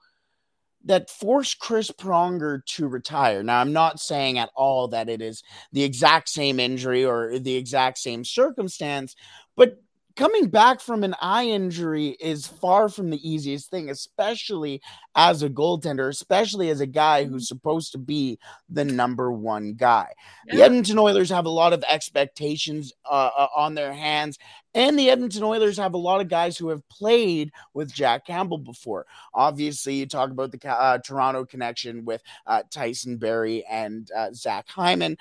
that 0.85 1.11
forced 1.11 1.59
Chris 1.59 1.91
Pronger 1.91 2.65
to 2.65 2.89
retire. 2.89 3.43
Now, 3.43 3.61
I'm 3.61 3.73
not 3.73 4.01
saying 4.01 4.39
at 4.39 4.51
all 4.55 4.89
that 4.89 5.09
it 5.09 5.21
is 5.21 5.43
the 5.73 5.83
exact 5.83 6.29
same 6.29 6.59
injury 6.59 7.05
or 7.05 7.39
the 7.39 7.55
exact 7.55 7.99
same 7.99 8.25
circumstance, 8.25 9.15
but 9.57 9.77
coming 10.21 10.51
back 10.51 10.83
from 10.83 11.03
an 11.03 11.15
eye 11.23 11.47
injury 11.47 12.09
is 12.21 12.47
far 12.47 12.91
from 12.91 13.09
the 13.09 13.29
easiest 13.29 13.71
thing, 13.71 13.89
especially 13.89 14.83
as 15.15 15.43
a 15.43 15.49
goaltender, 15.49 16.11
especially 16.11 16.69
as 16.69 16.83
a 16.83 16.87
guy 16.87 17.25
who's 17.25 17.45
mm-hmm. 17.45 17.57
supposed 17.57 17.93
to 17.93 17.97
be 17.99 18.39
the 18.69 18.85
number 18.85 19.33
one 19.33 19.73
guy. 19.73 20.13
Yeah. 20.47 20.57
The 20.57 20.63
Edmonton 20.65 20.99
Oilers 20.99 21.31
have 21.31 21.47
a 21.47 21.51
lot 21.51 21.73
of 21.73 21.83
expectations 21.89 22.93
uh, 23.11 23.31
uh, 23.35 23.47
on 23.57 23.75
their 23.75 23.95
hands, 23.95 24.39
and 24.75 24.99
the 24.99 25.09
Edmonton 25.09 25.43
Oilers 25.43 25.79
have 25.79 25.95
a 25.95 25.99
lot 25.99 26.21
of 26.21 26.29
guys 26.29 26.59
who 26.59 26.69
have 26.69 26.87
played 26.91 27.51
with 27.73 27.91
Jack 27.91 28.27
Campbell 28.27 28.59
before. 28.59 29.07
Obviously, 29.33 29.95
you 29.95 30.07
talk 30.07 30.31
about 30.31 30.53
the 30.53 30.69
uh, 30.71 30.99
Toronto 30.99 31.47
connection 31.47 32.05
with 32.05 32.23
uh, 32.47 32.63
Tyson 32.71 33.17
Barrie 33.17 33.65
and 33.71 34.11
uh, 34.15 34.29
Zach 34.35 34.69
Hyman. 34.69 35.17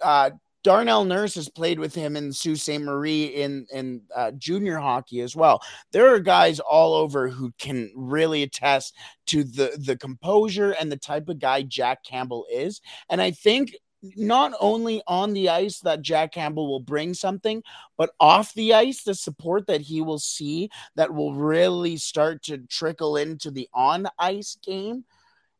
Uh, 0.00 0.30
Darnell 0.64 1.04
Nurse 1.04 1.34
has 1.34 1.48
played 1.48 1.78
with 1.78 1.94
him 1.94 2.16
in 2.16 2.32
Sault 2.32 2.58
Ste. 2.58 2.80
Marie 2.80 3.26
in 3.26 3.66
in 3.72 4.00
uh, 4.16 4.32
junior 4.32 4.78
hockey 4.78 5.20
as 5.20 5.36
well. 5.36 5.62
There 5.92 6.12
are 6.12 6.18
guys 6.18 6.58
all 6.58 6.94
over 6.94 7.28
who 7.28 7.52
can 7.58 7.92
really 7.94 8.42
attest 8.42 8.96
to 9.26 9.44
the 9.44 9.78
the 9.78 9.96
composure 9.96 10.72
and 10.72 10.90
the 10.90 10.96
type 10.96 11.28
of 11.28 11.38
guy 11.38 11.62
Jack 11.62 12.02
Campbell 12.02 12.46
is. 12.50 12.80
And 13.10 13.20
I 13.20 13.30
think 13.30 13.76
not 14.16 14.52
only 14.60 15.02
on 15.06 15.32
the 15.32 15.48
ice 15.48 15.80
that 15.80 16.02
Jack 16.02 16.32
Campbell 16.32 16.66
will 16.68 16.80
bring 16.80 17.14
something, 17.14 17.62
but 17.96 18.10
off 18.20 18.52
the 18.54 18.74
ice, 18.74 19.02
the 19.02 19.14
support 19.14 19.66
that 19.66 19.80
he 19.80 20.00
will 20.00 20.18
see 20.18 20.70
that 20.96 21.12
will 21.14 21.34
really 21.34 21.96
start 21.96 22.42
to 22.44 22.58
trickle 22.68 23.16
into 23.16 23.50
the 23.50 23.68
on 23.72 24.06
ice 24.18 24.56
game 24.62 25.04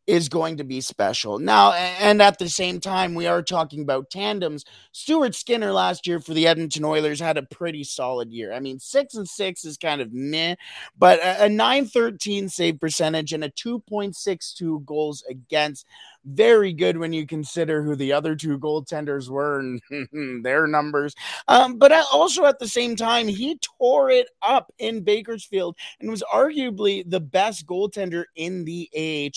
is 0.06 0.28
going 0.28 0.58
to 0.58 0.64
be 0.64 0.80
special. 0.80 1.38
Now, 1.38 1.72
and 1.72 2.20
at 2.20 2.38
the 2.38 2.48
same 2.48 2.80
time, 2.80 3.14
we 3.14 3.26
are 3.26 3.42
talking 3.42 3.82
about 3.82 4.10
tandems. 4.10 4.64
Stuart 4.92 5.34
Skinner 5.34 5.72
last 5.72 6.06
year 6.06 6.20
for 6.20 6.34
the 6.34 6.46
Edmonton 6.46 6.84
Oilers 6.84 7.20
had 7.20 7.38
a 7.38 7.42
pretty 7.42 7.84
solid 7.84 8.30
year. 8.30 8.52
I 8.52 8.60
mean, 8.60 8.78
six 8.78 9.14
and 9.14 9.28
six 9.28 9.64
is 9.64 9.78
kind 9.78 10.00
of 10.00 10.12
meh, 10.12 10.56
but 10.98 11.20
a 11.22 11.48
913 11.48 12.48
save 12.48 12.80
percentage 12.80 13.32
and 13.32 13.44
a 13.44 13.50
2.62 13.50 14.84
goals 14.84 15.24
against 15.28 15.86
very 16.24 16.72
good 16.72 16.96
when 16.96 17.12
you 17.12 17.26
consider 17.26 17.82
who 17.82 17.94
the 17.94 18.12
other 18.12 18.34
two 18.34 18.58
goaltenders 18.58 19.28
were 19.28 19.60
and 19.60 20.42
their 20.44 20.66
numbers. 20.66 21.14
Um, 21.48 21.78
but 21.78 21.92
also 22.12 22.44
at 22.46 22.58
the 22.58 22.68
same 22.68 22.96
time, 22.96 23.28
he 23.28 23.58
tore 23.78 24.10
it 24.10 24.28
up 24.42 24.72
in 24.78 25.02
Bakersfield 25.02 25.76
and 26.00 26.10
was 26.10 26.22
arguably 26.32 27.08
the 27.08 27.20
best 27.20 27.66
goaltender 27.66 28.24
in 28.36 28.64
the 28.64 28.88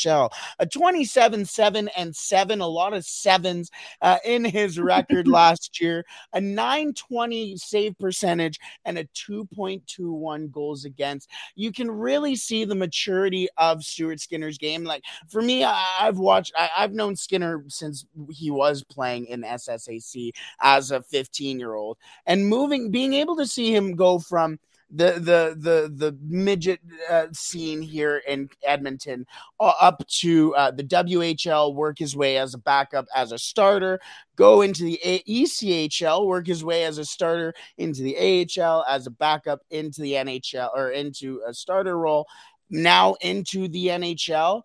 AHL. 0.07 0.31
A 0.59 0.65
27 0.65 1.45
7 1.45 1.89
and 1.97 2.15
7, 2.15 2.61
a 2.61 2.67
lot 2.67 2.93
of 2.93 3.05
sevens 3.05 3.69
uh, 4.01 4.17
in 4.25 4.45
his 4.45 4.79
record 4.79 5.27
last 5.37 5.81
year, 5.81 6.05
a 6.33 6.41
920 6.41 7.57
save 7.57 7.97
percentage, 7.99 8.59
and 8.85 8.97
a 8.97 9.05
2.21 9.05 10.51
goals 10.51 10.85
against. 10.85 11.29
You 11.55 11.71
can 11.71 11.89
really 11.89 12.35
see 12.35 12.65
the 12.65 12.75
maturity 12.75 13.47
of 13.57 13.83
Stuart 13.83 14.19
Skinner's 14.19 14.57
game. 14.57 14.83
Like 14.83 15.03
for 15.29 15.41
me, 15.41 15.63
I, 15.63 15.83
have 15.99 16.19
watched, 16.19 16.53
I, 16.57 16.69
I've 16.77 16.93
known 16.93 17.15
Skinner 17.15 17.63
since 17.67 18.05
he 18.29 18.51
was 18.51 18.83
playing 18.83 19.25
in 19.25 19.41
SSAC 19.41 20.31
as 20.61 20.91
a 20.91 21.01
15 21.01 21.59
year 21.59 21.73
old, 21.73 21.97
and 22.25 22.47
moving, 22.47 22.91
being 22.91 23.13
able 23.13 23.35
to 23.37 23.47
see 23.47 23.75
him 23.75 23.95
go 23.95 24.19
from 24.19 24.59
the 24.89 25.13
the 25.13 25.55
the 25.57 25.91
the 25.93 26.17
midget 26.21 26.79
uh, 27.09 27.27
scene 27.33 27.81
here 27.81 28.21
in 28.25 28.49
Edmonton 28.63 29.25
uh, 29.59 29.73
up 29.81 30.05
to 30.07 30.55
uh, 30.55 30.71
the 30.71 30.83
WHL, 30.83 31.75
work 31.75 31.99
his 31.99 32.15
way 32.15 32.37
as 32.37 32.53
a 32.53 32.57
backup 32.57 33.05
as 33.13 33.33
a 33.33 33.37
starter, 33.37 33.99
go 34.37 34.61
into 34.61 34.83
the 34.83 34.99
a- 35.03 35.23
ECHL, 35.23 36.25
work 36.25 36.47
his 36.47 36.63
way 36.63 36.85
as 36.85 36.99
a 36.99 37.05
starter 37.05 37.53
into 37.77 38.01
the 38.01 38.15
AHL 38.17 38.85
as 38.87 39.07
a 39.07 39.11
backup 39.11 39.59
into 39.71 40.01
the 40.01 40.13
NHL 40.13 40.69
or 40.73 40.91
into 40.91 41.41
a 41.45 41.53
starter 41.53 41.97
role, 41.97 42.25
now 42.69 43.15
into 43.21 43.67
the 43.67 43.87
NHL, 43.87 44.63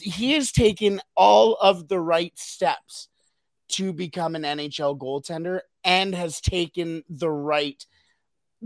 he 0.00 0.32
has 0.32 0.50
taken 0.52 1.00
all 1.16 1.54
of 1.54 1.88
the 1.88 2.00
right 2.00 2.36
steps 2.38 3.08
to 3.68 3.92
become 3.92 4.34
an 4.34 4.42
NHL 4.42 4.98
goaltender 4.98 5.60
and 5.84 6.14
has 6.14 6.40
taken 6.40 7.02
the 7.08 7.30
right 7.30 7.84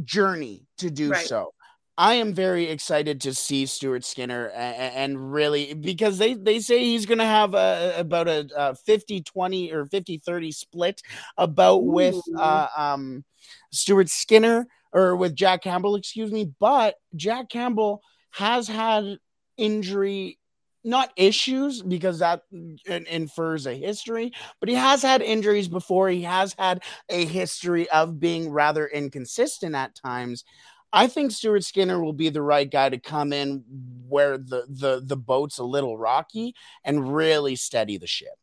journey 0.05 0.67
to 0.79 0.91
do 0.91 1.11
right. 1.11 1.27
so. 1.27 1.53
I 1.97 2.15
am 2.15 2.33
very 2.33 2.67
excited 2.67 3.21
to 3.23 3.35
see 3.35 3.67
Stuart 3.67 4.05
Skinner 4.05 4.51
and, 4.51 4.95
and 4.95 5.33
really 5.33 5.75
because 5.75 6.17
they, 6.17 6.35
they 6.35 6.61
say 6.61 6.79
he's 6.79 7.07
going 7.07 7.19
to 7.19 7.25
have 7.25 7.55
a, 7.55 7.95
about 7.97 8.29
a, 8.29 8.49
a 8.57 8.75
50 8.77 9.23
20 9.23 9.73
or 9.73 9.85
50 9.85 10.19
30 10.19 10.53
split 10.53 11.03
about 11.37 11.85
with 11.85 12.15
uh, 12.39 12.69
um, 12.77 13.25
Stuart 13.73 14.09
Skinner 14.11 14.69
or 14.93 15.17
with 15.17 15.35
Jack 15.35 15.63
Campbell, 15.63 15.97
excuse 15.97 16.31
me. 16.31 16.53
But 16.61 16.95
Jack 17.17 17.49
Campbell 17.49 18.01
has 18.31 18.69
had 18.69 19.19
injury 19.57 20.39
not 20.85 21.13
issues 21.17 21.83
because 21.83 22.21
that 22.21 22.43
infers 22.53 23.67
a 23.67 23.75
history, 23.75 24.33
but 24.61 24.69
he 24.69 24.75
has 24.75 25.03
had 25.03 25.21
injuries 25.23 25.69
before. 25.69 26.09
He 26.09 26.23
has 26.23 26.55
had 26.59 26.83
a 27.09 27.25
history 27.27 27.89
of 27.91 28.19
being 28.21 28.51
rather 28.51 28.87
inconsistent 28.87 29.75
at 29.75 29.95
times. 29.95 30.45
I 30.93 31.07
think 31.07 31.33
Stuart 31.33 31.65
Skinner 31.65 32.03
will 32.03 32.15
be 32.15 32.31
the 32.31 32.43
right 32.43 32.71
guy 32.71 32.89
to 32.89 32.99
come 32.99 33.33
in 33.33 33.65
where 34.09 34.39
the 34.39 34.65
the 34.69 35.03
the 35.05 35.17
boat's 35.17 35.59
a 35.59 35.65
little 35.65 35.99
rocky 35.99 36.55
and 36.85 37.15
really 37.15 37.57
steady 37.57 37.99
the 37.99 38.07
ship. 38.07 38.39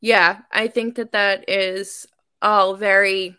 Yeah, 0.00 0.40
I 0.52 0.68
think 0.68 0.94
that 0.94 1.12
that 1.12 1.48
is 1.48 2.06
all 2.40 2.76
very 2.76 3.36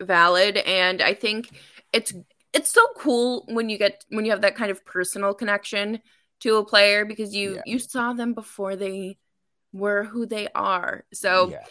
valid 0.00 0.56
and 0.58 1.02
I 1.02 1.14
think 1.14 1.50
it's 1.92 2.12
it's 2.52 2.72
so 2.72 2.82
cool 2.96 3.44
when 3.48 3.68
you 3.68 3.78
get 3.78 4.04
when 4.08 4.24
you 4.24 4.30
have 4.30 4.42
that 4.42 4.56
kind 4.56 4.70
of 4.70 4.84
personal 4.84 5.34
connection 5.34 6.00
to 6.40 6.56
a 6.56 6.64
player 6.64 7.04
because 7.04 7.34
you 7.34 7.56
yeah. 7.56 7.62
you 7.66 7.78
saw 7.78 8.12
them 8.12 8.34
before 8.34 8.76
they 8.76 9.18
were 9.72 10.04
who 10.04 10.26
they 10.26 10.48
are. 10.54 11.04
So 11.12 11.50
yeah. 11.50 11.64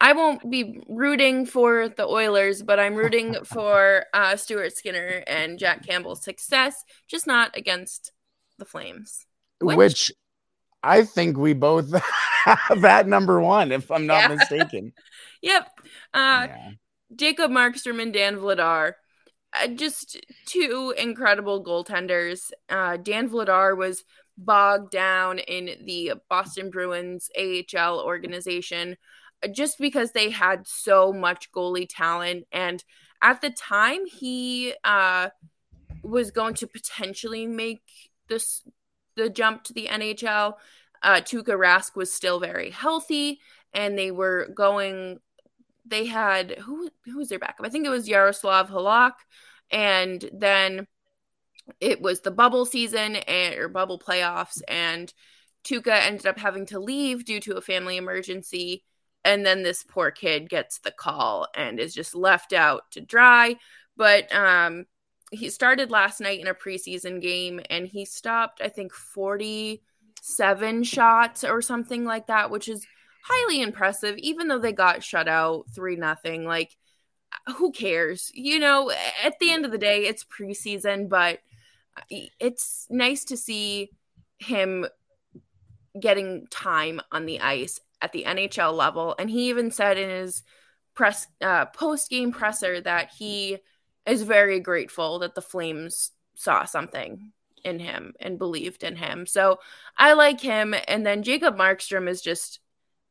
I 0.00 0.12
won't 0.12 0.48
be 0.48 0.80
rooting 0.88 1.44
for 1.44 1.88
the 1.88 2.06
Oilers, 2.06 2.62
but 2.62 2.78
I'm 2.78 2.94
rooting 2.94 3.36
for 3.44 4.06
uh, 4.14 4.36
Stuart 4.36 4.76
Skinner 4.76 5.24
and 5.26 5.58
Jack 5.58 5.84
Campbell's 5.84 6.22
success, 6.22 6.84
just 7.08 7.26
not 7.26 7.56
against 7.56 8.12
the 8.58 8.64
Flames. 8.64 9.26
Which, 9.60 9.76
which 9.76 10.12
I 10.82 11.02
think 11.04 11.36
we 11.36 11.52
both 11.52 11.92
have 12.44 12.84
at 12.84 13.08
number 13.08 13.40
one, 13.40 13.72
if 13.72 13.90
I'm 13.90 14.06
not 14.06 14.30
yeah. 14.30 14.36
mistaken. 14.36 14.92
yep. 15.42 15.68
Uh, 16.14 16.46
yeah. 16.48 16.70
Jacob 17.14 17.50
Markstrom 17.50 18.00
and 18.00 18.12
Dan 18.12 18.36
Vladar. 18.36 18.94
Uh, 19.52 19.68
just 19.68 20.18
two 20.46 20.94
incredible 20.98 21.64
goaltenders. 21.64 22.50
Uh, 22.68 22.98
Dan 22.98 23.30
Vladar 23.30 23.76
was 23.76 24.04
bogged 24.36 24.90
down 24.90 25.38
in 25.38 25.84
the 25.84 26.12
Boston 26.28 26.70
Bruins 26.70 27.30
AHL 27.36 28.00
organization 28.00 28.96
just 29.52 29.78
because 29.78 30.12
they 30.12 30.30
had 30.30 30.66
so 30.66 31.12
much 31.12 31.50
goalie 31.52 31.88
talent. 31.88 32.46
And 32.52 32.82
at 33.22 33.40
the 33.40 33.50
time, 33.50 34.06
he 34.06 34.74
uh, 34.84 35.28
was 36.02 36.30
going 36.30 36.54
to 36.54 36.66
potentially 36.66 37.46
make 37.46 37.82
this 38.28 38.62
the 39.16 39.28
jump 39.28 39.64
to 39.64 39.72
the 39.72 39.86
NHL. 39.86 40.54
Uh, 41.02 41.20
Rask 41.20 41.96
was 41.96 42.12
still 42.12 42.40
very 42.40 42.70
healthy, 42.70 43.40
and 43.72 43.98
they 43.98 44.10
were 44.10 44.48
going. 44.54 45.20
They 45.88 46.06
had 46.06 46.58
who 46.58 46.90
who 47.04 47.18
was 47.18 47.28
their 47.28 47.38
backup? 47.38 47.66
I 47.66 47.70
think 47.70 47.86
it 47.86 47.90
was 47.90 48.08
Yaroslav 48.08 48.70
Halak, 48.70 49.14
and 49.70 50.28
then 50.32 50.86
it 51.80 52.00
was 52.00 52.20
the 52.20 52.30
bubble 52.30 52.66
season 52.66 53.16
and 53.16 53.54
or 53.56 53.68
bubble 53.68 53.98
playoffs, 53.98 54.60
and 54.68 55.12
Tuukka 55.64 56.06
ended 56.06 56.26
up 56.26 56.38
having 56.38 56.66
to 56.66 56.78
leave 56.78 57.24
due 57.24 57.40
to 57.40 57.56
a 57.56 57.60
family 57.60 57.96
emergency 57.96 58.84
and 59.24 59.44
then 59.44 59.62
this 59.62 59.82
poor 59.82 60.10
kid 60.10 60.48
gets 60.48 60.78
the 60.78 60.90
call 60.90 61.46
and 61.54 61.78
is 61.78 61.94
just 61.94 62.14
left 62.14 62.52
out 62.52 62.90
to 62.90 63.00
dry 63.00 63.56
but 63.96 64.32
um 64.34 64.84
he 65.30 65.50
started 65.50 65.90
last 65.90 66.20
night 66.20 66.40
in 66.40 66.46
a 66.46 66.54
preseason 66.54 67.20
game 67.20 67.60
and 67.68 67.86
he 67.86 68.04
stopped 68.04 68.60
i 68.62 68.68
think 68.68 68.92
47 68.92 70.84
shots 70.84 71.44
or 71.44 71.60
something 71.60 72.04
like 72.04 72.28
that 72.28 72.50
which 72.50 72.68
is 72.68 72.86
highly 73.28 73.60
impressive 73.60 74.16
even 74.18 74.48
though 74.48 74.58
they 74.58 74.72
got 74.72 75.02
shut 75.02 75.28
out 75.28 75.64
3 75.74 75.96
nothing 75.96 76.44
like 76.44 76.76
who 77.56 77.72
cares 77.72 78.30
you 78.34 78.58
know 78.58 78.90
at 79.22 79.38
the 79.38 79.50
end 79.50 79.64
of 79.64 79.70
the 79.70 79.78
day 79.78 80.06
it's 80.06 80.24
preseason 80.24 81.08
but 81.08 81.40
it's 82.10 82.86
nice 82.90 83.24
to 83.24 83.36
see 83.36 83.90
him 84.38 84.86
getting 85.98 86.46
time 86.50 87.00
on 87.12 87.26
the 87.26 87.40
ice 87.40 87.80
at 88.00 88.12
the 88.12 88.24
NHL 88.24 88.74
level. 88.74 89.14
And 89.18 89.28
he 89.30 89.48
even 89.48 89.70
said 89.70 89.98
in 89.98 90.08
his 90.08 90.42
press 90.94 91.26
uh, 91.40 91.66
post 91.66 92.10
game 92.10 92.32
presser 92.32 92.80
that 92.80 93.10
he 93.16 93.58
is 94.06 94.22
very 94.22 94.60
grateful 94.60 95.20
that 95.20 95.34
the 95.34 95.42
Flames 95.42 96.12
saw 96.34 96.64
something 96.64 97.32
in 97.64 97.78
him 97.80 98.14
and 98.20 98.38
believed 98.38 98.84
in 98.84 98.96
him. 98.96 99.26
So 99.26 99.58
I 99.96 100.12
like 100.12 100.40
him. 100.40 100.74
And 100.86 101.04
then 101.04 101.22
Jacob 101.22 101.56
Markstrom 101.56 102.08
is 102.08 102.22
just 102.22 102.60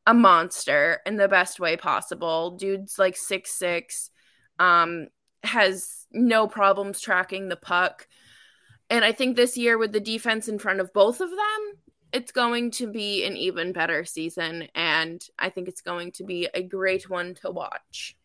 a 0.07 0.13
monster 0.13 1.01
in 1.05 1.17
the 1.17 1.27
best 1.27 1.59
way 1.59 1.77
possible. 1.77 2.51
Dude's 2.51 2.97
like 2.97 3.15
six 3.15 3.53
six, 3.53 4.09
um, 4.57 5.09
has 5.43 6.07
no 6.11 6.47
problems 6.47 6.99
tracking 6.99 7.49
the 7.49 7.55
puck. 7.55 8.07
And 8.89 9.05
I 9.05 9.11
think 9.11 9.35
this 9.35 9.57
year 9.57 9.77
with 9.77 9.91
the 9.91 9.99
defense 9.99 10.47
in 10.47 10.57
front 10.57 10.79
of 10.79 10.93
both 10.93 11.21
of 11.21 11.29
them, 11.29 11.81
it's 12.13 12.31
going 12.31 12.71
to 12.71 12.87
be 12.87 13.25
an 13.25 13.35
even 13.35 13.73
better 13.73 14.05
season 14.05 14.67
and 14.75 15.21
i 15.37 15.49
think 15.49 15.67
it's 15.67 15.81
going 15.81 16.11
to 16.11 16.23
be 16.23 16.47
a 16.53 16.63
great 16.63 17.09
one 17.09 17.33
to 17.35 17.51
watch 17.51 18.15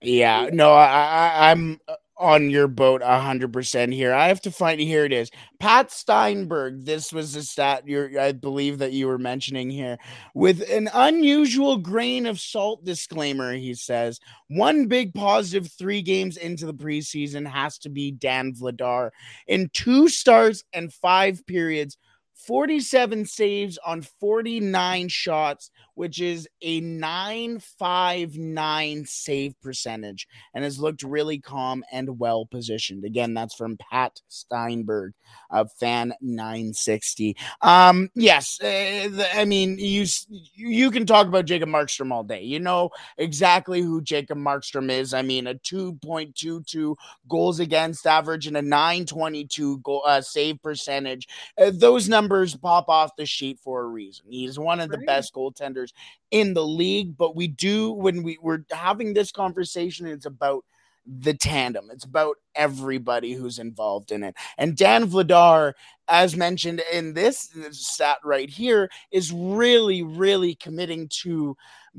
yeah 0.00 0.48
no 0.52 0.72
i, 0.72 0.86
I 0.86 1.50
am 1.50 1.80
on 2.16 2.48
your 2.48 2.68
boat 2.68 3.02
100% 3.02 3.92
here. 3.92 4.14
I 4.14 4.28
have 4.28 4.40
to 4.42 4.50
find 4.50 4.80
here 4.80 5.04
it 5.04 5.12
is 5.12 5.30
pat 5.58 5.90
steinberg. 5.90 6.84
This 6.84 7.12
was 7.12 7.32
the 7.32 7.42
stat 7.42 7.86
you 7.86 8.20
i 8.20 8.32
believe 8.32 8.78
that 8.78 8.92
you 8.92 9.06
were 9.06 9.18
mentioning 9.18 9.70
here. 9.70 9.98
With 10.34 10.68
an 10.70 10.88
unusual 10.92 11.78
grain 11.78 12.26
of 12.26 12.40
salt 12.40 12.84
disclaimer 12.84 13.54
he 13.54 13.74
says 13.74 14.20
one 14.48 14.86
big 14.86 15.14
positive 15.14 15.70
three 15.72 16.02
games 16.02 16.36
into 16.36 16.66
the 16.66 16.74
preseason 16.74 17.46
has 17.46 17.78
to 17.78 17.88
be 17.88 18.12
dan 18.12 18.52
vladar. 18.54 19.10
In 19.48 19.70
two 19.72 20.08
starts 20.08 20.62
and 20.72 20.92
five 20.92 21.44
periods 21.46 21.98
47 22.46 23.26
saves 23.26 23.78
on 23.84 24.02
49 24.02 25.08
shots, 25.08 25.72
which 25.94 26.20
is 26.20 26.48
a 26.62 26.80
959 26.80 29.04
save 29.06 29.60
percentage 29.60 30.28
and 30.54 30.64
has 30.64 30.78
looked 30.78 31.02
really 31.02 31.38
calm 31.38 31.84
and 31.92 32.18
well 32.18 32.46
positioned. 32.46 33.04
Again, 33.04 33.34
that's 33.34 33.54
from 33.54 33.76
Pat 33.78 34.20
Steinberg 34.28 35.12
of 35.50 35.72
Fan 35.72 36.14
960. 36.20 37.36
Um, 37.62 38.10
yes, 38.14 38.60
uh, 38.60 39.26
I 39.34 39.44
mean, 39.44 39.78
you 39.78 40.06
you 40.28 40.90
can 40.90 41.06
talk 41.06 41.26
about 41.26 41.46
Jacob 41.46 41.68
Markstrom 41.68 42.12
all 42.12 42.24
day. 42.24 42.42
You 42.42 42.60
know 42.60 42.90
exactly 43.18 43.80
who 43.80 44.02
Jacob 44.02 44.38
Markstrom 44.38 44.90
is. 44.90 45.14
I 45.14 45.22
mean, 45.22 45.46
a 45.46 45.54
2.22 45.54 46.96
goals 47.28 47.60
against 47.60 48.06
average 48.06 48.46
and 48.46 48.56
a 48.56 48.62
922 48.62 49.78
goal 49.78 50.02
uh, 50.06 50.20
save 50.20 50.62
percentage. 50.62 51.28
Uh, 51.58 51.70
those 51.72 52.08
numbers 52.08 52.33
numbers 52.34 52.56
pop 52.56 52.88
off 52.88 53.16
the 53.16 53.26
sheet 53.26 53.58
for 53.60 53.82
a 53.82 53.86
reason. 53.86 54.26
He's 54.28 54.58
one 54.58 54.80
of 54.80 54.90
the 54.90 54.98
best 54.98 55.34
goaltenders 55.34 55.92
in 56.30 56.54
the 56.54 56.64
league. 56.64 57.16
But 57.16 57.36
we 57.36 57.48
do, 57.48 57.92
when 57.92 58.22
we 58.22 58.38
were 58.40 58.64
having 58.72 59.14
this 59.14 59.30
conversation, 59.30 60.06
it's 60.06 60.26
about 60.26 60.64
the 61.06 61.34
tandem. 61.34 61.90
It's 61.92 62.04
about 62.04 62.36
everybody 62.54 63.34
who's 63.34 63.58
involved 63.58 64.10
in 64.10 64.24
it. 64.24 64.34
And 64.58 64.76
Dan 64.76 65.06
Vladar, 65.06 65.74
as 66.08 66.36
mentioned 66.36 66.82
in 66.92 67.14
this 67.14 67.50
stat 67.70 68.18
right 68.24 68.48
here, 68.48 68.90
is 69.12 69.30
really, 69.30 70.02
really 70.02 70.54
committing 70.54 71.08
to 71.22 71.56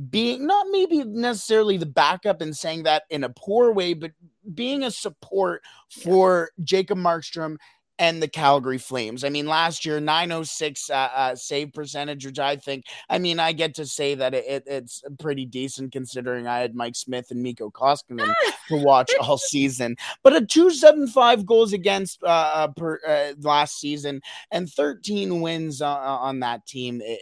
being 0.10 0.46
not 0.46 0.66
maybe 0.72 1.04
necessarily 1.04 1.78
the 1.78 1.86
backup 1.86 2.42
and 2.42 2.56
saying 2.58 2.84
that 2.84 3.04
in 3.10 3.24
a 3.24 3.30
poor 3.30 3.72
way, 3.72 3.94
but 3.94 4.12
being 4.54 4.84
a 4.84 4.92
support 4.92 5.62
for 5.90 6.50
Jacob 6.64 6.98
Markstrom 6.98 7.58
and 7.98 8.22
the 8.22 8.28
Calgary 8.28 8.78
Flames. 8.78 9.24
I 9.24 9.30
mean, 9.30 9.48
last 9.48 9.86
year, 9.86 10.00
906 10.00 10.90
uh, 10.90 10.94
uh, 10.94 11.36
save 11.36 11.74
percentage, 11.74 12.26
which 12.26 12.40
I 12.40 12.56
think, 12.58 12.86
I 13.10 13.20
mean, 13.20 13.40
I 13.40 13.54
get 13.54 13.76
to 13.76 13.86
say 13.86 14.16
that 14.16 14.34
it, 14.34 14.64
it's 14.66 15.04
pretty 15.20 15.46
decent 15.46 15.92
considering 15.92 16.48
I 16.48 16.60
had 16.60 16.76
Mike 16.76 16.96
Smith 16.96 17.32
and 17.32 17.42
Mikko 17.42 17.72
Koskinen 17.72 18.34
to 18.70 18.84
watch 18.84 19.12
all 19.22 19.38
season. 19.38 19.96
But 20.24 20.36
a 20.36 20.46
275 20.46 21.46
goals 21.46 21.74
against 21.74 22.22
uh, 22.24 22.28
uh 22.28 22.68
per 22.70 23.00
uh, 23.08 23.34
last 23.42 23.80
season 23.80 24.22
and 24.52 24.70
13 24.70 25.42
wins 25.42 25.82
uh, 25.82 25.88
on 25.88 26.40
that 26.42 26.66
team. 26.66 27.02
It, 27.04 27.20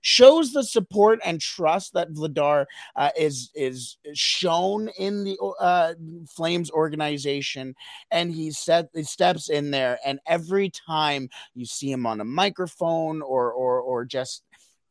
shows 0.00 0.52
the 0.52 0.64
support 0.64 1.20
and 1.24 1.40
trust 1.40 1.92
that 1.94 2.12
Vladar 2.12 2.66
uh, 2.94 3.10
is 3.16 3.50
is 3.54 3.96
shown 4.14 4.88
in 4.98 5.24
the 5.24 5.38
uh, 5.60 5.94
Flames 6.28 6.70
organization, 6.70 7.74
and 8.10 8.32
he 8.32 8.50
set 8.50 8.88
he 8.94 9.02
steps 9.02 9.48
in 9.48 9.70
there, 9.70 9.98
and 10.04 10.20
every 10.26 10.70
time 10.70 11.28
you 11.54 11.66
see 11.66 11.90
him 11.90 12.06
on 12.06 12.20
a 12.20 12.24
microphone 12.24 13.22
or 13.22 13.52
or 13.52 13.80
or 13.80 14.04
just 14.04 14.42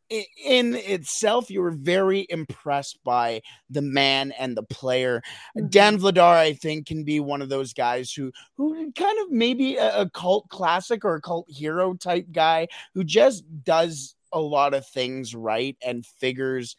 in 0.09 0.75
itself, 0.75 1.49
you 1.49 1.61
were 1.61 1.71
very 1.71 2.27
impressed 2.29 2.99
by 3.03 3.41
the 3.69 3.81
man 3.81 4.31
and 4.33 4.55
the 4.55 4.63
player. 4.63 5.21
Mm-hmm. 5.57 5.67
Dan 5.69 5.99
Vladar, 5.99 6.35
I 6.35 6.53
think, 6.53 6.85
can 6.85 7.03
be 7.03 7.19
one 7.19 7.41
of 7.41 7.49
those 7.49 7.73
guys 7.73 8.11
who 8.11 8.31
who 8.57 8.91
kind 8.91 9.19
of 9.19 9.31
maybe 9.31 9.77
a, 9.77 10.01
a, 10.01 10.09
cult 10.09 10.47
classic 10.49 11.03
or 11.03 11.15
a 11.15 11.21
cult 11.21 11.47
hero 11.49 11.93
type 11.95 12.27
guy 12.31 12.67
who 12.93 13.03
just 13.03 13.43
does 13.63 14.14
a 14.35 14.39
lot 14.39 14.73
of 14.73 14.87
things 14.87 15.33
right 15.33 15.75
and 15.81 16.05
figures 16.05 16.75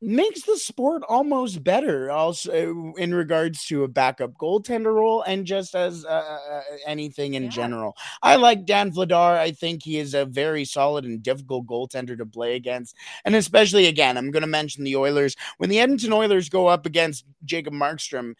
makes 0.00 0.42
the 0.42 0.56
sport 0.56 1.02
almost 1.08 1.64
better 1.64 2.10
also 2.10 2.50
uh, 2.50 2.92
in 3.00 3.14
regards 3.14 3.64
to 3.64 3.82
a 3.82 3.88
backup 3.88 4.32
goaltender 4.34 4.94
role 4.94 5.22
and 5.22 5.46
just 5.46 5.74
as 5.74 6.04
uh, 6.04 6.08
uh, 6.08 6.52
uh, 6.54 6.62
anything 6.86 7.34
in 7.34 7.44
yeah. 7.44 7.48
general 7.48 7.94
i 8.22 8.36
like 8.36 8.66
dan 8.66 8.90
vladar 8.90 9.38
i 9.38 9.50
think 9.50 9.82
he 9.82 9.98
is 9.98 10.14
a 10.14 10.26
very 10.26 10.64
solid 10.64 11.04
and 11.04 11.22
difficult 11.22 11.66
goaltender 11.66 12.16
to 12.16 12.26
play 12.26 12.56
against 12.56 12.94
and 13.24 13.34
especially 13.34 13.86
again 13.86 14.16
i'm 14.16 14.30
going 14.30 14.42
to 14.42 14.46
mention 14.46 14.84
the 14.84 14.96
oilers 14.96 15.34
when 15.58 15.70
the 15.70 15.80
edmonton 15.80 16.12
oilers 16.12 16.48
go 16.48 16.66
up 16.66 16.86
against 16.86 17.24
jacob 17.44 17.72
markstrom 17.72 18.34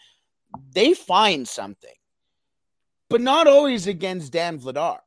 they 0.73 0.95
find 0.95 1.47
something, 1.49 1.95
but 3.09 3.21
not 3.21 3.47
always 3.47 3.87
against 3.87 4.33
Dan 4.33 4.59
Vladar. 4.59 4.99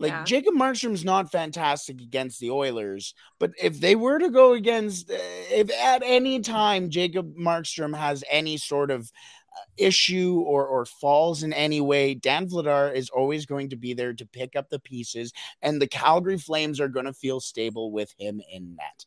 Like 0.00 0.12
Yeah. 0.12 0.24
Jacob 0.24 0.54
Markstrom's 0.54 1.04
not 1.04 1.30
fantastic 1.30 2.00
against 2.00 2.40
the 2.40 2.50
Oilers, 2.50 3.14
but 3.38 3.52
if 3.62 3.80
they 3.80 3.94
were 3.94 4.18
to 4.18 4.30
go 4.30 4.54
against, 4.54 5.10
uh, 5.10 5.16
if 5.50 5.70
at 5.70 6.02
any 6.02 6.40
time 6.40 6.88
Jacob 6.88 7.36
Markstrom 7.36 7.94
has 7.94 8.24
any 8.30 8.56
sort 8.56 8.90
of 8.90 9.12
uh, 9.54 9.60
issue 9.76 10.42
or 10.46 10.66
or 10.66 10.86
falls 10.86 11.42
in 11.42 11.52
any 11.52 11.82
way, 11.82 12.14
Dan 12.14 12.48
Vladar 12.48 12.94
is 12.94 13.10
always 13.10 13.44
going 13.44 13.68
to 13.68 13.76
be 13.76 13.92
there 13.92 14.14
to 14.14 14.24
pick 14.26 14.56
up 14.56 14.70
the 14.70 14.78
pieces, 14.78 15.34
and 15.60 15.80
the 15.82 15.86
Calgary 15.86 16.38
Flames 16.38 16.80
are 16.80 16.88
going 16.88 17.06
to 17.06 17.12
feel 17.12 17.38
stable 17.38 17.92
with 17.92 18.14
him 18.18 18.40
in 18.50 18.76
net. 18.76 19.04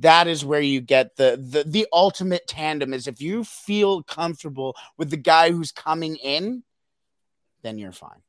That 0.00 0.26
is 0.26 0.44
where 0.44 0.60
you 0.60 0.80
get 0.80 1.14
the 1.14 1.38
the 1.40 1.62
the 1.62 1.86
ultimate 1.92 2.48
tandem. 2.48 2.92
Is 2.92 3.06
if 3.06 3.20
you 3.20 3.44
feel 3.44 4.02
comfortable 4.02 4.74
with 4.98 5.10
the 5.10 5.16
guy 5.16 5.52
who's 5.52 5.70
coming 5.70 6.16
in, 6.16 6.64
then 7.62 7.78
you're 7.78 7.92
fine. 7.92 8.22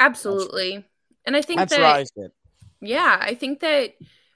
Absolutely. 0.00 0.84
And 1.24 1.36
I 1.36 1.42
think 1.42 1.58
That's 1.58 1.76
that 1.76 1.80
Yeah, 2.80 3.18
I 3.20 3.34
think 3.34 3.60
that 3.60 3.94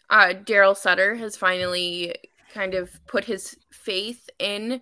uh, 0.08 0.34
Daryl 0.44 0.76
Sutter 0.76 1.16
has 1.16 1.36
finally 1.36 2.14
kind 2.52 2.74
of 2.74 2.90
put 3.06 3.24
his 3.24 3.56
faith 3.72 4.28
in 4.38 4.80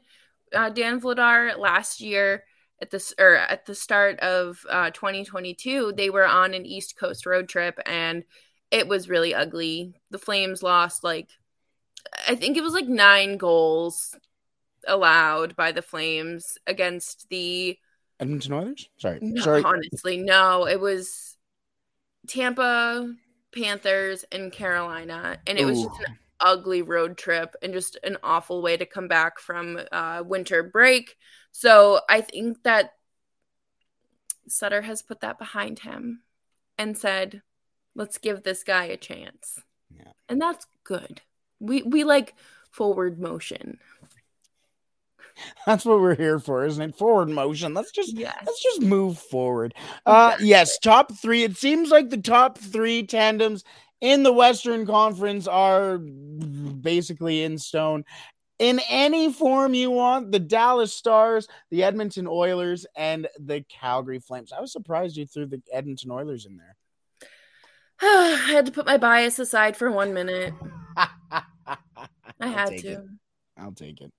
uh, 0.54 0.70
Dan 0.70 1.00
Vladar 1.00 1.56
last 1.58 2.00
year 2.00 2.44
at 2.80 2.90
this 2.90 3.14
or 3.18 3.36
at 3.36 3.66
the 3.66 3.74
start 3.74 4.20
of 4.20 4.64
uh, 4.68 4.90
2022. 4.90 5.94
They 5.96 6.10
were 6.10 6.26
on 6.26 6.54
an 6.54 6.66
East 6.66 6.98
Coast 6.98 7.26
road 7.26 7.48
trip 7.48 7.78
and 7.86 8.24
it 8.70 8.86
was 8.88 9.08
really 9.08 9.34
ugly. 9.34 9.94
The 10.10 10.18
Flames 10.18 10.62
lost 10.62 11.04
like 11.04 11.28
I 12.28 12.34
think 12.34 12.56
it 12.56 12.62
was 12.62 12.74
like 12.74 12.86
nine 12.86 13.38
goals 13.38 14.14
allowed 14.86 15.56
by 15.56 15.72
the 15.72 15.82
Flames 15.82 16.58
against 16.66 17.28
the 17.30 17.78
Edmonton 18.20 18.52
Oilers. 18.52 18.88
Sorry, 18.98 19.18
no, 19.20 19.42
sorry. 19.42 19.62
honestly, 19.64 20.18
no. 20.18 20.66
It 20.66 20.80
was 20.80 21.36
Tampa, 22.26 23.14
Panthers, 23.52 24.24
and 24.32 24.52
Carolina, 24.52 25.38
and 25.46 25.58
it 25.58 25.64
was 25.64 25.82
just 25.82 26.00
an 26.00 26.18
ugly 26.40 26.82
road 26.82 27.16
trip 27.16 27.54
and 27.62 27.72
just 27.72 27.98
an 28.02 28.16
awful 28.22 28.62
way 28.62 28.76
to 28.76 28.86
come 28.86 29.08
back 29.08 29.38
from 29.38 29.80
uh, 29.92 30.22
winter 30.24 30.62
break. 30.62 31.16
So 31.52 32.00
I 32.08 32.20
think 32.20 32.62
that 32.64 32.94
Sutter 34.48 34.82
has 34.82 35.02
put 35.02 35.20
that 35.20 35.38
behind 35.38 35.80
him 35.80 36.22
and 36.76 36.98
said, 36.98 37.42
"Let's 37.94 38.18
give 38.18 38.42
this 38.42 38.64
guy 38.64 38.84
a 38.86 38.96
chance," 38.96 39.60
Yeah. 39.96 40.12
and 40.28 40.40
that's 40.40 40.66
good. 40.82 41.22
We 41.60 41.82
we 41.82 42.04
like 42.04 42.34
forward 42.70 43.18
motion. 43.18 43.78
That's 45.66 45.84
what 45.84 46.00
we're 46.00 46.14
here 46.16 46.38
for, 46.38 46.64
isn't 46.64 46.82
it? 46.90 46.96
Forward 46.96 47.28
motion. 47.28 47.74
Let's 47.74 47.90
just 47.92 48.16
Yes. 48.16 48.36
let's 48.46 48.62
just 48.62 48.82
move 48.82 49.18
forward. 49.18 49.74
Uh 50.06 50.36
yes, 50.40 50.78
top 50.78 51.12
3. 51.12 51.44
It 51.44 51.56
seems 51.56 51.90
like 51.90 52.10
the 52.10 52.16
top 52.18 52.58
3 52.58 53.04
tandems 53.06 53.64
in 54.00 54.22
the 54.22 54.32
Western 54.32 54.86
Conference 54.86 55.46
are 55.48 55.98
basically 55.98 57.42
in 57.42 57.58
stone. 57.58 58.04
In 58.60 58.80
any 58.88 59.32
form 59.32 59.74
you 59.74 59.90
want, 59.90 60.30
the 60.30 60.38
Dallas 60.38 60.92
Stars, 60.94 61.48
the 61.70 61.82
Edmonton 61.82 62.26
Oilers, 62.28 62.86
and 62.94 63.26
the 63.40 63.64
Calgary 63.68 64.20
Flames. 64.20 64.52
I 64.52 64.60
was 64.60 64.72
surprised 64.72 65.16
you 65.16 65.26
threw 65.26 65.46
the 65.46 65.60
Edmonton 65.72 66.12
Oilers 66.12 66.46
in 66.46 66.56
there. 66.56 66.76
I 68.00 68.50
had 68.52 68.66
to 68.66 68.72
put 68.72 68.86
my 68.86 68.96
bias 68.96 69.38
aside 69.40 69.76
for 69.76 69.90
one 69.90 70.14
minute. 70.14 70.54
I 70.96 71.42
had 72.40 72.78
to. 72.78 72.88
it. 72.92 73.00
I'll 73.58 73.72
take 73.72 74.00
it. 74.00 74.12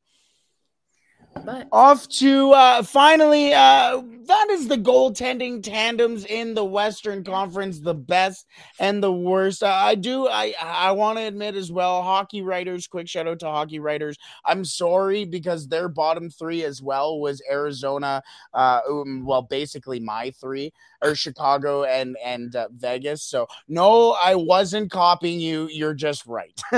But 1.44 1.68
Off 1.72 2.08
to 2.10 2.52
uh 2.52 2.82
finally 2.84 3.54
uh 3.54 4.02
that 4.28 4.48
is 4.50 4.68
the 4.68 4.78
goaltending 4.78 5.62
tandems 5.62 6.26
in 6.26 6.56
the 6.56 6.66
Western 6.66 7.24
Conference, 7.24 7.80
the 7.80 7.94
best 7.94 8.48
and 8.80 9.04
the 9.04 9.12
worst. 9.12 9.62
Uh, 9.62 9.68
I 9.68 9.96
do 9.96 10.28
I 10.28 10.54
I 10.60 10.92
want 10.94 11.20
to 11.20 11.26
admit 11.26 11.56
as 11.56 11.72
well, 11.72 12.02
hockey 12.02 12.42
writers, 12.42 12.88
quick 12.88 13.08
shout 13.08 13.28
out 13.28 13.40
to 13.40 13.46
hockey 13.48 13.80
writers. 13.80 14.18
I'm 14.46 14.66
sorry 14.66 15.26
because 15.26 15.68
their 15.68 15.90
bottom 15.90 16.30
3 16.30 16.64
as 16.64 16.82
well 16.82 17.20
was 17.20 17.42
Arizona 17.52 18.24
uh 18.54 18.80
um, 18.90 19.26
well 19.26 19.44
basically 19.44 20.00
my 20.00 20.32
3 20.42 20.72
or 21.02 21.16
Chicago 21.16 21.84
and 21.84 22.16
and 22.24 22.56
uh, 22.56 22.68
Vegas. 22.72 23.24
So 23.24 23.48
no, 23.68 24.12
I 24.22 24.36
wasn't 24.36 24.92
copying 24.92 25.40
you. 25.40 25.68
You're 25.72 25.94
just 25.94 26.26
right. 26.26 26.60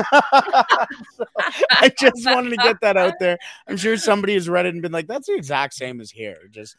I 1.71 1.91
just 1.99 2.25
wanted 2.25 2.51
to 2.51 2.57
get 2.57 2.81
that 2.81 2.97
out 2.97 3.13
there. 3.19 3.37
I'm 3.67 3.77
sure 3.77 3.97
somebody 3.97 4.33
has 4.33 4.49
read 4.49 4.65
it 4.65 4.73
and 4.73 4.81
been 4.81 4.91
like, 4.91 5.07
"That's 5.07 5.27
the 5.27 5.35
exact 5.35 5.73
same 5.73 6.01
as 6.01 6.11
here." 6.11 6.37
Just, 6.51 6.75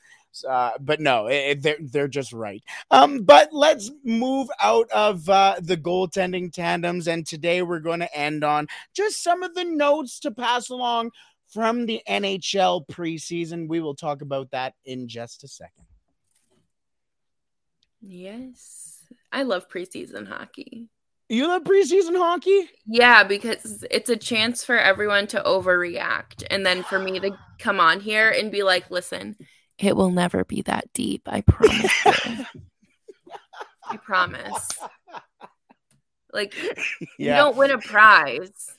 uh, 0.49 0.73
but 0.81 1.01
no, 1.01 1.27
it- 1.27 1.63
they're 1.63 1.77
they're 1.81 2.09
just 2.09 2.33
right. 2.33 2.63
Um, 2.91 3.21
but 3.23 3.53
let's 3.53 3.91
move 4.05 4.49
out 4.63 4.89
of 4.91 5.29
uh, 5.29 5.57
the 5.61 5.77
goaltending 5.77 6.53
tandems, 6.53 7.09
and 7.09 7.27
today 7.27 7.63
we're 7.63 7.81
going 7.81 8.01
to 8.01 8.17
end 8.17 8.45
on 8.45 8.67
just 8.95 9.23
some 9.23 9.43
of 9.43 9.55
the 9.55 9.65
notes 9.65 10.19
to 10.21 10.31
pass 10.31 10.69
along 10.71 11.11
from 11.49 11.87
the 11.87 12.03
NHL 12.09 12.87
preseason. 12.89 13.69
We 13.69 13.81
will 13.81 13.95
talk 13.95 14.23
about 14.23 14.51
that 14.51 14.75
in 14.85 15.09
just 15.09 15.45
a 15.45 15.49
second. 15.49 15.85
Yes, 18.01 19.03
I 19.33 19.43
love 19.43 19.69
preseason 19.69 20.27
hockey. 20.27 20.89
You 21.29 21.47
love 21.47 21.65
preseason 21.65 22.17
hockey? 22.17 22.71
Yeah, 22.87 23.23
because 23.23 23.85
it's 23.91 24.09
a 24.09 24.17
chance 24.17 24.65
for 24.65 24.79
everyone 24.79 25.27
to 25.29 25.43
overreact 25.43 26.43
and 26.51 26.65
then 26.65 26.83
for 26.83 26.99
me 26.99 27.21
to 27.21 27.33
come 27.59 27.81
on 27.81 28.01
here 28.01 28.31
and 28.31 28.51
be 28.51 28.63
like, 28.63 28.91
listen, 28.91 29.37
it 29.79 29.95
will 29.95 30.11
never 30.11 30.45
be 30.45 30.63
that 30.63 30.93
deep. 30.95 31.23
I 31.27 31.43
promise. 31.43 31.93
I 33.85 33.97
promise. 34.03 34.69
Like, 36.33 36.55
you 37.19 37.27
don't 37.29 37.57
win 37.57 37.71
a 37.71 37.79
prize. 37.79 38.75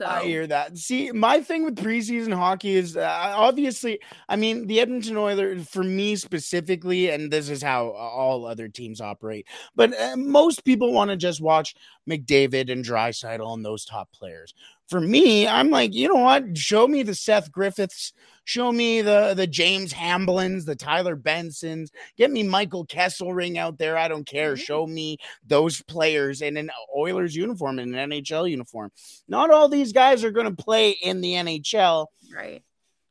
So, 0.00 0.06
I 0.06 0.24
hear 0.24 0.46
that. 0.46 0.78
See, 0.78 1.12
my 1.12 1.42
thing 1.42 1.62
with 1.62 1.76
preseason 1.76 2.32
hockey 2.32 2.74
is 2.74 2.96
uh, 2.96 3.34
obviously, 3.36 4.00
I 4.30 4.36
mean, 4.36 4.66
the 4.66 4.80
Edmonton 4.80 5.18
Oilers, 5.18 5.68
for 5.68 5.84
me 5.84 6.16
specifically, 6.16 7.10
and 7.10 7.30
this 7.30 7.50
is 7.50 7.62
how 7.62 7.88
all 7.90 8.46
other 8.46 8.66
teams 8.66 9.02
operate, 9.02 9.46
but 9.76 9.92
uh, 10.00 10.16
most 10.16 10.64
people 10.64 10.94
want 10.94 11.10
to 11.10 11.18
just 11.18 11.42
watch 11.42 11.74
McDavid 12.08 12.72
and 12.72 12.82
Draisaitl 12.82 13.52
and 13.52 13.62
those 13.62 13.84
top 13.84 14.10
players. 14.10 14.54
For 14.90 15.00
me, 15.00 15.46
I'm 15.46 15.70
like, 15.70 15.94
you 15.94 16.08
know 16.08 16.16
what? 16.20 16.58
Show 16.58 16.88
me 16.88 17.04
the 17.04 17.14
Seth 17.14 17.52
Griffiths, 17.52 18.12
show 18.44 18.72
me 18.72 19.02
the 19.02 19.34
the 19.34 19.46
James 19.46 19.92
Hamblins, 19.92 20.64
the 20.64 20.74
Tyler 20.74 21.16
Bensons, 21.16 21.90
get 22.18 22.30
me 22.32 22.42
Michael 22.42 22.84
Kesselring 22.84 23.56
out 23.56 23.78
there. 23.78 23.96
I 23.96 24.08
don't 24.08 24.26
care. 24.26 24.54
Mhm. 24.54 24.58
Show 24.58 24.86
me 24.88 25.18
those 25.46 25.80
players 25.82 26.42
in 26.42 26.56
an 26.56 26.70
Oilers 26.96 27.36
uniform, 27.36 27.78
in 27.78 27.94
an 27.94 28.10
NHL 28.10 28.50
uniform. 28.50 28.90
Not 29.28 29.50
all 29.52 29.68
these 29.68 29.92
guys 29.92 30.24
are 30.24 30.32
going 30.32 30.54
to 30.54 30.62
play 30.64 30.90
in 30.90 31.20
the 31.20 31.34
NHL. 31.36 32.08
right. 32.34 32.62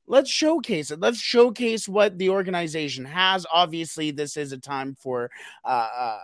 Let's 0.06 0.32
showcase 0.32 0.90
it. 0.90 1.00
Let's 1.00 1.20
showcase 1.20 1.88
what 1.88 2.18
the 2.18 2.30
organization 2.32 3.06
has. 3.06 3.46
Obviously, 3.54 4.10
this 4.10 4.38
is 4.38 4.52
a 4.52 4.58
time 4.58 4.96
for 5.00 5.30
uh, 5.64 6.18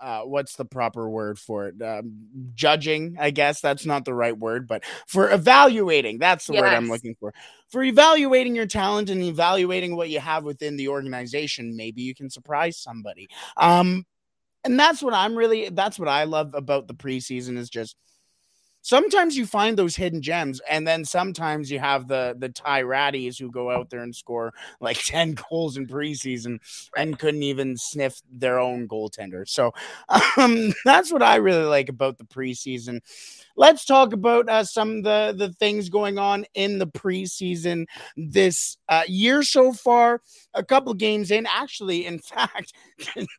uh, 0.00 0.20
what's 0.22 0.56
the 0.56 0.64
proper 0.64 1.08
word 1.08 1.38
for 1.38 1.68
it? 1.68 1.82
Um, 1.82 2.28
judging, 2.54 3.16
I 3.18 3.30
guess 3.30 3.60
that's 3.60 3.86
not 3.86 4.04
the 4.04 4.14
right 4.14 4.36
word, 4.36 4.66
but 4.66 4.84
for 5.06 5.30
evaluating, 5.30 6.18
that's 6.18 6.46
the 6.46 6.54
word 6.54 6.72
I'm 6.74 6.88
looking 6.88 7.16
for. 7.18 7.32
For 7.70 7.82
evaluating 7.82 8.54
your 8.56 8.66
talent 8.66 9.10
and 9.10 9.22
evaluating 9.22 9.96
what 9.96 10.10
you 10.10 10.20
have 10.20 10.44
within 10.44 10.76
the 10.76 10.88
organization, 10.88 11.76
maybe 11.76 12.02
you 12.02 12.14
can 12.14 12.30
surprise 12.30 12.78
somebody. 12.78 13.28
Um, 13.56 14.04
and 14.64 14.78
that's 14.78 15.02
what 15.02 15.14
I'm 15.14 15.36
really, 15.36 15.68
that's 15.68 15.98
what 15.98 16.08
I 16.08 16.24
love 16.24 16.54
about 16.54 16.88
the 16.88 16.94
preseason 16.94 17.56
is 17.56 17.70
just 17.70 17.96
sometimes 18.88 19.36
you 19.36 19.44
find 19.44 19.76
those 19.76 19.94
hidden 19.94 20.22
gems 20.22 20.62
and 20.68 20.88
then 20.88 21.04
sometimes 21.04 21.70
you 21.70 21.78
have 21.78 22.08
the 22.08 22.34
the 22.38 22.48
Ty 22.48 22.84
Ratties 22.84 23.38
who 23.38 23.50
go 23.50 23.70
out 23.70 23.90
there 23.90 24.00
and 24.00 24.16
score 24.16 24.54
like 24.80 24.96
10 25.04 25.36
goals 25.50 25.76
in 25.76 25.86
preseason 25.86 26.58
and 26.96 27.18
couldn't 27.18 27.42
even 27.42 27.76
sniff 27.76 28.22
their 28.32 28.58
own 28.58 28.88
goaltender. 28.88 29.46
So 29.46 29.72
um 30.38 30.72
that's 30.86 31.12
what 31.12 31.22
I 31.22 31.36
really 31.36 31.66
like 31.66 31.90
about 31.90 32.16
the 32.16 32.24
preseason. 32.24 33.00
Let's 33.56 33.84
talk 33.84 34.14
about 34.14 34.48
uh, 34.48 34.64
some 34.64 34.98
of 34.98 35.04
the 35.04 35.34
the 35.36 35.52
things 35.52 35.90
going 35.90 36.16
on 36.18 36.46
in 36.54 36.78
the 36.78 36.86
preseason 36.86 37.86
this 38.16 38.78
uh, 38.88 39.02
year 39.06 39.42
so 39.42 39.72
far. 39.72 40.22
A 40.54 40.64
couple 40.64 40.94
games 40.94 41.32
in, 41.32 41.44
actually, 41.44 42.06
in 42.06 42.18
fact, 42.34 42.72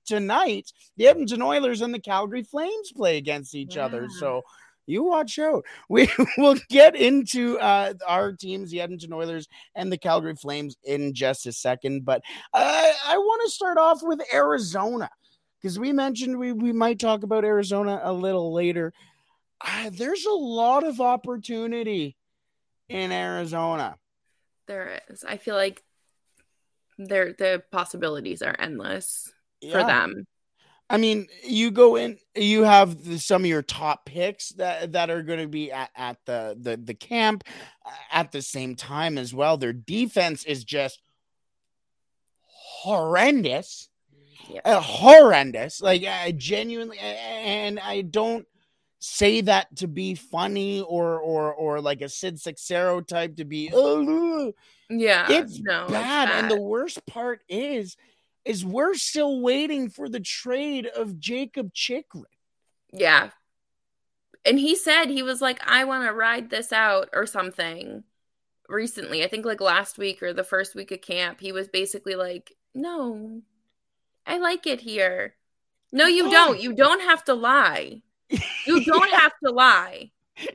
tonight 0.06 0.74
the 0.98 1.08
Edmonton 1.08 1.42
Oilers 1.42 1.82
and 1.82 1.94
the 1.94 2.00
Calgary 2.00 2.44
Flames 2.44 2.92
play 2.92 3.18
against 3.18 3.56
each 3.56 3.78
other. 3.78 4.10
So 4.20 4.44
you 4.90 5.04
watch 5.04 5.40
out. 5.40 5.66
We 5.90 6.10
will 6.38 6.58
get 6.70 6.96
into 6.96 7.58
uh, 7.60 7.94
our 8.08 8.34
teams, 8.34 8.72
the 8.72 8.82
Edmonton 8.82 9.14
Oilers 9.14 9.48
and 9.76 9.92
the 9.92 9.98
Calgary 9.98 10.36
Flames, 10.36 10.76
in 10.84 11.14
just 11.14 11.46
a 11.48 11.52
second. 11.52 12.06
But 12.06 12.22
I, 12.54 12.94
I 13.08 13.18
want 13.18 13.42
to 13.46 13.52
start 13.52 13.78
off 13.78 14.00
with 14.02 14.22
Arizona 14.34 15.10
because 15.62 15.80
we 15.80 15.92
mentioned 15.92 16.38
we, 16.38 16.54
we 16.54 16.72
might 16.72 17.00
talk 17.00 17.24
about 17.24 17.46
Arizona 17.46 18.00
a 18.04 18.14
little 18.14 18.54
later. 18.54 18.94
Uh, 19.62 19.90
there's 19.92 20.26
a 20.26 20.32
lot 20.32 20.84
of 20.84 21.02
opportunity 21.02 22.16
in 22.88 23.12
Arizona. 23.12 23.96
There 24.68 25.02
is. 25.10 25.24
I 25.24 25.38
feel 25.38 25.56
like 25.56 25.84
there 26.98 27.34
the 27.34 27.64
possibilities 27.72 28.42
are 28.42 28.56
endless 28.58 29.32
for 29.62 29.84
them. 29.84 30.26
I 30.92 30.98
mean, 30.98 31.28
you 31.44 31.70
go 31.70 31.98
in, 31.98 32.18
you 32.36 32.64
have 32.64 33.04
the, 33.04 33.20
some 33.20 33.44
of 33.44 33.48
your 33.48 33.62
top 33.62 34.06
picks 34.06 34.50
that 34.54 34.94
that 34.94 35.10
are 35.12 35.22
going 35.22 35.40
to 35.40 35.48
be 35.48 35.72
at, 35.72 35.92
at 35.96 36.18
the, 36.26 36.58
the 36.60 36.78
the 36.78 36.94
camp 36.96 37.44
uh, 37.86 37.92
at 38.12 38.32
the 38.32 38.42
same 38.42 38.76
time 38.76 39.18
as 39.18 39.34
well. 39.34 39.58
Their 39.58 39.74
defense 39.74 40.44
is 40.46 40.64
just 40.64 41.00
horrendous, 42.82 43.90
Yeah. 44.50 44.62
uh, 44.66 44.80
horrendous. 44.82 45.82
Like 45.82 46.04
I 46.06 46.32
genuinely, 46.32 46.98
and 47.00 47.80
I 47.80 48.02
don't 48.02 48.48
say 49.00 49.42
that 49.42 49.74
to 49.78 49.88
be 49.88 50.16
funny 50.16 50.82
or 50.82 51.20
or 51.20 51.54
or 51.54 51.82
like 51.82 52.02
a 52.02 52.10
Sid 52.10 52.40
Seixeiro 52.40 53.02
type 53.02 53.36
to 53.38 53.46
be. 53.46 53.70
Oh, 53.74 54.54
Yeah. 54.90 55.28
it's 55.30 55.60
no, 55.60 55.84
it's 55.84 55.92
bad. 55.92 56.30
And 56.30 56.52
the 56.52 56.60
worst 56.62 57.06
part 57.06 57.42
is, 57.48 57.96
is 58.46 58.66
we're 58.66 58.96
still 58.96 59.42
waiting 59.42 59.90
for 59.90 60.10
the 60.10 60.20
trade 60.20 60.86
of 60.88 61.20
Jakob 61.20 61.74
Chychrun. 61.74 62.26
Yeah. 62.92 63.30
And 64.46 64.58
he 64.58 64.76
said 64.76 65.06
he 65.06 65.22
was 65.24 65.42
like, 65.42 65.60
I 65.70 65.84
want 65.84 66.08
to 66.08 66.14
ride 66.14 66.50
this 66.50 66.72
out 66.72 67.10
or 67.14 67.26
something 67.26 68.04
recently. 68.68 69.24
I 69.24 69.28
think 69.28 69.46
like 69.46 69.62
last 69.62 69.98
week 69.98 70.24
or 70.24 70.34
the 70.34 70.44
first 70.44 70.76
week 70.76 70.92
of 70.92 71.02
camp. 71.02 71.40
He 71.42 71.52
was 71.52 71.68
basically 71.68 72.16
like, 72.16 72.54
No, 72.74 73.42
I 74.26 74.38
like 74.38 74.66
it 74.66 74.80
here. 74.82 75.36
No, 75.92 76.06
you 76.06 76.28
Oh. 76.28 76.32
don't. 76.32 76.62
You 76.62 76.74
don't 76.74 77.02
have 77.02 77.24
to 77.26 77.34
lie. 77.34 78.02
You 78.66 78.84
don't 78.86 79.12
have 79.12 79.34
to 79.44 79.52
lie. 79.52 80.12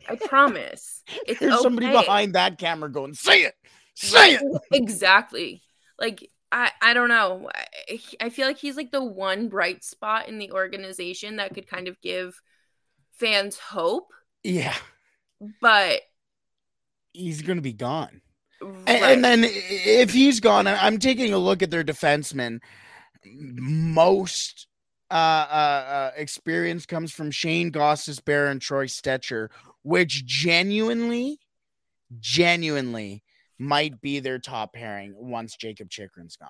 I 0.09 0.15
promise. 0.17 1.03
It's 1.27 1.41
There's 1.41 1.61
somebody 1.61 1.91
behind 1.91 2.37
that 2.37 2.57
camera 2.59 2.91
going, 2.91 3.13
"Say 3.15 3.43
it, 3.43 3.55
say 3.95 4.35
it." 4.37 4.43
Exactly. 4.73 5.63
Like 5.99 6.31
I, 6.55 6.71
I 6.81 6.95
don't 6.95 7.09
know. 7.09 7.51
I, 7.89 8.01
I 8.21 8.29
feel 8.31 8.47
like 8.47 8.59
he's 8.59 8.77
like 8.77 8.93
the 8.93 9.03
one 9.03 9.49
bright 9.49 9.83
spot 9.83 10.29
in 10.29 10.39
the 10.39 10.53
organization 10.53 11.37
that 11.37 11.53
could 11.53 11.67
kind 11.67 11.89
of 11.89 12.01
give 12.01 12.41
fans 13.19 13.59
hope, 13.59 14.13
Yeah, 14.45 14.75
but 15.61 16.03
he's 17.13 17.43
gonna 17.43 17.61
be 17.61 17.73
gone. 17.73 18.21
And, 18.61 18.87
right. 18.87 19.03
and 19.03 19.25
then 19.25 19.41
if 19.45 20.13
he's 20.13 20.39
gone, 20.39 20.69
I'm 20.69 20.99
taking 20.99 21.33
a 21.33 21.39
look 21.39 21.61
at 21.61 21.73
their 21.73 21.83
defensemen. 21.83 22.61
Most 23.27 24.69
uh, 25.11 25.15
uh, 25.15 25.85
uh, 25.89 26.11
experience 26.17 26.87
comes 26.87 27.11
from 27.11 27.33
Shayne 27.33 27.73
Gostisbehere 27.73 28.49
and 28.49 28.63
Troy 28.63 28.87
Stecher, 28.87 29.49
which 29.83 30.25
genuinely, 30.25 31.41
genuinely 32.21 33.24
might 33.65 34.01
be 34.01 34.21
their 34.21 34.39
top 34.39 34.73
pairing 34.75 35.15
once 35.17 35.57
Jakob 35.57 35.89
Chychrun's 35.89 36.37
gone. 36.37 36.49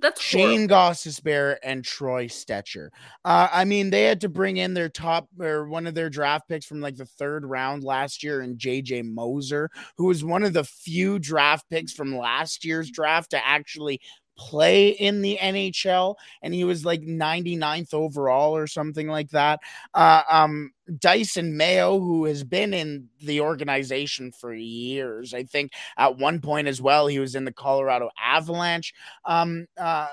that's 0.00 0.20
Shayne 0.20 0.68
Gostisbehere 0.68 1.56
and 1.62 1.84
Troy 1.84 2.26
Stecher. 2.26 2.88
Uh, 3.24 3.48
I 3.52 3.64
mean, 3.64 3.90
they 3.90 4.04
had 4.04 4.20
to 4.22 4.28
bring 4.28 4.56
in 4.56 4.74
their 4.74 4.88
top 4.88 5.28
or 5.38 5.68
one 5.68 5.86
of 5.86 5.94
their 5.94 6.10
draft 6.10 6.48
picks 6.48 6.64
from 6.66 6.80
like 6.80 6.96
the 6.96 7.06
third 7.06 7.44
round 7.44 7.84
last 7.84 8.22
year, 8.22 8.40
and 8.40 8.58
JJ 8.58 9.04
Moser, 9.04 9.70
who 9.96 10.06
was 10.06 10.24
one 10.24 10.42
of 10.42 10.52
the 10.52 10.64
few 10.64 11.18
draft 11.18 11.68
picks 11.70 11.92
from 11.92 12.16
last 12.16 12.64
year's 12.64 12.90
draft 12.90 13.30
to 13.30 13.46
actually 13.46 14.00
play 14.40 14.88
in 14.88 15.20
the 15.20 15.38
NHL, 15.38 16.14
and 16.42 16.54
he 16.54 16.64
was 16.64 16.82
like 16.82 17.02
99th 17.02 17.92
overall 17.92 18.56
or 18.56 18.66
something 18.66 19.06
like 19.06 19.28
that. 19.30 19.60
Uh, 19.92 20.22
um, 20.30 20.72
Dysin 20.90 21.52
Mayo, 21.52 22.00
who 22.00 22.24
has 22.24 22.42
been 22.42 22.72
in 22.72 23.10
the 23.20 23.42
organization 23.42 24.32
for 24.32 24.54
years, 24.54 25.34
I 25.34 25.44
think 25.44 25.72
at 25.98 26.16
one 26.16 26.40
point 26.40 26.68
as 26.68 26.80
well, 26.80 27.06
he 27.06 27.18
was 27.18 27.34
in 27.34 27.44
the 27.44 27.52
Colorado 27.52 28.08
Avalanche 28.18 28.94
um, 29.26 29.66
uh, 29.78 30.08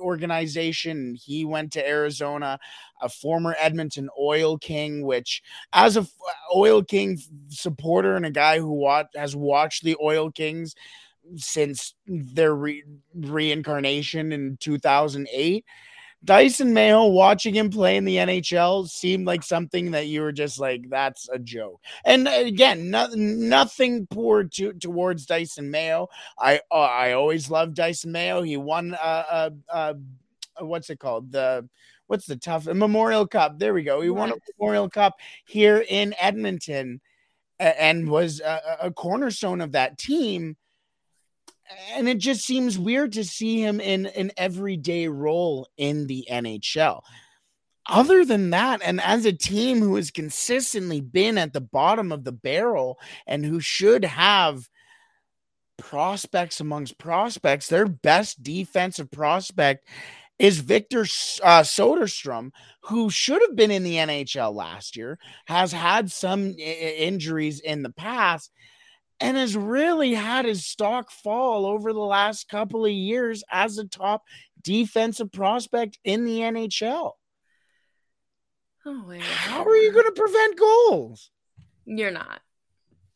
organization. 0.00 1.14
He 1.14 1.44
went 1.44 1.72
to 1.72 1.88
Arizona, 1.88 2.58
a 3.00 3.08
former 3.08 3.54
Edmonton 3.60 4.10
Oil 4.20 4.58
King, 4.58 5.06
which, 5.06 5.40
as 5.72 5.96
a 5.96 6.00
f- 6.00 6.12
Oil 6.54 6.82
King 6.82 7.16
supporter 7.46 8.16
and 8.16 8.26
a 8.26 8.30
guy 8.30 8.58
who 8.58 8.84
has 9.14 9.36
watched 9.36 9.84
the 9.84 9.96
Oil 10.02 10.32
Kings 10.32 10.74
since 11.36 11.94
their 12.06 12.54
re- 12.54 12.84
reincarnation 13.14 14.32
in 14.32 14.56
2008. 14.60 15.64
Dysin 16.24 16.72
Mayo 16.72 17.06
watching 17.06 17.54
him 17.54 17.70
play 17.70 17.96
in 17.96 18.04
the 18.04 18.16
NHL 18.16 18.88
seemed 18.88 19.26
like 19.26 19.44
something 19.44 19.92
that 19.92 20.08
you 20.08 20.20
were 20.20 20.32
just 20.32 20.58
like, 20.58 20.90
that's 20.90 21.28
a 21.28 21.38
joke. 21.38 21.80
And 22.04 22.26
again, 22.26 22.90
no, 22.90 23.06
nothing 23.14 24.08
poor 24.08 24.44
to, 24.44 24.72
towards 24.72 25.26
Dysin 25.26 25.68
Mayo. 25.68 26.08
I 26.38 26.60
uh, 26.72 26.74
I 26.74 27.12
always 27.12 27.50
loved 27.50 27.76
Dysin 27.76 28.06
Mayo. 28.06 28.42
He 28.42 28.56
won 28.56 28.94
uh, 28.94 29.24
uh, 29.30 29.50
uh 29.72 29.94
what's 30.60 30.90
it 30.90 30.98
called 30.98 31.30
the 31.30 31.68
what's 32.08 32.26
the 32.26 32.36
tough 32.36 32.66
Memorial 32.66 33.26
Cup. 33.26 33.58
There 33.58 33.74
we 33.74 33.84
go. 33.84 34.00
He 34.00 34.10
won 34.10 34.32
a 34.32 34.36
Memorial 34.58 34.90
Cup 34.90 35.14
here 35.46 35.84
in 35.88 36.14
Edmonton 36.18 37.00
and 37.60 38.08
was 38.08 38.40
a, 38.40 38.78
a 38.82 38.90
cornerstone 38.90 39.60
of 39.60 39.72
that 39.72 39.98
team. 39.98 40.56
And 41.94 42.08
it 42.08 42.18
just 42.18 42.44
seems 42.44 42.78
weird 42.78 43.12
to 43.12 43.24
see 43.24 43.60
him 43.62 43.80
in 43.80 44.06
an 44.06 44.32
everyday 44.36 45.08
role 45.08 45.68
in 45.76 46.06
the 46.06 46.26
NHL. 46.30 47.02
Other 47.86 48.24
than 48.24 48.50
that, 48.50 48.80
and 48.84 49.00
as 49.00 49.24
a 49.24 49.32
team 49.32 49.80
who 49.80 49.96
has 49.96 50.10
consistently 50.10 51.00
been 51.00 51.38
at 51.38 51.54
the 51.54 51.60
bottom 51.60 52.12
of 52.12 52.24
the 52.24 52.32
barrel 52.32 52.98
and 53.26 53.44
who 53.44 53.60
should 53.60 54.04
have 54.04 54.68
prospects 55.78 56.60
amongst 56.60 56.98
prospects, 56.98 57.68
their 57.68 57.86
best 57.86 58.42
defensive 58.42 59.10
prospect 59.10 59.86
is 60.38 60.60
Victor 60.60 61.00
uh, 61.00 61.62
Soderstrom, 61.62 62.50
who 62.82 63.10
should 63.10 63.42
have 63.42 63.56
been 63.56 63.70
in 63.70 63.82
the 63.82 63.96
NHL 63.96 64.54
last 64.54 64.96
year, 64.96 65.18
has 65.46 65.72
had 65.72 66.12
some 66.12 66.54
I- 66.58 66.96
injuries 66.98 67.60
in 67.60 67.82
the 67.82 67.90
past, 67.90 68.52
and 69.20 69.36
has 69.36 69.56
really 69.56 70.14
had 70.14 70.44
his 70.44 70.66
stock 70.66 71.10
fall 71.10 71.66
over 71.66 71.92
the 71.92 71.98
last 71.98 72.48
couple 72.48 72.84
of 72.84 72.92
years 72.92 73.42
as 73.50 73.78
a 73.78 73.86
top 73.86 74.22
defensive 74.62 75.32
prospect 75.32 75.98
in 76.04 76.24
the 76.24 76.40
NHL. 76.40 77.12
Oh, 78.86 79.04
wait. 79.06 79.20
How 79.20 79.64
are 79.64 79.76
you 79.76 79.92
going 79.92 80.06
to 80.06 80.12
prevent 80.12 80.58
goals? 80.58 81.30
You're 81.84 82.10
not. 82.10 82.40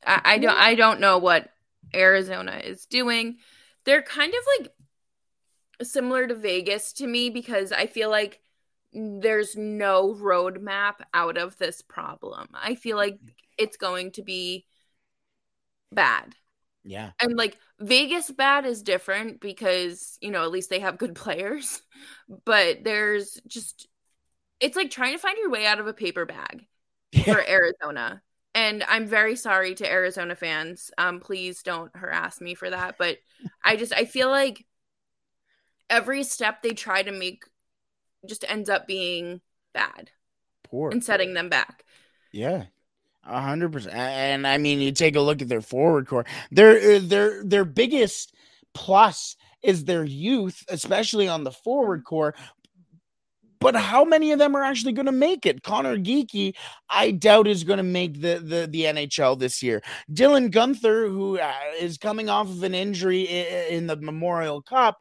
I, 0.04 0.20
I 0.24 0.38
don't. 0.38 0.56
I 0.56 0.74
don't 0.74 1.00
know 1.00 1.18
what 1.18 1.48
Arizona 1.94 2.60
is 2.64 2.86
doing. 2.86 3.36
They're 3.84 4.02
kind 4.02 4.32
of 4.32 4.40
like 4.58 4.72
similar 5.86 6.26
to 6.26 6.34
Vegas 6.34 6.92
to 6.94 7.06
me 7.06 7.30
because 7.30 7.72
I 7.72 7.86
feel 7.86 8.10
like 8.10 8.40
there's 8.92 9.56
no 9.56 10.14
roadmap 10.14 10.94
out 11.14 11.38
of 11.38 11.56
this 11.58 11.82
problem. 11.82 12.48
I 12.54 12.74
feel 12.74 12.96
like 12.96 13.18
it's 13.56 13.76
going 13.76 14.12
to 14.12 14.22
be 14.22 14.66
bad. 15.94 16.34
Yeah. 16.84 17.10
And 17.20 17.36
like 17.36 17.56
Vegas 17.80 18.30
bad 18.30 18.66
is 18.66 18.82
different 18.82 19.40
because, 19.40 20.18
you 20.20 20.30
know, 20.30 20.42
at 20.42 20.50
least 20.50 20.70
they 20.70 20.80
have 20.80 20.98
good 20.98 21.14
players. 21.16 21.82
But 22.44 22.84
there's 22.84 23.40
just 23.46 23.88
it's 24.60 24.76
like 24.76 24.90
trying 24.90 25.12
to 25.12 25.18
find 25.18 25.36
your 25.38 25.50
way 25.50 25.66
out 25.66 25.80
of 25.80 25.86
a 25.86 25.92
paper 25.92 26.26
bag 26.26 26.66
for 27.24 27.40
Arizona. 27.48 28.22
And 28.54 28.84
I'm 28.86 29.06
very 29.06 29.36
sorry 29.36 29.74
to 29.76 29.90
Arizona 29.90 30.34
fans. 30.34 30.90
Um 30.98 31.20
please 31.20 31.62
don't 31.62 31.94
harass 31.96 32.40
me 32.40 32.54
for 32.54 32.68
that, 32.70 32.96
but 32.98 33.18
I 33.64 33.76
just 33.76 33.92
I 33.92 34.04
feel 34.04 34.28
like 34.28 34.64
every 35.88 36.24
step 36.24 36.62
they 36.62 36.72
try 36.72 37.02
to 37.02 37.12
make 37.12 37.44
just 38.26 38.44
ends 38.48 38.70
up 38.70 38.86
being 38.86 39.40
bad 39.74 40.10
Poor. 40.64 40.90
and 40.90 41.04
setting 41.04 41.34
them 41.34 41.48
back. 41.48 41.84
Yeah. 42.32 42.64
A 43.24 43.40
hundred 43.40 43.72
percent. 43.72 43.94
And 43.94 44.46
I 44.46 44.58
mean, 44.58 44.80
you 44.80 44.92
take 44.92 45.14
a 45.14 45.20
look 45.20 45.42
at 45.42 45.48
their 45.48 45.60
forward 45.60 46.06
core. 46.08 46.26
Their 46.50 46.96
uh, 46.96 47.00
their 47.02 47.44
their 47.44 47.64
biggest 47.64 48.34
plus 48.74 49.36
is 49.62 49.84
their 49.84 50.04
youth, 50.04 50.64
especially 50.68 51.28
on 51.28 51.44
the 51.44 51.52
forward 51.52 52.04
core. 52.04 52.34
But 53.60 53.76
how 53.76 54.04
many 54.04 54.32
of 54.32 54.40
them 54.40 54.56
are 54.56 54.64
actually 54.64 54.92
going 54.92 55.06
to 55.06 55.12
make 55.12 55.46
it? 55.46 55.62
Conor 55.62 55.96
Geekie, 55.96 56.54
I 56.90 57.12
doubt 57.12 57.46
is 57.46 57.62
going 57.62 57.76
to 57.76 57.84
make 57.84 58.20
the, 58.20 58.40
the 58.40 58.68
the 58.68 58.84
NHL 58.86 59.38
this 59.38 59.62
year. 59.62 59.82
Dylan 60.12 60.50
Guenther, 60.50 61.08
who 61.08 61.38
uh, 61.38 61.52
is 61.78 61.96
coming 61.96 62.28
off 62.28 62.48
of 62.48 62.64
an 62.64 62.74
injury 62.74 63.22
in, 63.22 63.76
in 63.76 63.86
the 63.86 63.94
Memorial 63.94 64.62
Cup, 64.62 64.98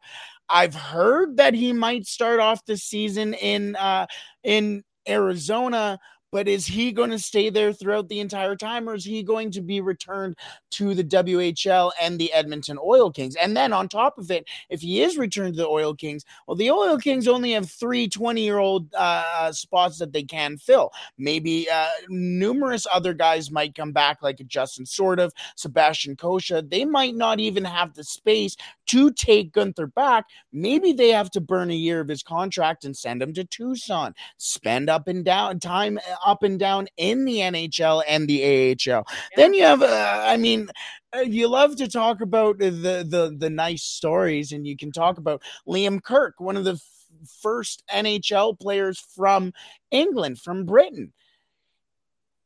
I've 0.48 0.76
heard 0.76 1.38
that 1.38 1.56
he 1.56 1.74
might 1.74 2.06
start 2.06 2.40
off 2.40 2.64
the 2.66 2.78
season 2.78 3.34
in 3.34 3.76
uh, 3.78 4.06
in 4.44 4.84
Arizona 5.10 6.00
but 6.32 6.48
is 6.48 6.66
he 6.66 6.92
going 6.92 7.10
to 7.10 7.20
stay 7.20 7.50
there 7.50 7.74
throughout 7.74 8.08
the 8.10 8.20
entire 8.20 8.56
time 8.56 8.90
or 8.90 8.96
is 8.96 9.06
he 9.06 9.22
going 9.22 9.52
to 9.52 9.62
be 9.62 9.82
returned 9.82 10.36
to 10.72 10.94
the 10.94 11.04
WHL 11.04 11.92
and 12.02 12.18
the 12.18 12.32
Edmonton 12.34 12.78
Oil 12.84 13.12
Kings? 13.12 13.36
And 13.36 13.56
then 13.56 13.74
on 13.74 13.90
top 13.90 14.18
of 14.18 14.32
it, 14.32 14.48
if 14.70 14.82
he 14.82 15.02
is 15.02 15.18
returned 15.18 15.56
to 15.56 15.62
the 15.62 15.68
Oil 15.68 15.94
Kings, 15.94 16.26
well, 16.48 16.56
the 16.56 16.72
Oil 16.72 16.98
Kings 16.98 17.28
only 17.28 17.52
have 17.52 17.70
three 17.70 18.08
20 18.08 18.42
year 18.42 18.58
old 18.58 18.94
uh, 18.96 19.52
spots 19.52 20.00
that 20.00 20.14
they 20.14 20.24
can 20.24 20.58
fill. 20.58 20.92
Maybe 21.18 21.70
uh, 21.70 21.88
numerous 22.10 22.88
other 22.92 23.14
guys 23.14 23.52
might 23.52 23.76
come 23.76 23.92
back, 23.92 24.22
like 24.22 24.42
Justin 24.48 24.86
Sourdif, 24.86 25.32
Sebastian 25.56 26.16
Cossa. 26.16 26.68
They 26.68 26.86
might 26.86 27.16
not 27.16 27.40
even 27.40 27.66
have 27.66 27.94
the 27.94 28.04
space 28.04 28.56
to 28.88 29.12
take 29.12 29.54
Guenther 29.54 29.94
back. 29.94 30.26
Maybe 30.52 30.94
they 30.94 31.10
have 31.10 31.32
to 31.32 31.42
burn 31.42 31.72
a 31.72 31.76
year 31.76 32.02
of 32.02 32.08
his 32.08 32.24
contract 32.24 32.84
and 32.84 32.96
send 32.96 33.22
him 33.22 33.34
to 33.34 33.44
Tucson, 33.44 34.14
spend 34.38 34.90
up 34.90 35.08
and 35.08 35.24
down 35.24 35.60
time 35.60 36.00
up 36.26 36.44
and 36.44 36.60
down 36.60 36.88
in 36.98 37.26
the 37.26 37.38
NHL 37.38 38.04
and 38.08 38.28
the 38.28 38.44
AHL. 38.44 38.76
Yeah. 38.88 39.04
Then 39.36 39.54
you 39.54 39.64
have, 39.64 39.82
uh, 39.82 40.24
I 40.26 40.38
mean, 40.38 40.70
uh, 41.16 41.20
you 41.20 41.48
love 41.48 41.76
to 41.78 41.88
talk 41.88 42.22
about 42.22 42.60
the 42.60 42.70
the 42.70 43.36
the 43.38 43.50
nice 43.50 43.84
stories, 43.84 44.52
and 44.52 44.66
you 44.66 44.78
can 44.78 44.92
talk 44.92 45.18
about 45.18 45.42
Liam 45.68 46.02
Kirk, 46.02 46.36
one 46.40 46.56
of 46.56 46.64
the 46.64 46.74
f- 46.74 47.28
first 47.42 47.84
NHL 47.94 48.60
players 48.60 49.04
from 49.16 49.54
England, 49.92 50.40
from 50.40 50.66
Britain. 50.66 51.12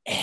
you 0.08 0.14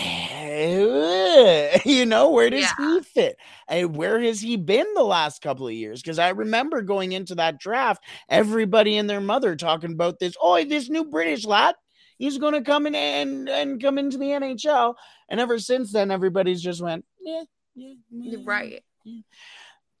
know 2.05 2.29
where 2.29 2.49
does 2.49 2.61
yeah. 2.61 2.73
he 2.77 3.01
fit 3.01 3.35
and 3.67 3.97
where 3.97 4.21
has 4.21 4.39
he 4.39 4.55
been 4.55 4.87
the 4.95 5.03
last 5.03 5.41
couple 5.41 5.67
of 5.67 5.73
years 5.73 6.01
because 6.01 6.19
i 6.19 6.29
remember 6.29 6.81
going 6.81 7.11
into 7.11 7.35
that 7.35 7.59
draft 7.59 8.01
everybody 8.29 8.95
and 8.95 9.09
their 9.09 9.19
mother 9.19 9.57
talking 9.57 9.91
about 9.91 10.19
this 10.19 10.35
oh 10.41 10.63
this 10.63 10.89
new 10.89 11.03
british 11.03 11.45
lad 11.45 11.75
he's 12.23 12.37
going 12.37 12.53
to 12.53 12.61
come 12.61 12.87
in 12.87 12.95
and 12.95 13.49
and 13.49 13.81
come 13.81 13.97
into 13.97 14.17
the 14.17 14.25
nhl 14.25 14.95
and 15.29 15.39
ever 15.41 15.59
since 15.59 15.91
then 15.91 16.09
everybody's 16.09 16.61
just 16.61 16.81
went 16.81 17.03
yeah 17.21 17.43
yeah, 17.75 17.93
yeah 18.09 18.39
right 18.45 18.83
yeah. 19.03 19.21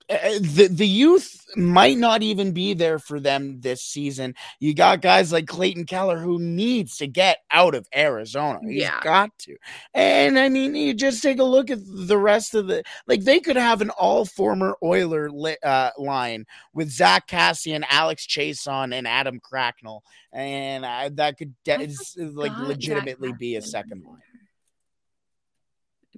Uh, 0.09 0.13
uh, 0.13 0.39
the 0.39 0.67
the 0.71 0.87
youth 0.87 1.45
might 1.55 1.97
not 1.97 2.23
even 2.23 2.51
be 2.51 2.73
there 2.73 2.99
for 2.99 3.19
them 3.19 3.61
this 3.61 3.83
season. 3.83 4.35
You 4.59 4.73
got 4.73 5.01
guys 5.01 5.31
like 5.31 5.47
Clayton 5.47 5.85
Keller 5.85 6.17
who 6.17 6.39
needs 6.39 6.97
to 6.97 7.07
get 7.07 7.37
out 7.51 7.75
of 7.75 7.87
Arizona. 7.95 8.59
He's 8.63 8.81
yeah. 8.81 9.01
got 9.01 9.37
to. 9.39 9.55
And 9.93 10.37
I 10.37 10.49
mean, 10.49 10.75
you 10.75 10.93
just 10.93 11.21
take 11.21 11.39
a 11.39 11.43
look 11.43 11.69
at 11.69 11.79
the 11.85 12.17
rest 12.17 12.55
of 12.55 12.67
the 12.67 12.83
like 13.07 13.23
they 13.23 13.39
could 13.39 13.55
have 13.55 13.81
an 13.81 13.91
all 13.91 14.25
former 14.25 14.75
Oiler 14.83 15.29
li- 15.29 15.57
uh, 15.63 15.91
line 15.97 16.45
with 16.73 16.89
Zack 16.89 17.27
Kassian, 17.27 17.83
Alex 17.89 18.25
Chiasson, 18.25 18.93
and 18.93 19.07
Adam 19.07 19.39
Cracknell, 19.39 20.03
and 20.31 20.85
uh, 20.85 21.09
that 21.13 21.37
could 21.37 21.53
de- 21.63 21.93
like 22.17 22.57
legitimately 22.59 23.33
be 23.33 23.55
a 23.55 23.61
second 23.61 24.03
line 24.03 24.21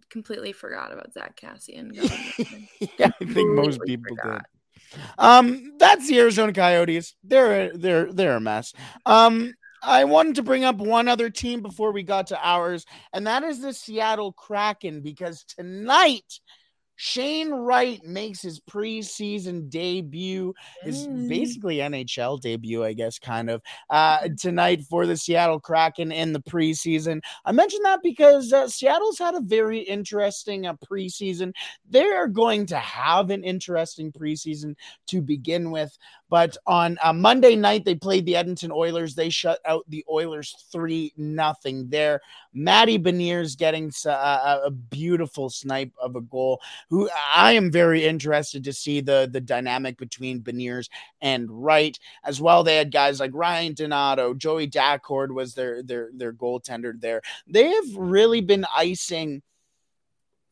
completely 0.09 0.51
forgot 0.51 0.91
about 0.91 1.13
Zack 1.13 1.39
Kassian. 1.39 1.91
yeah, 2.99 3.11
I 3.21 3.25
think 3.25 3.51
most 3.51 3.79
people 3.85 4.15
forgot. 4.15 4.43
did. 4.91 5.01
Um, 5.17 5.73
that's 5.77 6.07
the 6.07 6.19
Arizona 6.19 6.53
Coyotes. 6.53 7.15
They're 7.23 7.75
they're 7.75 8.11
they're 8.11 8.37
a 8.37 8.41
mess. 8.41 8.73
Um, 9.05 9.53
I 9.81 10.05
wanted 10.05 10.35
to 10.35 10.43
bring 10.43 10.63
up 10.63 10.77
one 10.77 11.07
other 11.07 11.29
team 11.29 11.61
before 11.61 11.91
we 11.91 12.03
got 12.03 12.27
to 12.27 12.39
ours, 12.41 12.85
and 13.13 13.27
that 13.27 13.43
is 13.43 13.61
the 13.61 13.73
Seattle 13.73 14.31
Kraken 14.31 15.01
because 15.01 15.43
tonight 15.43 16.39
Shane 16.95 17.51
Wright 17.51 18.03
makes 18.03 18.41
his 18.41 18.59
preseason 18.59 19.69
debut, 19.69 20.53
his 20.81 21.07
mm. 21.07 21.27
basically 21.27 21.77
NHL 21.77 22.41
debut, 22.41 22.83
I 22.83 22.93
guess, 22.93 23.19
kind 23.19 23.49
of, 23.49 23.61
uh, 23.89 24.29
tonight 24.39 24.83
for 24.83 25.05
the 25.05 25.17
Seattle 25.17 25.59
Kraken 25.59 26.11
in 26.11 26.33
the 26.33 26.41
preseason. 26.41 27.21
I 27.45 27.51
mentioned 27.51 27.85
that 27.85 28.01
because 28.01 28.53
uh, 28.53 28.67
Seattle's 28.67 29.19
had 29.19 29.35
a 29.35 29.41
very 29.41 29.79
interesting 29.79 30.67
uh, 30.67 30.75
preseason. 30.75 31.53
They 31.89 32.05
are 32.05 32.27
going 32.27 32.65
to 32.67 32.77
have 32.77 33.29
an 33.29 33.43
interesting 33.43 34.11
preseason 34.11 34.75
to 35.07 35.21
begin 35.21 35.71
with. 35.71 35.97
But 36.29 36.57
on 36.65 36.97
uh, 37.03 37.13
Monday 37.13 37.55
night, 37.55 37.85
they 37.85 37.95
played 37.95 38.25
the 38.25 38.35
Edmonton 38.35 38.71
Oilers. 38.71 39.15
They 39.15 39.29
shut 39.29 39.59
out 39.65 39.85
the 39.87 40.03
Oilers 40.09 40.55
3 40.71 41.13
nothing 41.17 41.87
there. 41.89 42.21
Matty 42.53 42.97
Beniers 42.97 43.57
getting 43.57 43.91
a, 44.05 44.09
a 44.65 44.71
beautiful 44.71 45.49
snipe 45.49 45.91
of 46.01 46.15
a 46.15 46.21
goal. 46.21 46.59
Who 46.89 47.09
I 47.33 47.53
am 47.53 47.71
very 47.71 48.05
interested 48.05 48.63
to 48.65 48.73
see 48.73 49.01
the, 49.01 49.27
the 49.31 49.41
dynamic 49.41 49.97
between 49.97 50.41
Beniers 50.41 50.89
and 51.21 51.49
Wright. 51.49 51.97
As 52.23 52.39
well, 52.39 52.63
they 52.63 52.77
had 52.77 52.91
guys 52.91 53.19
like 53.19 53.31
Ryan 53.33 53.73
Donato, 53.73 54.33
Joey 54.33 54.67
Daccord 54.67 55.31
was 55.31 55.53
their, 55.53 55.81
their, 55.83 56.09
their 56.13 56.33
goaltender 56.33 56.99
there. 56.99 57.21
They 57.47 57.69
have 57.69 57.95
really 57.95 58.41
been 58.41 58.65
icing– 58.75 59.41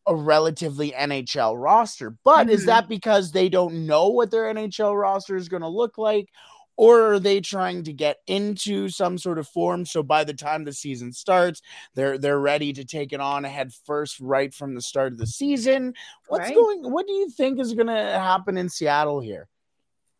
a 0.06 0.16
relatively 0.16 0.92
NHL 0.92 1.62
roster. 1.62 2.16
But 2.24 2.48
mm-hmm. 2.48 2.50
is 2.50 2.66
that 2.66 2.88
because 2.88 3.32
they 3.32 3.50
don't 3.50 3.86
know 3.86 4.10
what 4.10 4.32
their 4.32 4.54
NHL 4.54 5.00
roster 5.00 5.36
is 5.36 5.50
going 5.50 5.62
to 5.62 5.68
look 5.68 5.98
like? 5.98 6.30
Or 6.76 7.13
are 7.13 7.19
they 7.19 7.39
trying 7.39 7.84
to 7.84 7.93
get 7.93 8.17
into 8.26 8.89
some 8.89 9.17
sort 9.17 9.38
of 9.38 9.47
form 9.47 9.86
so 9.86 10.01
by 10.01 10.24
the 10.24 10.34
time 10.34 10.63
the 10.63 10.74
season 10.74 11.13
starts, 11.13 11.61
they're 11.93 12.17
they're 12.17 12.39
ready 12.39 12.74
to 12.74 12.84
take 12.84 13.13
it 13.13 13.19
on 13.19 13.45
ahead 13.45 13.71
first 13.86 14.19
right 14.19 14.53
from 14.53 14.74
the 14.74 14.82
start 14.82 15.13
of 15.13 15.19
the 15.19 15.28
season? 15.28 15.93
What's 16.28 16.45
right. 16.45 16.55
going 16.55 16.91
what 16.91 17.05
do 17.05 17.13
you 17.13 17.30
think 17.30 17.59
is 17.59 17.74
gonna 17.74 18.19
happen 18.19 18.57
in 18.57 18.69
Seattle 18.69 19.19
here? 19.19 19.47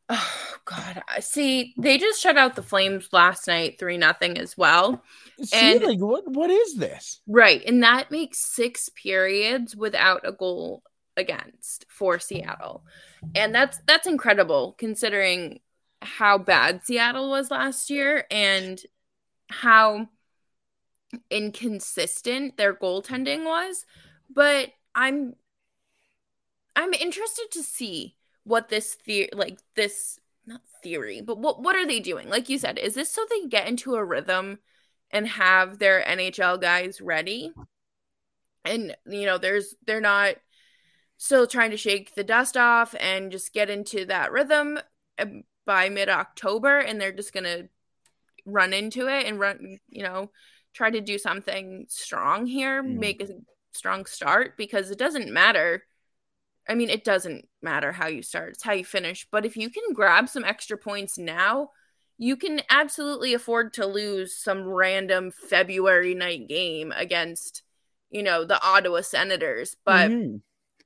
Oh 0.10 0.56
God! 0.66 1.02
See, 1.22 1.74
they 1.78 1.98
just 1.98 2.22
shut 2.22 2.38
out 2.38 2.56
the 2.56 2.62
Flames 2.62 3.10
last 3.12 3.48
night, 3.48 3.80
three 3.80 3.98
nothing 3.98 4.38
as 4.38 4.58
well. 4.58 5.04
See, 5.42 5.76
and, 5.76 5.84
like 5.84 6.00
what? 6.00 6.28
What 6.28 6.50
is 6.50 6.76
this? 6.76 7.22
Right, 7.26 7.64
and 7.66 7.82
that 7.84 8.12
makes 8.12 8.40
six 8.40 8.90
periods 8.90 9.76
without 9.76 10.22
a 10.28 10.32
goal 10.32 10.84
against 11.16 11.86
for 11.90 12.20
Seattle, 12.20 12.84
and 13.34 13.56
that's 13.56 13.80
that's 13.88 14.06
incredible 14.06 14.76
considering 14.78 15.60
how 16.04 16.38
bad 16.38 16.84
Seattle 16.84 17.30
was 17.30 17.52
last 17.52 17.90
year 17.90 18.26
and 18.30 18.82
how 19.50 20.10
inconsistent 21.30 22.58
their 22.58 22.74
goaltending 22.74 23.46
was. 23.46 23.86
But 24.30 24.72
I'm 24.96 25.36
I'm 26.76 26.94
interested 26.94 27.52
to 27.52 27.64
see 27.64 28.16
what 28.44 28.70
this 28.70 28.96
theory 28.96 29.30
like 29.34 29.60
this 29.76 30.20
not 30.46 30.62
theory 30.82 31.22
but 31.22 31.38
what 31.38 31.62
what 31.62 31.76
are 31.76 31.88
they 31.88 32.00
doing? 32.00 32.30
Like 32.30 32.50
you 32.50 32.58
said 32.58 32.78
is 32.78 32.96
this 32.96 33.12
so 33.12 33.26
they 33.30 33.48
get 33.48 33.68
into 33.68 33.96
a 33.96 34.04
rhythm 34.04 34.60
and 35.12 35.28
have 35.28 35.80
their 35.80 36.04
nhl 36.04 36.60
guys 36.60 37.00
ready? 37.00 37.52
And 38.66 38.96
you 39.06 39.26
know 39.26 39.38
there's 39.38 39.76
they're 39.86 40.02
not 40.02 40.36
still 41.18 41.48
trying 41.48 41.72
to 41.72 41.78
shake 41.78 42.16
the 42.16 42.24
dust 42.24 42.58
off 42.58 42.96
and 43.00 43.32
just 43.32 43.54
get 43.54 43.70
into 43.70 44.06
that 44.06 44.32
rhythm 44.32 44.80
by 45.66 45.90
mid-october 45.90 46.80
and 46.80 47.00
they're 47.00 47.12
just 47.12 47.34
gonna 47.34 47.64
run 48.46 48.74
into 48.74 49.08
it 49.08 49.26
and 49.26 49.40
run 49.40 49.78
you 49.90 50.04
know 50.04 50.30
try 50.74 50.90
to 50.90 51.02
do 51.02 51.18
something 51.18 51.86
strong 51.88 52.46
here 52.46 52.84
mm. 52.84 52.98
make 52.98 53.22
a 53.22 53.28
strong 53.72 54.06
start 54.06 54.58
because 54.58 54.92
it 54.92 54.98
doesn't 54.98 55.32
matter 55.32 55.84
I 56.68 56.76
mean, 56.76 56.90
it 56.90 57.04
doesn't 57.04 57.48
matter 57.62 57.92
how 57.92 58.08
you 58.08 58.22
start, 58.22 58.54
it's 58.54 58.64
how 58.64 58.74
you 58.74 58.86
finish. 58.86 59.28
But 59.30 59.46
if 59.46 59.58
you 59.58 59.70
can 59.70 59.94
grab 59.94 60.30
some 60.30 60.46
extra 60.46 60.78
points 60.78 61.18
now, 61.18 61.72
you 62.18 62.38
can 62.38 62.62
absolutely 62.70 63.34
afford 63.34 63.74
to 63.74 63.86
lose 63.86 64.36
some 64.36 64.64
random 64.64 65.32
February 65.32 66.16
night 66.16 66.48
game 66.48 66.94
against, 66.96 67.64
you 68.10 68.24
know, 68.24 68.46
the 68.46 68.64
Ottawa 68.64 69.02
Senators. 69.02 69.76
But 69.84 70.12
mm-hmm. 70.12 70.38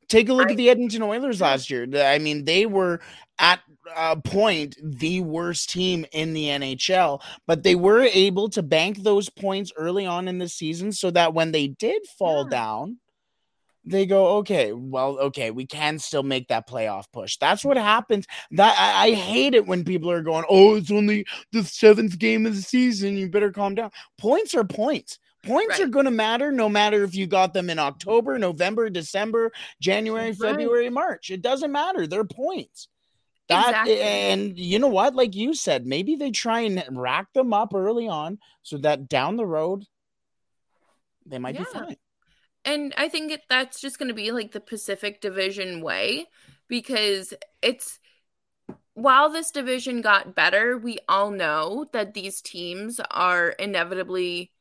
Take 0.07 0.29
a 0.29 0.33
look 0.33 0.49
at 0.49 0.57
the 0.57 0.69
Edmonton 0.69 1.01
Oilers 1.01 1.41
last 1.41 1.69
year. 1.69 1.87
I 1.95 2.19
mean, 2.19 2.45
they 2.45 2.65
were 2.65 2.99
at 3.39 3.59
a 3.95 4.19
point 4.19 4.75
the 4.81 5.21
worst 5.21 5.69
team 5.69 6.05
in 6.11 6.33
the 6.33 6.45
NHL, 6.45 7.21
but 7.45 7.63
they 7.63 7.75
were 7.75 8.01
able 8.01 8.49
to 8.49 8.63
bank 8.63 9.03
those 9.03 9.29
points 9.29 9.71
early 9.77 10.05
on 10.05 10.27
in 10.27 10.37
the 10.39 10.49
season 10.49 10.91
so 10.91 11.11
that 11.11 11.33
when 11.33 11.51
they 11.51 11.67
did 11.67 12.05
fall 12.17 12.43
yeah. 12.43 12.57
down, 12.57 12.97
they 13.85 14.05
go, 14.05 14.37
okay, 14.37 14.73
well, 14.73 15.17
okay, 15.17 15.51
we 15.51 15.65
can 15.65 15.97
still 15.97 16.23
make 16.23 16.49
that 16.49 16.67
playoff 16.67 17.05
push. 17.13 17.37
That's 17.37 17.63
what 17.63 17.77
happens. 17.77 18.25
That 18.51 18.75
I, 18.77 19.07
I, 19.07 19.11
hate 19.13 19.53
it 19.53 19.65
when 19.65 19.85
people 19.85 20.11
are 20.11 20.21
going, 20.21 20.43
oh, 20.49 20.75
it's 20.75 20.91
only 20.91 21.25
the 21.53 21.63
seventh 21.63 22.19
game 22.19 22.45
of 22.45 22.55
the 22.55 22.61
season. 22.61 23.15
You 23.15 23.29
better 23.29 23.51
calm 23.51 23.75
down. 23.75 23.91
Points 24.17 24.53
are 24.55 24.65
points. 24.65 25.19
Points 25.47 25.79
right. 25.79 25.81
are 25.81 25.87
going 25.87 26.05
to 26.05 26.11
matter 26.11 26.51
no 26.51 26.69
matter 26.69 27.03
if 27.03 27.15
you 27.15 27.27
got 27.27 27.53
them 27.53 27.69
in 27.69 27.79
October, 27.79 28.37
November, 28.37 28.89
December, 28.89 29.51
January, 29.81 30.27
right. 30.27 30.37
February, 30.37 30.89
March. 30.89 31.29
It 31.31 31.41
doesn't 31.41 31.71
matter. 31.71 32.05
They're 32.05 32.23
points. 32.23 32.87
That 33.49 33.69
exactly. 33.69 34.01
and 34.01 34.59
you 34.59 34.77
know 34.77 34.89
what? 34.89 35.15
Like 35.15 35.33
you 35.33 35.53
said, 35.53 35.85
maybe 35.85 36.15
they 36.15 36.31
try 36.31 36.61
and 36.61 36.83
rack 36.91 37.31
them 37.33 37.53
up 37.53 37.73
early 37.73 38.07
on 38.07 38.39
so 38.61 38.77
that 38.79 39.07
down 39.07 39.37
the 39.37 39.45
road 39.45 39.85
they 41.25 41.39
might 41.39 41.55
yeah. 41.55 41.61
be 41.61 41.65
fine 41.65 41.97
and 42.67 42.93
I 42.97 43.07
think 43.07 43.31
it, 43.31 43.43
that's 43.49 43.79
just 43.79 43.97
going 43.97 44.09
to 44.09 44.13
be 44.13 44.31
like 44.31 44.51
the 44.51 44.59
Pacific 44.59 45.21
Division 45.21 45.81
way 45.81 46.25
because 46.67 47.33
it's 47.61 47.99
while 48.93 49.29
this 49.29 49.51
division 49.51 50.01
got 50.01 50.35
better, 50.35 50.77
we 50.77 50.97
all 51.07 51.31
know 51.31 51.85
that 51.93 52.13
these 52.13 52.41
teams 52.41 52.99
are 53.09 53.49
inevitably 53.49 54.51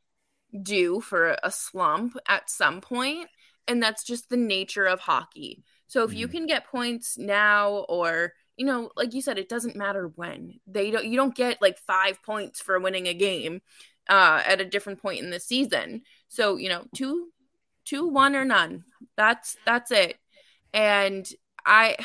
due 0.62 1.00
for 1.00 1.36
a 1.42 1.50
slump 1.50 2.16
at 2.28 2.50
some 2.50 2.80
point, 2.80 3.28
and 3.68 3.82
that's 3.82 4.04
just 4.04 4.28
the 4.28 4.36
nature 4.36 4.86
of 4.86 5.00
hockey. 5.00 5.64
So 5.88 6.04
if 6.04 6.14
you 6.14 6.26
Mhm. 6.26 6.30
can 6.32 6.46
get 6.46 6.66
points 6.66 7.16
now 7.18 7.84
or 7.88 8.32
you 8.57 8.64
know, 8.64 8.90
like 8.96 9.12
you 9.12 9.20
said, 9.20 9.38
it 9.38 9.50
doesn't 9.50 9.76
matter 9.76 10.09
when. 10.14 10.61
They 10.66 10.90
don't 10.90 11.04
you 11.04 11.16
don't 11.16 11.34
get 11.34 11.61
like 11.61 11.78
five 11.78 12.22
points 12.22 12.61
for 12.61 12.80
winning 12.80 13.07
a 13.07 13.14
game 13.14 13.61
uh 14.09 14.42
at 14.46 14.61
a 14.61 14.64
different 14.64 15.00
point 15.02 15.20
in 15.22 15.30
the 15.30 15.40
season. 15.40 16.02
So, 16.28 16.57
you 16.57 16.68
know, 16.68 16.84
two 16.94 17.28
two, 17.84 18.09
one 18.09 18.34
or 18.36 18.44
none. 18.44 18.84
That's 19.16 19.59
that's 19.66 19.90
it. 19.90 20.16
And 20.72 21.28
I 21.66 21.96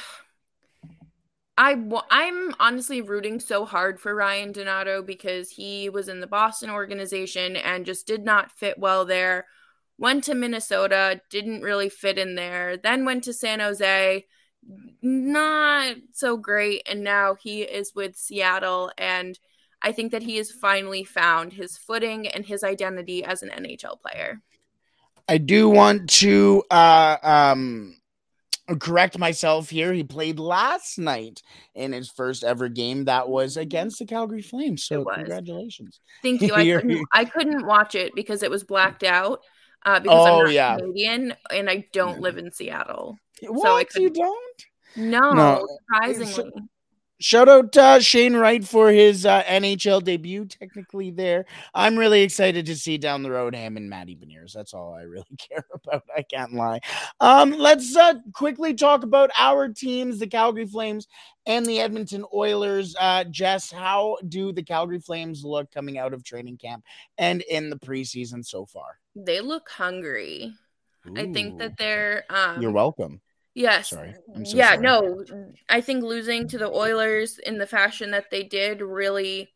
I 1.62 1.76
I'm 2.10 2.56
honestly 2.60 3.02
rooting 3.02 3.40
so 3.40 3.66
hard 3.66 4.00
for 4.00 4.16
Ryan 4.16 4.52
Donato 4.52 5.04
because 5.04 5.52
he 5.52 5.90
was 5.90 6.10
in 6.10 6.20
the 6.20 6.26
Boston 6.26 6.72
organization 6.72 7.56
and 7.56 7.86
just 7.86 8.08
did 8.08 8.26
not 8.26 8.52
fit 8.52 8.80
well 8.80 9.06
there. 9.06 9.46
Went 10.00 10.24
to 10.24 10.34
Minnesota, 10.34 11.22
didn't 11.30 11.62
really 11.62 11.88
fit 11.88 12.18
in 12.18 12.34
there. 12.34 12.78
Then 12.78 13.06
went 13.06 13.24
to 13.26 13.34
San 13.34 13.60
Jose, 13.60 14.26
not 15.04 15.98
so 16.14 16.36
great. 16.36 16.82
And 16.90 17.04
now 17.04 17.36
he 17.36 17.62
is 17.62 17.94
with 17.94 18.18
Seattle. 18.18 18.92
And 18.98 19.38
I 19.84 19.92
think 19.92 20.12
that 20.14 20.24
he 20.24 20.38
has 20.38 20.50
finally 20.50 21.04
found 21.04 21.54
his 21.54 21.78
footing 21.78 22.28
and 22.28 22.44
his 22.44 22.64
identity 22.64 23.24
as 23.24 23.44
an 23.44 23.50
NHL 23.50 24.02
player. 24.02 24.42
I 25.30 25.38
do 25.38 25.70
want 25.70 26.10
to 26.10 26.64
uh, 26.72 27.18
um, 27.22 28.01
correct 28.80 29.18
myself 29.18 29.70
here. 29.70 29.92
He 29.94 30.04
played 30.04 30.40
last 30.40 30.98
night 30.98 31.42
in 31.76 31.92
his 31.92 32.10
first 32.10 32.44
ever 32.44 32.70
game. 32.70 33.06
That 33.06 33.28
was 33.30 33.58
against 33.58 34.00
the 34.00 34.06
Calgary 34.06 34.42
Flames. 34.42 34.84
So 34.84 35.04
congratulations. 35.06 36.00
Thank 36.22 36.42
you. 36.42 36.54
I 36.54 36.64
couldn't, 36.64 37.06
I 37.12 37.26
couldn't 37.26 37.66
watch 37.66 37.96
it 37.96 38.14
because 38.16 38.44
it 38.44 38.52
was 38.52 38.64
blacked 38.64 39.04
out. 39.04 39.40
Uh, 39.84 40.00
because 40.00 40.28
I'm 40.28 40.34
Oh, 40.34 40.42
not 40.44 40.52
yeah. 40.54 40.78
Canadian 40.78 41.34
and 41.50 41.70
I 41.70 41.88
don't 41.92 42.20
live 42.22 42.38
in 42.38 42.52
Seattle. 42.52 43.18
What 43.48 43.90
could- 43.90 44.02
you 44.02 44.10
don't? 44.12 44.64
No, 44.96 45.32
No, 45.32 45.68
surprisingly. 45.90 46.52
Shout 47.22 47.48
out 47.48 47.78
uh, 47.78 48.00
Shane 48.00 48.36
Wright 48.36 48.66
for 48.66 48.92
his 48.92 49.28
uh, 49.28 49.44
NHL 49.44 50.04
debut. 50.04 50.44
Technically, 50.46 51.12
there, 51.12 51.46
I'm 51.72 51.96
really 51.96 52.24
excited 52.24 52.66
to 52.66 52.76
see 52.76 52.98
down 52.98 53.22
the 53.22 53.30
road 53.30 53.54
him 53.54 53.78
and 53.78 53.88
Matty 53.88 54.16
Beniers. 54.16 54.54
That's 54.54 54.74
all 54.74 54.96
I 54.96 55.04
really 55.04 55.26
care 55.38 55.64
about. 55.72 56.04
I 56.16 56.24
can't 56.24 56.54
lie. 56.54 56.80
Um, 57.20 57.52
let's 57.52 57.96
uh, 57.96 58.16
quickly 58.34 58.74
talk 58.74 59.04
about 59.04 59.30
our 59.38 59.70
teams, 59.70 60.18
the 60.18 60.26
Calgary 60.26 60.66
Flames 60.66 61.08
and 61.46 61.64
the 61.64 61.80
Edmonton 61.80 62.26
Oilers. 62.34 62.96
Uh, 63.00 63.24
Jess, 63.26 63.72
how 63.72 64.18
do 64.28 64.52
the 64.52 64.64
Calgary 64.64 65.00
Flames 65.00 65.46
look 65.46 65.72
coming 65.72 66.00
out 66.00 66.16
of 66.16 66.24
training 66.24 66.58
camp 66.58 66.84
and 67.20 67.42
in 67.44 67.70
the 67.70 67.78
preseason 67.78 68.44
so 68.44 68.66
far? 68.66 68.98
They 69.16 69.42
look 69.42 69.70
hungry. 69.70 70.54
I 71.16 71.32
think 71.32 71.60
that 71.60 71.78
they're 71.78 72.26
um 72.30 72.62
You're 72.62 72.72
welcome. 72.72 73.22
Yes. 73.54 73.90
Sorry, 73.90 74.14
so 74.44 74.58
yeah, 74.58 74.74
sorry. 74.74 74.82
no. 74.82 75.26
I 75.70 75.82
think 75.82 76.04
losing 76.04 76.48
to 76.50 76.58
the 76.58 76.70
Oilers 76.70 77.40
in 77.40 77.58
the 77.58 77.68
fashion 77.68 78.12
that 78.12 78.30
they 78.30 78.44
did 78.44 78.82
really 78.82 79.50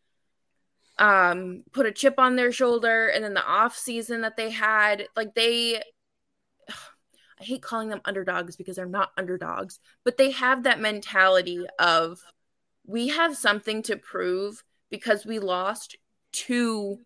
um 0.98 1.64
put 1.74 1.86
a 1.86 1.92
chip 1.92 2.16
on 2.18 2.38
their 2.38 2.54
shoulder 2.54 3.08
and 3.08 3.22
then 3.22 3.34
the 3.34 3.46
off 3.46 3.78
season 3.78 4.22
that 4.22 4.38
they 4.38 4.50
had 4.50 5.06
like 5.18 5.36
they 5.36 5.76
I 7.40 7.44
hate 7.44 7.62
calling 7.62 7.90
them 7.90 8.00
underdogs 8.06 8.56
because 8.56 8.78
they're 8.78 8.86
not 8.86 9.12
underdogs, 9.18 9.80
but 10.06 10.18
they 10.18 10.32
have 10.32 10.64
that 10.64 10.80
mentality 10.80 11.66
of 11.80 12.22
we 12.86 13.10
have 13.10 13.36
something 13.36 13.84
to 13.84 13.98
prove 13.98 14.64
because 14.90 15.26
we 15.26 15.40
lost 15.40 15.98
two 16.32 17.00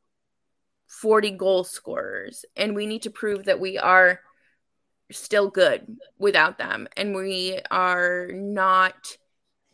40 0.88 1.32
goal 1.32 1.64
scorers 1.64 2.46
and 2.56 2.76
we 2.76 2.86
need 2.86 3.04
to 3.04 3.12
prove 3.12 3.46
that 3.46 3.60
we 3.60 3.78
are 3.78 4.22
still 5.12 5.50
good 5.50 5.98
without 6.18 6.58
them 6.58 6.88
and 6.96 7.16
we 7.16 7.60
are 7.72 8.28
not 8.32 9.18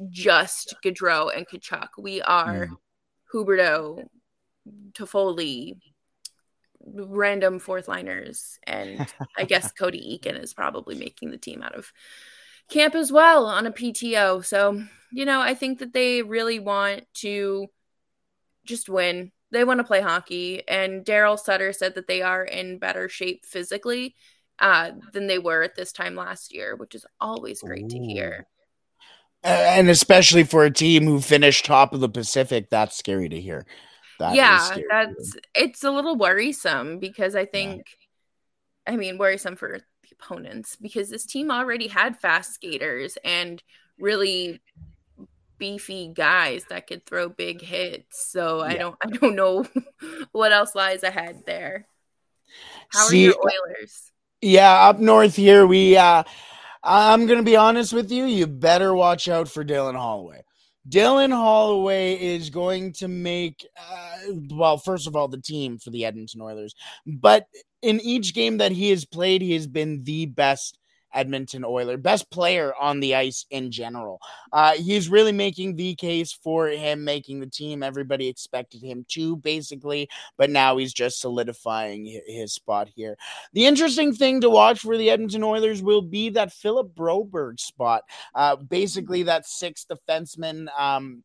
just 0.10 0.76
Gaudreau 0.84 1.36
and 1.36 1.48
Tkachuk. 1.48 1.90
We 1.98 2.22
are 2.22 2.70
Huberdeau, 3.34 4.06
Toffoli, 4.94 5.78
random 6.86 7.60
fourth 7.60 7.88
liners, 7.88 8.60
and 8.66 9.08
I 9.38 9.46
guess 9.46 9.72
Cody 9.80 10.20
Eakin 10.20 10.42
is 10.42 10.54
probably 10.54 10.96
making 10.96 11.32
the 11.32 11.38
team 11.38 11.62
out 11.62 11.76
of 11.76 11.92
camp 12.70 12.96
as 12.96 13.12
well 13.12 13.46
on 13.46 13.66
a 13.66 13.72
PTO. 13.72 14.44
So, 14.44 14.84
you 15.12 15.26
know, 15.26 15.42
I 15.42 15.54
think 15.54 15.80
that 15.80 15.94
they 15.94 16.22
really 16.22 16.60
want 16.60 17.06
to 17.16 17.68
just 18.66 18.90
win. 18.90 19.32
They 19.52 19.64
want 19.64 19.80
to 19.80 19.84
play 19.86 20.02
hockey. 20.02 20.68
And 20.68 21.06
Daryl 21.06 21.40
Sutter 21.40 21.72
said 21.72 21.96
that 21.96 22.08
they 22.08 22.22
are 22.22 22.44
in 22.44 22.80
better 22.80 23.08
shape 23.08 23.46
physically 23.46 24.16
uh, 24.60 24.92
than 25.14 25.28
they 25.28 25.40
were 25.40 25.64
at 25.64 25.76
this 25.76 25.92
time 25.92 26.16
last 26.16 26.54
year, 26.54 26.76
which 26.76 26.96
is 26.96 27.06
always 27.20 27.62
great 27.62 27.90
to 27.90 28.00
hear. 28.00 28.48
And 29.44 29.90
especially 29.90 30.44
for 30.44 30.66
a 30.66 30.72
team 30.72 31.06
who 31.06 31.22
finished 31.22 31.66
top 31.66 31.94
of 31.94 32.00
the 32.00 32.10
Pacific, 32.10 32.70
that's 32.70 32.98
scary 32.98 33.30
to 33.30 33.40
hear. 33.40 33.66
That 34.20 34.34
yeah, 34.34 34.78
that's 34.90 35.36
it's 35.54 35.84
a 35.84 35.92
little 35.92 36.16
worrisome 36.16 37.00
because 37.00 37.36
I 37.36 37.46
think, 37.46 37.84
I 38.88 38.96
mean, 38.96 39.18
worrisome 39.18 39.56
for 39.56 39.78
the 39.78 40.10
opponents 40.14 40.78
because 40.78 41.10
this 41.10 41.26
team 41.26 41.52
already 41.52 41.88
had 41.88 42.18
fast 42.18 42.54
skaters 42.54 43.18
and 43.24 43.62
really 44.00 44.62
beefy 45.58 46.12
guys 46.14 46.66
that 46.70 46.88
could 46.88 47.06
throw 47.06 47.30
big 47.30 47.62
hits. 47.62 48.26
So 48.32 48.62
I 48.62 48.76
don't, 48.76 48.96
I 49.04 49.08
don't 49.08 49.36
know 49.36 49.66
what 50.32 50.54
else 50.54 50.76
lies 50.76 51.04
ahead 51.04 51.44
there. 51.46 51.88
How 52.90 53.08
See, 53.08 53.28
are 53.28 53.32
your 53.32 53.36
Oilers? 53.40 54.12
Yeah, 54.46 54.90
up 54.90 55.00
north 55.00 55.36
here, 55.36 55.66
we 55.66 55.98
uh 55.98 56.22
I'm 56.84 57.26
gonna 57.26 57.42
be 57.42 57.56
honest 57.56 57.94
with 57.94 58.12
you, 58.12 58.26
you 58.26 58.46
better 58.46 58.94
watch 58.94 59.28
out 59.28 59.50
for 59.50 59.66
Dylan 59.66 59.96
Holloway. 59.96 60.44
Dylan 60.88 61.32
Holloway 61.32 62.14
is 62.14 62.52
going 62.52 62.94
to 62.94 63.08
make 63.08 63.68
uh, 63.76 64.18
well, 64.52 64.78
first 64.78 65.08
of 65.08 65.16
all, 65.16 65.28
the 65.28 65.42
team 65.42 65.80
for 65.80 65.90
the 65.90 66.06
Edmonton 66.06 66.42
Oilers, 66.44 66.76
but 67.08 67.48
in 67.82 68.00
each 68.02 68.36
game 68.36 68.58
that 68.58 68.72
he 68.72 68.92
has 68.92 69.04
played, 69.04 69.42
he 69.42 69.54
has 69.54 69.66
been 69.66 70.04
the 70.04 70.28
best 70.28 70.78
Edmonton 71.16 71.64
Oiler, 71.66 71.98
best 71.98 72.30
player 72.30 72.74
on 72.80 73.00
the 73.00 73.16
ice 73.16 73.46
in 73.50 73.72
general. 73.72 74.20
Uh, 74.52 74.74
he's 74.74 75.10
really 75.10 75.32
making 75.32 75.76
the 75.76 75.96
case 75.96 76.32
for 76.32 76.68
him 76.68 77.04
making 77.04 77.40
the 77.40 77.48
team. 77.48 77.82
Everybody 77.82 78.28
expected 78.28 78.82
him 78.82 79.06
to, 79.10 79.38
basically, 79.38 80.08
but 80.38 80.50
now 80.50 80.78
he's 80.78 80.94
just 80.94 81.22
solidifying 81.22 82.06
his 82.28 82.54
spot 82.54 82.90
here. 82.94 83.18
The 83.54 83.66
interesting 83.66 84.14
thing 84.14 84.42
to 84.42 84.50
watch 84.50 84.82
for 84.82 84.98
the 84.98 85.10
Edmonton 85.10 85.44
Oilers 85.44 85.82
will 85.82 86.02
be 86.02 86.30
that 86.32 86.52
Philip 86.52 86.94
Broberg 86.94 87.60
spot, 87.60 88.04
uh, 88.36 88.58
basically 88.58 89.24
that 89.24 89.48
sixth 89.48 89.88
defenseman. 89.88 90.68
Um, 90.78 91.24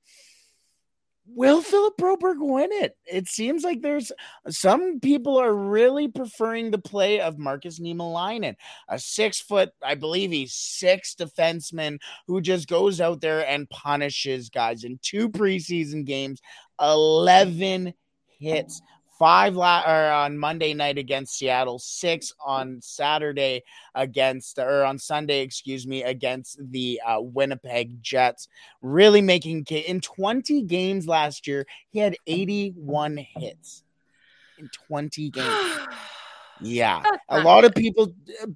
will 1.34 1.62
Philip 1.62 1.96
Broberg 1.98 2.36
win 2.38 2.70
it? 2.72 2.96
It 3.06 3.28
seems 3.28 3.62
like 3.62 3.82
there's 3.82 4.12
some 4.48 5.00
people 5.00 5.38
are 5.38 5.54
really 5.54 6.08
preferring 6.08 6.70
the 6.70 6.78
play 6.78 7.20
of 7.20 7.38
Marcus 7.38 7.78
Niemelainen, 7.78 8.56
a 8.88 8.98
six 8.98 9.40
foot, 9.40 9.70
I 9.82 9.94
believe 9.94 10.30
he's 10.30 10.54
six 10.54 11.14
defenseman 11.14 11.98
who 12.26 12.40
just 12.40 12.68
goes 12.68 13.00
out 13.00 13.20
there 13.20 13.46
and 13.46 13.70
punishes 13.70 14.50
guys 14.50 14.84
in 14.84 14.98
two 15.02 15.28
preseason 15.28 16.04
games, 16.04 16.40
11 16.80 17.94
hits 18.38 18.80
five 19.20 19.54
la- 19.54 19.84
or 19.86 20.10
on 20.10 20.38
Monday 20.38 20.72
night 20.72 20.96
against 20.96 21.36
Seattle, 21.36 21.78
six 21.78 22.32
on 22.42 22.80
Saturday 22.80 23.62
against 23.94 24.58
or 24.58 24.82
on 24.82 24.98
Sunday, 24.98 25.42
excuse 25.42 25.86
me, 25.86 26.02
against 26.02 26.58
the 26.72 26.98
uh, 27.06 27.20
Winnipeg 27.20 28.02
Jets. 28.02 28.48
Really 28.80 29.20
making 29.20 29.66
in 29.66 30.00
20 30.00 30.62
games 30.62 31.06
last 31.06 31.46
year, 31.46 31.66
he 31.90 31.98
had 31.98 32.16
81 32.26 33.18
hits 33.18 33.84
in 34.58 34.70
20 34.88 35.30
games. 35.32 35.78
Yeah, 36.62 37.02
a 37.28 37.42
lot 37.42 37.64
of 37.66 37.74
people, 37.74 38.14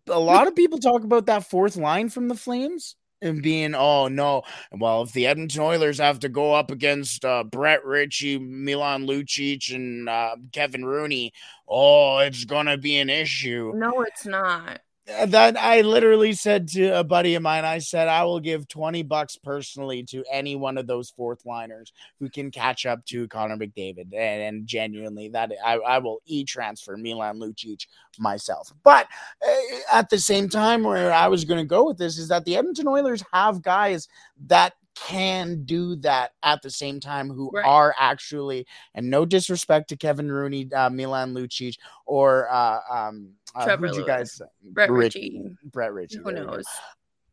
a 0.09 0.19
lot 0.19 0.47
of 0.47 0.57
people 0.57 0.79
talk 0.79 1.05
about 1.05 1.27
that 1.27 1.45
fourth 1.45 1.77
line 1.77 2.09
from 2.09 2.29
the 2.29 2.35
Flames 2.35 2.97
and 3.25 3.43
being, 3.43 3.75
oh 3.75 4.09
no, 4.09 4.43
well 4.71 5.03
if 5.03 5.13
the 5.13 5.27
Edmonton 5.27 5.63
Oilers 5.63 5.99
have 5.99 6.21
to 6.21 6.29
go 6.29 6.55
up 6.55 6.71
against 6.71 7.25
uh, 7.25 7.45
Brett 7.45 7.85
Ritchie, 7.85 8.39
Milan 8.39 9.07
Lucic, 9.07 9.75
and 9.75 10.09
uh, 10.09 10.37
Kevin 10.53 10.85
Rooney, 10.85 11.33
oh 11.67 12.19
it's 12.19 12.45
gonna 12.45 12.77
be 12.77 12.99
an 12.99 13.11
issue. 13.11 13.73
No, 13.75 14.03
it's 14.03 14.27
not. 14.27 14.81
Uh, 15.07 15.27
That 15.27 15.59
I 15.59 15.83
literally 15.83 16.33
said 16.33 16.69
to 16.69 16.99
a 16.99 17.05
buddy 17.05 17.35
of 17.35 17.43
mine, 17.43 17.65
I 17.65 17.79
said 17.79 18.09
I 18.09 18.25
will 18.25 18.41
give 18.41 18.67
twenty 18.69 19.03
bucks 19.03 19.37
personally 19.37 20.03
to 20.05 20.25
any 20.33 20.57
one 20.57 20.79
of 20.79 20.87
those 20.87 21.11
fourth 21.11 21.45
liners 21.45 21.93
who 22.21 22.31
can 22.31 22.51
catch 22.51 22.87
up 22.87 23.05
to 23.07 23.29
Connor 23.29 23.57
McDavid, 23.57 24.15
and, 24.15 24.43
and 24.43 24.67
genuinely 24.67 25.29
that 25.29 25.53
I, 25.63 25.75
I 25.75 25.99
will 25.99 26.21
e 26.25 26.45
transfer 26.45 26.97
Milan 26.97 27.39
Lucic 27.39 27.87
myself. 28.19 28.73
But 28.83 29.07
uh, 29.47 29.79
at 29.93 30.09
the 30.09 30.19
same 30.19 30.49
time, 30.49 30.85
where 30.85 31.13
I 31.13 31.29
was 31.29 31.45
going 31.45 31.61
to 31.61 31.67
go 31.67 31.87
with 31.87 31.99
this 31.99 32.17
is 32.17 32.29
that 32.29 32.45
the 32.47 32.57
Edmonton 32.57 32.89
Oilers 32.89 33.23
have 33.33 33.61
guys 33.61 34.09
that 34.47 34.73
can 34.95 35.65
do 35.65 35.97
that 35.97 36.33
at 36.43 36.63
the 36.63 36.71
same 36.71 37.01
time 37.01 37.29
who 37.29 37.51
Right. 37.53 37.65
are 37.67 37.95
actually 37.99 38.67
and 38.95 39.11
no 39.11 39.25
disrespect 39.25 39.89
to 39.89 39.97
Kevin 39.97 40.31
Rooney, 40.31 40.71
uh, 40.73 40.91
Milan 40.91 41.35
Lucic, 41.35 41.77
or 42.07 42.49
uh, 42.51 42.79
um, 42.91 43.31
uh, 43.55 43.65
Trevor 43.65 43.87
you 43.89 44.07
guys 44.07 44.41
Brett 44.63 44.91
Rich- 44.91 45.15
Ritchie. 45.15 45.43
Brett 45.65 45.93
Ritchie. 45.93 46.19
Who 46.19 46.31
you 46.31 46.37
go. 46.37 46.45
knows? 46.45 46.65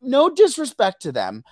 No 0.01 0.29
disrespect 0.29 1.03
to 1.03 1.11
them, 1.11 1.43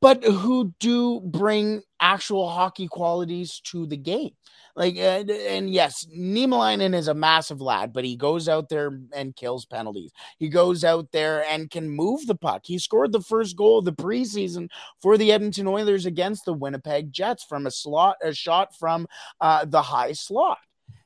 but 0.00 0.22
who 0.22 0.74
do 0.78 1.20
bring 1.20 1.82
actual 2.00 2.48
hockey 2.48 2.86
qualities 2.88 3.60
to 3.64 3.86
the 3.86 3.96
game. 3.96 4.32
Like, 4.74 4.96
and, 4.96 5.30
and 5.30 5.70
yes, 5.70 6.06
Niemelainen 6.16 6.94
is 6.94 7.08
a 7.08 7.14
massive 7.14 7.60
lad, 7.60 7.92
but 7.92 8.04
he 8.04 8.16
goes 8.16 8.48
out 8.48 8.70
there 8.70 8.98
and 9.14 9.36
kills 9.36 9.66
penalties. 9.66 10.12
He 10.38 10.48
goes 10.48 10.82
out 10.82 11.12
there 11.12 11.44
and 11.44 11.70
can 11.70 11.90
move 11.90 12.26
the 12.26 12.34
puck. 12.34 12.62
He 12.64 12.78
scored 12.78 13.12
the 13.12 13.20
first 13.20 13.54
goal 13.54 13.80
of 13.80 13.84
the 13.84 13.92
preseason 13.92 14.68
for 15.02 15.18
the 15.18 15.30
Edmonton 15.30 15.66
Oilers 15.66 16.06
against 16.06 16.46
the 16.46 16.54
Winnipeg 16.54 17.12
Jets 17.12 17.44
from 17.44 17.66
a 17.66 17.70
slot, 17.70 18.16
a 18.22 18.32
shot 18.32 18.74
from 18.74 19.06
uh, 19.42 19.66
the 19.66 19.82
high 19.82 20.12
slot. 20.12 20.58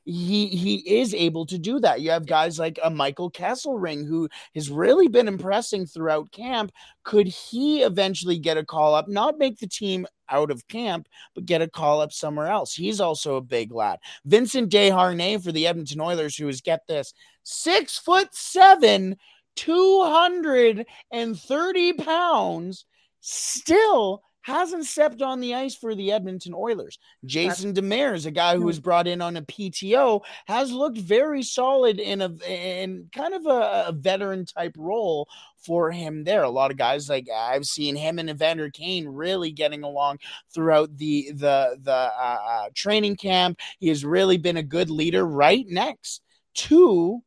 He 0.07 0.47
he 0.47 1.01
is 1.01 1.13
able 1.13 1.45
to 1.47 1.57
do 1.57 1.81
that. 1.81 1.99
You 1.99 2.11
have 2.11 2.25
guys 2.25 2.57
like 2.57 2.79
a 2.81 2.89
Michael 2.89 3.29
Kesselring 3.29 4.07
who 4.07 4.29
has 4.55 4.69
really 4.69 5.09
been 5.09 5.27
impressing 5.27 5.85
throughout 5.85 6.31
camp. 6.31 6.71
Could 7.03 7.27
he 7.27 7.81
eventually 7.81 8.39
get 8.39 8.55
a 8.55 8.63
call 8.63 8.95
up? 8.95 9.09
Not 9.09 9.37
make 9.37 9.59
the 9.59 9.67
team 9.67 10.07
out 10.29 10.49
of 10.49 10.65
camp, 10.69 11.09
but 11.35 11.45
get 11.45 11.61
a 11.61 11.67
call 11.67 11.99
up 11.99 12.13
somewhere 12.13 12.47
else. 12.47 12.73
He's 12.73 13.01
also 13.01 13.35
a 13.35 13.41
big 13.41 13.73
lad. 13.73 13.99
Vincent 14.23 14.71
Desharnais 14.71 15.43
for 15.43 15.51
the 15.51 15.67
Edmonton 15.67 15.99
Oilers, 15.99 16.37
who 16.37 16.47
is 16.47 16.61
get 16.61 16.87
this 16.87 17.13
six 17.43 17.99
foot 17.99 18.33
seven, 18.33 19.17
230 19.57 21.93
pounds, 21.93 22.85
still 23.19 24.23
hasn't 24.47 24.85
stepped 24.85 25.21
on 25.21 25.41
the 25.41 25.53
ice 25.53 25.75
for 25.75 25.93
the 25.93 26.09
Edmonton 26.09 26.53
Oilers. 26.55 26.97
Jason 27.25 27.73
Demers, 27.73 28.25
a 28.25 28.31
guy 28.31 28.55
who 28.55 28.63
was 28.63 28.79
brought 28.79 29.05
in 29.05 29.21
on 29.21 29.35
a 29.35 29.41
PTO, 29.41 30.21
has 30.47 30.71
looked 30.71 30.97
very 30.97 31.43
solid 31.43 31.99
in 31.99 32.21
a 32.21 32.33
in 32.47 33.09
kind 33.13 33.33
of 33.33 33.45
a, 33.45 33.87
a 33.87 33.91
veteran 33.91 34.45
type 34.45 34.73
role 34.77 35.27
for 35.57 35.91
him 35.91 36.23
there. 36.23 36.43
A 36.43 36.49
lot 36.49 36.71
of 36.71 36.77
guys 36.77 37.09
like 37.09 37.27
I've 37.29 37.65
seen 37.65 37.97
him 37.97 38.19
and 38.19 38.29
Evander 38.29 38.69
Kane 38.69 39.05
really 39.09 39.51
getting 39.51 39.83
along 39.83 40.19
throughout 40.53 40.95
the 40.95 41.29
the 41.33 41.77
the 41.83 41.91
uh, 41.91 42.37
uh, 42.49 42.69
training 42.73 43.17
camp. 43.17 43.59
He 43.79 43.89
has 43.89 44.05
really 44.05 44.37
been 44.37 44.57
a 44.57 44.63
good 44.63 44.89
leader 44.89 45.25
right 45.25 45.65
next 45.67 46.21
to 46.53 47.21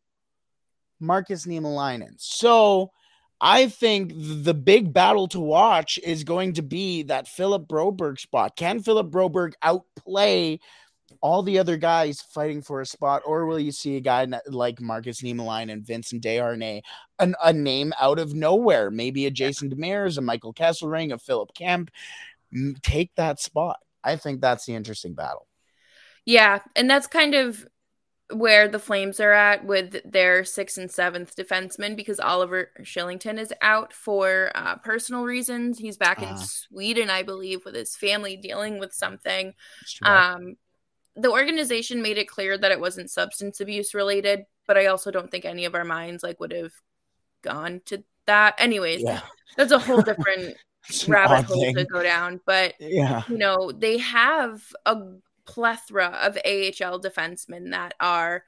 Marcus 0.98 1.44
Niemelainen. 1.44 2.14
So 2.16 2.92
I 3.40 3.68
think 3.68 4.12
the 4.14 4.54
big 4.54 4.92
battle 4.92 5.26
to 5.28 5.40
watch 5.40 5.98
is 6.02 6.24
going 6.24 6.54
to 6.54 6.62
be 6.62 7.04
that 7.04 7.26
Philip 7.26 7.66
Broberg 7.66 8.18
spot. 8.18 8.56
Can 8.56 8.82
Philip 8.82 9.10
Broberg 9.10 9.54
outplay 9.62 10.60
all 11.22 11.42
the 11.42 11.58
other 11.58 11.76
guys 11.76 12.20
fighting 12.20 12.62
for 12.62 12.80
a 12.80 12.86
spot, 12.86 13.22
or 13.26 13.46
will 13.46 13.58
you 13.58 13.72
see 13.72 13.96
a 13.96 14.00
guy 14.00 14.26
like 14.46 14.80
Marcus 14.80 15.22
Niemelainen 15.22 15.72
and 15.72 15.86
Vincent 15.86 16.22
Desharnais, 16.22 16.82
an, 17.18 17.34
a 17.42 17.52
name 17.52 17.92
out 18.00 18.18
of 18.18 18.34
nowhere, 18.34 18.90
maybe 18.90 19.26
a 19.26 19.30
Jason 19.30 19.70
Demers, 19.70 20.18
a 20.18 20.20
Michael 20.20 20.54
Kesselring, 20.54 21.12
a 21.12 21.18
Philip 21.18 21.52
Kemp, 21.54 21.90
take 22.82 23.14
that 23.16 23.40
spot? 23.40 23.78
I 24.02 24.16
think 24.16 24.40
that's 24.40 24.66
the 24.66 24.74
interesting 24.74 25.14
battle. 25.14 25.46
Yeah, 26.24 26.60
and 26.76 26.88
that's 26.88 27.06
kind 27.06 27.34
of 27.34 27.66
where 28.32 28.68
the 28.68 28.78
Flames 28.78 29.20
are 29.20 29.32
at 29.32 29.64
with 29.64 30.00
their 30.10 30.44
sixth 30.44 30.78
and 30.78 30.90
seventh 30.90 31.34
defensemen 31.36 31.96
because 31.96 32.20
Oliver 32.20 32.70
Kylington 32.80 33.38
is 33.38 33.52
out 33.62 33.92
for 33.92 34.50
uh, 34.54 34.76
personal 34.76 35.24
reasons. 35.24 35.78
He's 35.78 35.96
back 35.96 36.22
in 36.22 36.28
Ah. 36.28 36.36
Sweden, 36.36 37.10
I 37.10 37.22
believe, 37.22 37.64
with 37.64 37.74
his 37.74 37.96
family 37.96 38.36
dealing 38.36 38.78
with 38.78 38.92
something. 38.92 39.52
It's 39.82 39.94
too 39.94 40.04
bad. 40.04 40.34
Um, 40.34 40.56
the 41.16 41.30
organization 41.30 42.02
made 42.02 42.18
it 42.18 42.28
clear 42.28 42.56
that 42.56 42.70
it 42.70 42.80
wasn't 42.80 43.10
substance 43.10 43.60
abuse 43.60 43.94
related, 43.94 44.44
but 44.66 44.78
I 44.78 44.86
also 44.86 45.10
don't 45.10 45.30
think 45.30 45.44
any 45.44 45.64
of 45.64 45.74
our 45.74 45.84
minds 45.84 46.22
like 46.22 46.38
would 46.40 46.52
have 46.52 46.72
gone 47.42 47.80
to 47.86 48.04
that. 48.26 48.54
Anyways, 48.58 49.02
yeah, 49.02 49.20
that's 49.56 49.72
a 49.72 49.78
whole 49.78 50.02
different 50.02 50.56
rabbit 51.08 51.46
hole 51.46 51.60
thing. 51.60 51.74
to 51.74 51.84
go 51.84 52.02
down. 52.02 52.40
But 52.46 52.74
Yeah, 52.78 53.24
you 53.28 53.38
know, 53.38 53.72
they 53.72 53.98
have 53.98 54.62
a 54.86 54.96
plethora 55.46 56.18
of 56.22 56.36
AHL 56.36 57.00
defensemen 57.00 57.70
that 57.70 57.94
are 58.00 58.44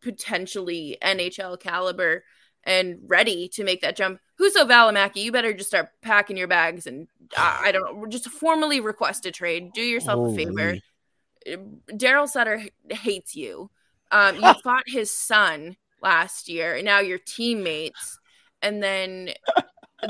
potentially 0.00 0.96
NHL 1.02 1.58
caliber 1.60 2.24
and 2.64 2.98
ready 3.06 3.48
to 3.48 3.64
make 3.64 3.80
that 3.80 3.96
jump. 3.96 4.20
Juuso 4.40 4.68
Valimaki, 4.68 5.16
you 5.16 5.32
better 5.32 5.52
just 5.52 5.70
start 5.70 5.90
packing 6.02 6.36
your 6.36 6.48
bags 6.48 6.86
and 6.86 7.08
uh, 7.36 7.58
I 7.60 7.72
don't 7.72 8.00
know, 8.00 8.06
just 8.06 8.28
formally 8.28 8.80
request 8.80 9.26
a 9.26 9.30
trade. 9.30 9.72
Do 9.72 9.82
yourself 9.82 10.32
a 10.32 10.34
favor. 10.34 10.76
Daryl 11.46 12.28
Sutter 12.28 12.62
hates 12.90 13.34
you. 13.34 13.70
Um, 14.10 14.36
you 14.36 14.54
fought 14.64 14.84
his 14.86 15.10
son 15.10 15.76
last 16.02 16.48
year, 16.48 16.74
and 16.74 16.84
now 16.84 17.00
you're 17.00 17.18
teammates. 17.18 18.18
And 18.62 18.82
then 18.82 19.30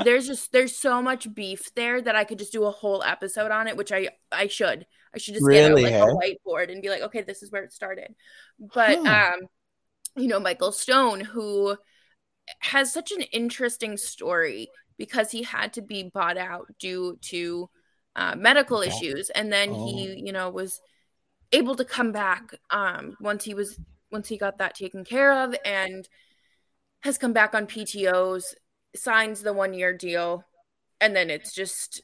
there's 0.03 0.27
just 0.27 0.51
there's 0.51 0.75
so 0.75 1.01
much 1.01 1.33
beef 1.33 1.73
there 1.75 2.01
that 2.01 2.15
I 2.15 2.23
could 2.23 2.39
just 2.39 2.51
do 2.51 2.65
a 2.65 2.71
whole 2.71 3.03
episode 3.03 3.51
on 3.51 3.67
it, 3.67 3.77
which 3.77 3.91
I 3.91 4.09
I 4.31 4.47
should 4.47 4.85
I 5.13 5.17
should 5.17 5.33
just 5.33 5.49
Really, 5.49 5.51
get 5.51 5.65
out 5.65 5.83
like 5.83 5.95
a 5.99 6.07
whiteboard 6.07 6.71
and 6.71 6.81
be 6.81 6.89
like, 6.89 7.01
okay, 7.03 7.21
this 7.21 7.43
is 7.43 7.51
where 7.51 7.63
it 7.63 7.73
started. 7.73 8.13
But 8.59 8.99
Huh. 9.05 9.05
um, 9.07 9.39
you 10.17 10.27
know, 10.27 10.39
Michael 10.39 10.71
Stone, 10.71 11.21
who 11.21 11.77
has 12.61 12.93
such 12.93 13.11
an 13.11 13.21
interesting 13.21 13.97
story 13.97 14.69
because 14.97 15.31
he 15.31 15.43
had 15.43 15.73
to 15.73 15.81
be 15.81 16.09
bought 16.13 16.37
out 16.37 16.67
due 16.79 17.17
to 17.21 17.69
uh, 18.15 18.35
medical 18.35 18.81
Okay. 18.81 18.87
issues, 18.87 19.29
and 19.31 19.51
then 19.51 19.71
Oh. 19.71 19.75
he, 19.75 20.21
you 20.25 20.31
know, 20.33 20.49
was 20.49 20.81
able 21.51 21.75
to 21.75 21.85
come 21.85 22.11
back 22.11 22.51
um, 22.71 23.15
once 23.21 23.43
he 23.43 23.53
was 23.53 23.79
once 24.11 24.27
he 24.27 24.37
got 24.37 24.57
that 24.59 24.75
taken 24.75 25.03
care 25.05 25.31
of, 25.43 25.55
and 25.65 26.07
has 27.01 27.17
come 27.17 27.33
back 27.33 27.53
on 27.55 27.67
PTOS, 27.67 28.55
signs 28.95 29.41
the 29.41 29.53
one 29.53 29.73
year 29.73 29.95
deal, 29.95 30.43
and 31.01 31.15
then 31.15 31.29
it's 31.29 31.53
just 31.53 32.01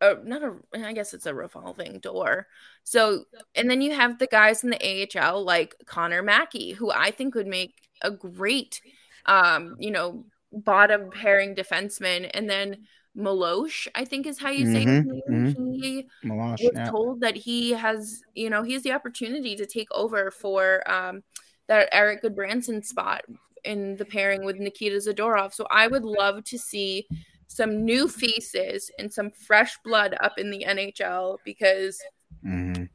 a, 0.00 0.16
not 0.24 0.42
a 0.42 0.54
I 0.74 0.92
guess 0.92 1.14
it's 1.14 1.26
a 1.26 1.34
revolving 1.34 1.98
door. 2.00 2.46
So 2.84 3.24
and 3.54 3.70
then 3.70 3.80
you 3.80 3.94
have 3.94 4.18
the 4.18 4.26
guys 4.26 4.64
in 4.64 4.70
the 4.70 4.82
AHL 4.82 5.44
like 5.44 5.74
Connor 5.86 6.22
Mackey, 6.22 6.72
who 6.72 6.90
I 6.90 7.10
think 7.10 7.34
would 7.34 7.46
make 7.46 7.74
a 8.02 8.10
great 8.10 8.80
um, 9.26 9.76
you 9.78 9.90
know, 9.90 10.26
bottom 10.52 11.10
pairing 11.10 11.54
defenseman, 11.54 12.30
and 12.34 12.48
then 12.48 12.86
Malosh, 13.16 13.88
I 13.94 14.04
think 14.04 14.26
is 14.26 14.38
how 14.38 14.50
you 14.50 14.66
say 14.66 14.84
Mhm, 14.84 15.02
name. 15.02 15.44
He 15.72 16.06
Milosh, 16.24 16.66
was 16.66 16.72
yeah. 16.74 16.90
told 16.90 17.20
that 17.20 17.36
he 17.36 17.70
has, 17.70 18.22
you 18.34 18.50
know, 18.50 18.62
he 18.62 18.74
has 18.74 18.82
the 18.82 18.92
opportunity 18.92 19.56
to 19.56 19.66
take 19.66 19.88
over 19.92 20.30
for 20.30 20.88
um, 20.90 21.22
that 21.68 21.88
Erik 21.92 22.22
Gudbranson 22.22 22.84
spot 22.84 23.22
in 23.64 23.96
the 23.96 24.04
pairing 24.04 24.44
with 24.44 24.56
Nikita 24.58 24.96
Zadorov. 24.96 25.54
So 25.54 25.66
I 25.70 25.86
would 25.86 26.04
love 26.04 26.44
to 26.44 26.58
see 26.58 27.06
some 27.46 27.84
new 27.84 28.08
faces 28.08 28.90
and 28.98 29.12
some 29.12 29.30
fresh 29.30 29.76
blood 29.84 30.16
up 30.20 30.38
in 30.38 30.50
the 30.50 30.64
NHL 30.64 31.38
because 31.44 32.00
Mhm. 32.44 32.88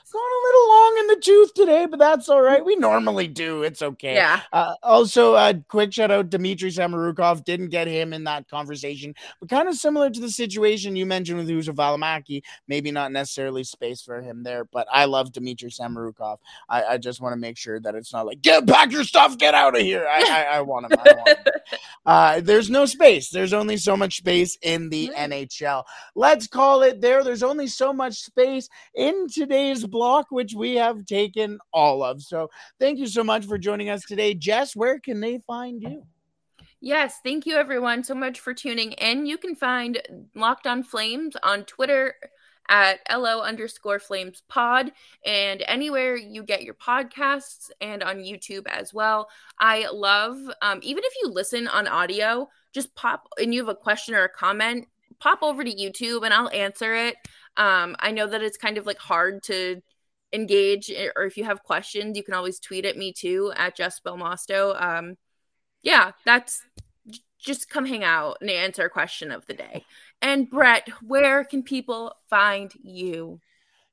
in 1.09 1.15
the 1.15 1.21
tooth 1.21 1.53
today, 1.53 1.85
but 1.85 1.99
that's 1.99 2.29
all 2.29 2.41
right. 2.41 2.63
We 2.63 2.75
normally 2.75 3.27
do. 3.27 3.63
It's 3.63 3.81
okay. 3.81 4.15
Yeah. 4.15 4.41
Uh, 4.51 4.73
also, 4.83 5.35
a 5.35 5.53
quick 5.67 5.93
shout 5.93 6.11
out 6.11 6.29
Dmitri 6.29 6.69
Samorukov. 6.71 7.43
Didn't 7.45 7.69
get 7.69 7.87
him 7.87 8.13
in 8.13 8.23
that 8.25 8.47
conversation, 8.49 9.15
but 9.39 9.49
kind 9.49 9.67
of 9.67 9.75
similar 9.75 10.09
to 10.09 10.19
the 10.19 10.29
situation 10.29 10.95
you 10.95 11.05
mentioned 11.05 11.37
with 11.37 11.47
Juuso 11.49 11.73
Valimaki. 11.73 12.43
Maybe 12.67 12.91
not 12.91 13.11
necessarily 13.11 13.63
space 13.63 14.01
for 14.01 14.21
him 14.21 14.43
there, 14.43 14.65
but 14.65 14.87
I 14.91 15.05
love 15.05 15.31
Dmitri 15.31 15.69
Samorukov. 15.69 16.37
I, 16.69 16.83
I 16.83 16.97
just 16.97 17.21
want 17.21 17.33
to 17.33 17.37
make 17.37 17.57
sure 17.57 17.79
that 17.79 17.95
it's 17.95 18.13
not 18.13 18.25
like, 18.25 18.41
get 18.41 18.67
pack 18.67 18.91
your 18.91 19.03
stuff, 19.03 19.37
get 19.37 19.53
out 19.53 19.75
of 19.75 19.81
here. 19.81 20.05
I, 20.09 20.45
I, 20.51 20.57
I 20.57 20.61
want 20.61 20.91
him. 20.91 20.99
I 20.99 21.13
want 21.13 21.27
him. 21.29 21.37
Uh, 22.05 22.39
there's 22.39 22.69
no 22.69 22.85
space. 22.85 23.29
There's 23.29 23.51
only 23.51 23.75
so 23.75 23.97
much 23.97 24.15
space 24.17 24.57
in 24.61 24.87
the 24.89 25.09
Right. 25.09 25.29
NHL. 25.29 25.83
Let's 26.15 26.47
call 26.47 26.81
it 26.83 27.01
there. 27.01 27.21
There's 27.21 27.43
only 27.43 27.67
so 27.67 27.91
much 27.91 28.13
space 28.23 28.69
in 28.95 29.27
today's 29.27 29.85
block, 29.85 30.27
which 30.29 30.53
we 30.53 30.75
have 30.75 30.96
taken 31.05 31.59
all 31.73 32.03
of. 32.03 32.21
So 32.21 32.49
thank 32.79 32.99
you 32.99 33.07
so 33.07 33.23
much 33.23 33.45
for 33.45 33.57
joining 33.57 33.89
us 33.89 34.03
today. 34.05 34.33
Jess, 34.33 34.75
where 34.75 34.99
can 34.99 35.19
they 35.19 35.39
find 35.47 35.81
you? 35.81 36.03
Yes, 36.79 37.19
thank 37.23 37.45
you 37.45 37.55
everyone 37.55 38.03
so 38.03 38.13
much 38.13 38.39
for 38.39 38.53
tuning 38.53 38.91
in. 38.93 39.25
You 39.25 39.37
can 39.37 39.55
find 39.55 39.99
Locked 40.35 40.67
on 40.67 40.83
Flames 40.83 41.35
on 41.41 41.65
Twitter 41.65 42.15
at 42.69 42.99
LO 43.11 43.41
underscore 43.41 43.99
flames 43.99 44.43
pod 44.47 44.91
and 45.25 45.63
anywhere 45.67 46.15
you 46.15 46.43
get 46.43 46.63
your 46.63 46.73
podcasts 46.73 47.71
and 47.81 48.03
on 48.03 48.17
YouTube 48.17 48.67
as 48.67 48.93
well. 48.93 49.29
I 49.59 49.87
love, 49.91 50.37
um, 50.61 50.79
even 50.83 51.03
if 51.03 51.13
you 51.21 51.29
listen 51.29 51.67
on 51.67 51.87
audio, 51.87 52.49
just 52.73 52.93
pop 52.95 53.27
and 53.37 53.53
you 53.53 53.61
have 53.61 53.69
a 53.69 53.75
question 53.75 54.15
or 54.15 54.25
a 54.25 54.29
comment, 54.29 54.87
pop 55.19 55.39
over 55.41 55.63
to 55.63 55.73
YouTube 55.73 56.25
and 56.25 56.33
I'll 56.33 56.49
answer 56.49 56.93
it. 56.93 57.15
Um, 57.55 57.95
I 57.99 58.11
know 58.11 58.27
that 58.27 58.43
it's 58.43 58.57
kind 58.57 58.77
of 58.77 58.85
like 58.85 58.99
hard 58.99 59.43
to 59.43 59.81
engage 60.33 60.89
eh, 60.89 61.09
or 61.15 61.23
if 61.23 61.37
you 61.37 61.43
have 61.43 61.63
questions, 61.63 62.17
you 62.17 62.23
can 62.23 62.33
always 62.33 62.59
tweet 62.59 62.85
at 62.85 62.97
me 62.97 63.13
too 63.13 63.51
at 63.55 63.75
Jess 63.75 63.99
Belmosto. 63.99 64.79
Um, 64.81 65.17
yeah, 65.81 66.11
that's 66.25 66.61
just 67.39 67.69
come 67.69 67.85
hang 67.85 68.03
out 68.03 68.37
and 68.41 68.49
answer 68.49 68.83
a 68.83 68.89
question 68.89 69.31
of 69.31 69.45
the 69.45 69.53
day. 69.53 69.85
And 70.21 70.49
Brett, 70.49 70.89
where 71.01 71.43
can 71.43 71.63
people 71.63 72.13
find 72.29 72.71
you? 72.81 73.39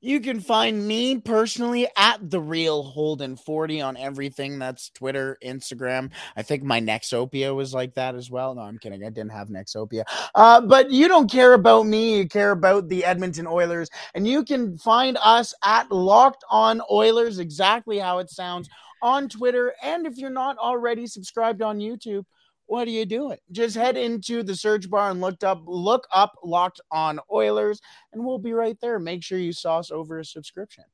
You 0.05 0.19
can 0.21 0.39
find 0.39 0.87
me 0.87 1.17
personally 1.17 1.87
at 1.97 2.29
the 2.29 2.39
real 2.39 2.83
Holden 2.83 3.35
40 3.35 3.81
on 3.81 3.97
everything. 3.97 4.59
That's 4.59 4.91
Twitter, 4.91 5.35
Instagram. 5.43 6.11
I 6.37 6.43
think 6.43 6.61
my 6.61 6.79
Nexopia 6.79 7.55
was 7.55 7.73
like 7.73 7.95
that 7.95 8.13
as 8.13 8.29
well. 8.29 8.53
No, 8.53 8.61
I'm 8.61 8.77
kidding. 8.77 9.03
I 9.03 9.09
didn't 9.09 9.31
have 9.31 9.47
Nexopia. 9.47 10.03
Uh, 10.35 10.61
but 10.61 10.91
you 10.91 11.07
don't 11.07 11.31
care 11.31 11.53
about 11.53 11.87
me. 11.87 12.19
You 12.19 12.27
care 12.27 12.51
about 12.51 12.87
the 12.87 13.03
Edmonton 13.03 13.47
Oilers. 13.47 13.89
And 14.13 14.27
you 14.27 14.45
can 14.45 14.77
find 14.77 15.17
us 15.23 15.55
at 15.63 15.91
Locked 15.91 16.43
On 16.51 16.83
Oilers, 16.91 17.39
exactly 17.39 17.97
how 17.97 18.19
it 18.19 18.29
sounds 18.29 18.69
on 19.01 19.27
Twitter. 19.27 19.73
And 19.81 20.05
if 20.05 20.19
you're 20.19 20.29
not 20.29 20.59
already 20.59 21.07
subscribed 21.07 21.63
on 21.63 21.79
YouTube, 21.79 22.25
what 22.67 22.87
are 22.87 22.91
you 22.91 23.05
doing? 23.05 23.37
Just 23.51 23.75
head 23.75 23.97
into 23.97 24.43
the 24.43 24.55
search 24.55 24.89
bar 24.89 25.11
and 25.11 25.21
looked 25.21 25.43
up, 25.43 25.63
look 25.65 26.07
up 26.11 26.33
Locked 26.43 26.81
On 26.91 27.19
Oilers, 27.31 27.79
and 28.11 28.25
we'll 28.25 28.39
be 28.39 28.53
right 28.53 28.77
there. 28.81 28.99
Make 28.99 29.23
sure 29.23 29.37
you 29.37 29.53
sauce 29.53 29.91
over 29.91 30.19
a 30.19 30.25
subscription. 30.25 30.85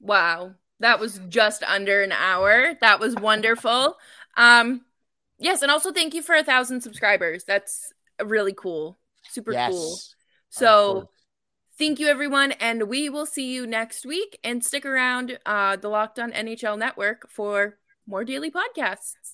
Wow, 0.00 0.54
that 0.80 0.98
was 0.98 1.20
just 1.28 1.62
under 1.62 2.02
an 2.02 2.12
hour. 2.12 2.74
That 2.80 3.00
was 3.00 3.14
wonderful. 3.14 3.96
um, 4.36 4.82
yes, 5.38 5.62
and 5.62 5.70
also 5.70 5.92
thank 5.92 6.14
you 6.14 6.22
for 6.22 6.34
a 6.34 6.44
thousand 6.44 6.80
subscribers. 6.80 7.44
That's 7.44 7.92
really 8.22 8.54
cool, 8.54 8.98
super 9.28 9.52
yes, 9.52 9.72
cool. 9.72 9.98
So. 10.50 11.10
Thank 11.76 11.98
you, 11.98 12.06
everyone, 12.06 12.52
and 12.52 12.84
we 12.84 13.08
will 13.08 13.26
see 13.26 13.52
you 13.52 13.66
next 13.66 14.06
week. 14.06 14.38
And 14.44 14.64
stick 14.64 14.86
around, 14.86 15.40
uh, 15.44 15.74
the 15.74 15.88
Locked 15.88 16.20
On 16.20 16.30
NHL 16.30 16.78
Network 16.78 17.28
for 17.28 17.78
more 18.06 18.22
daily 18.22 18.48
podcasts. 18.48 19.33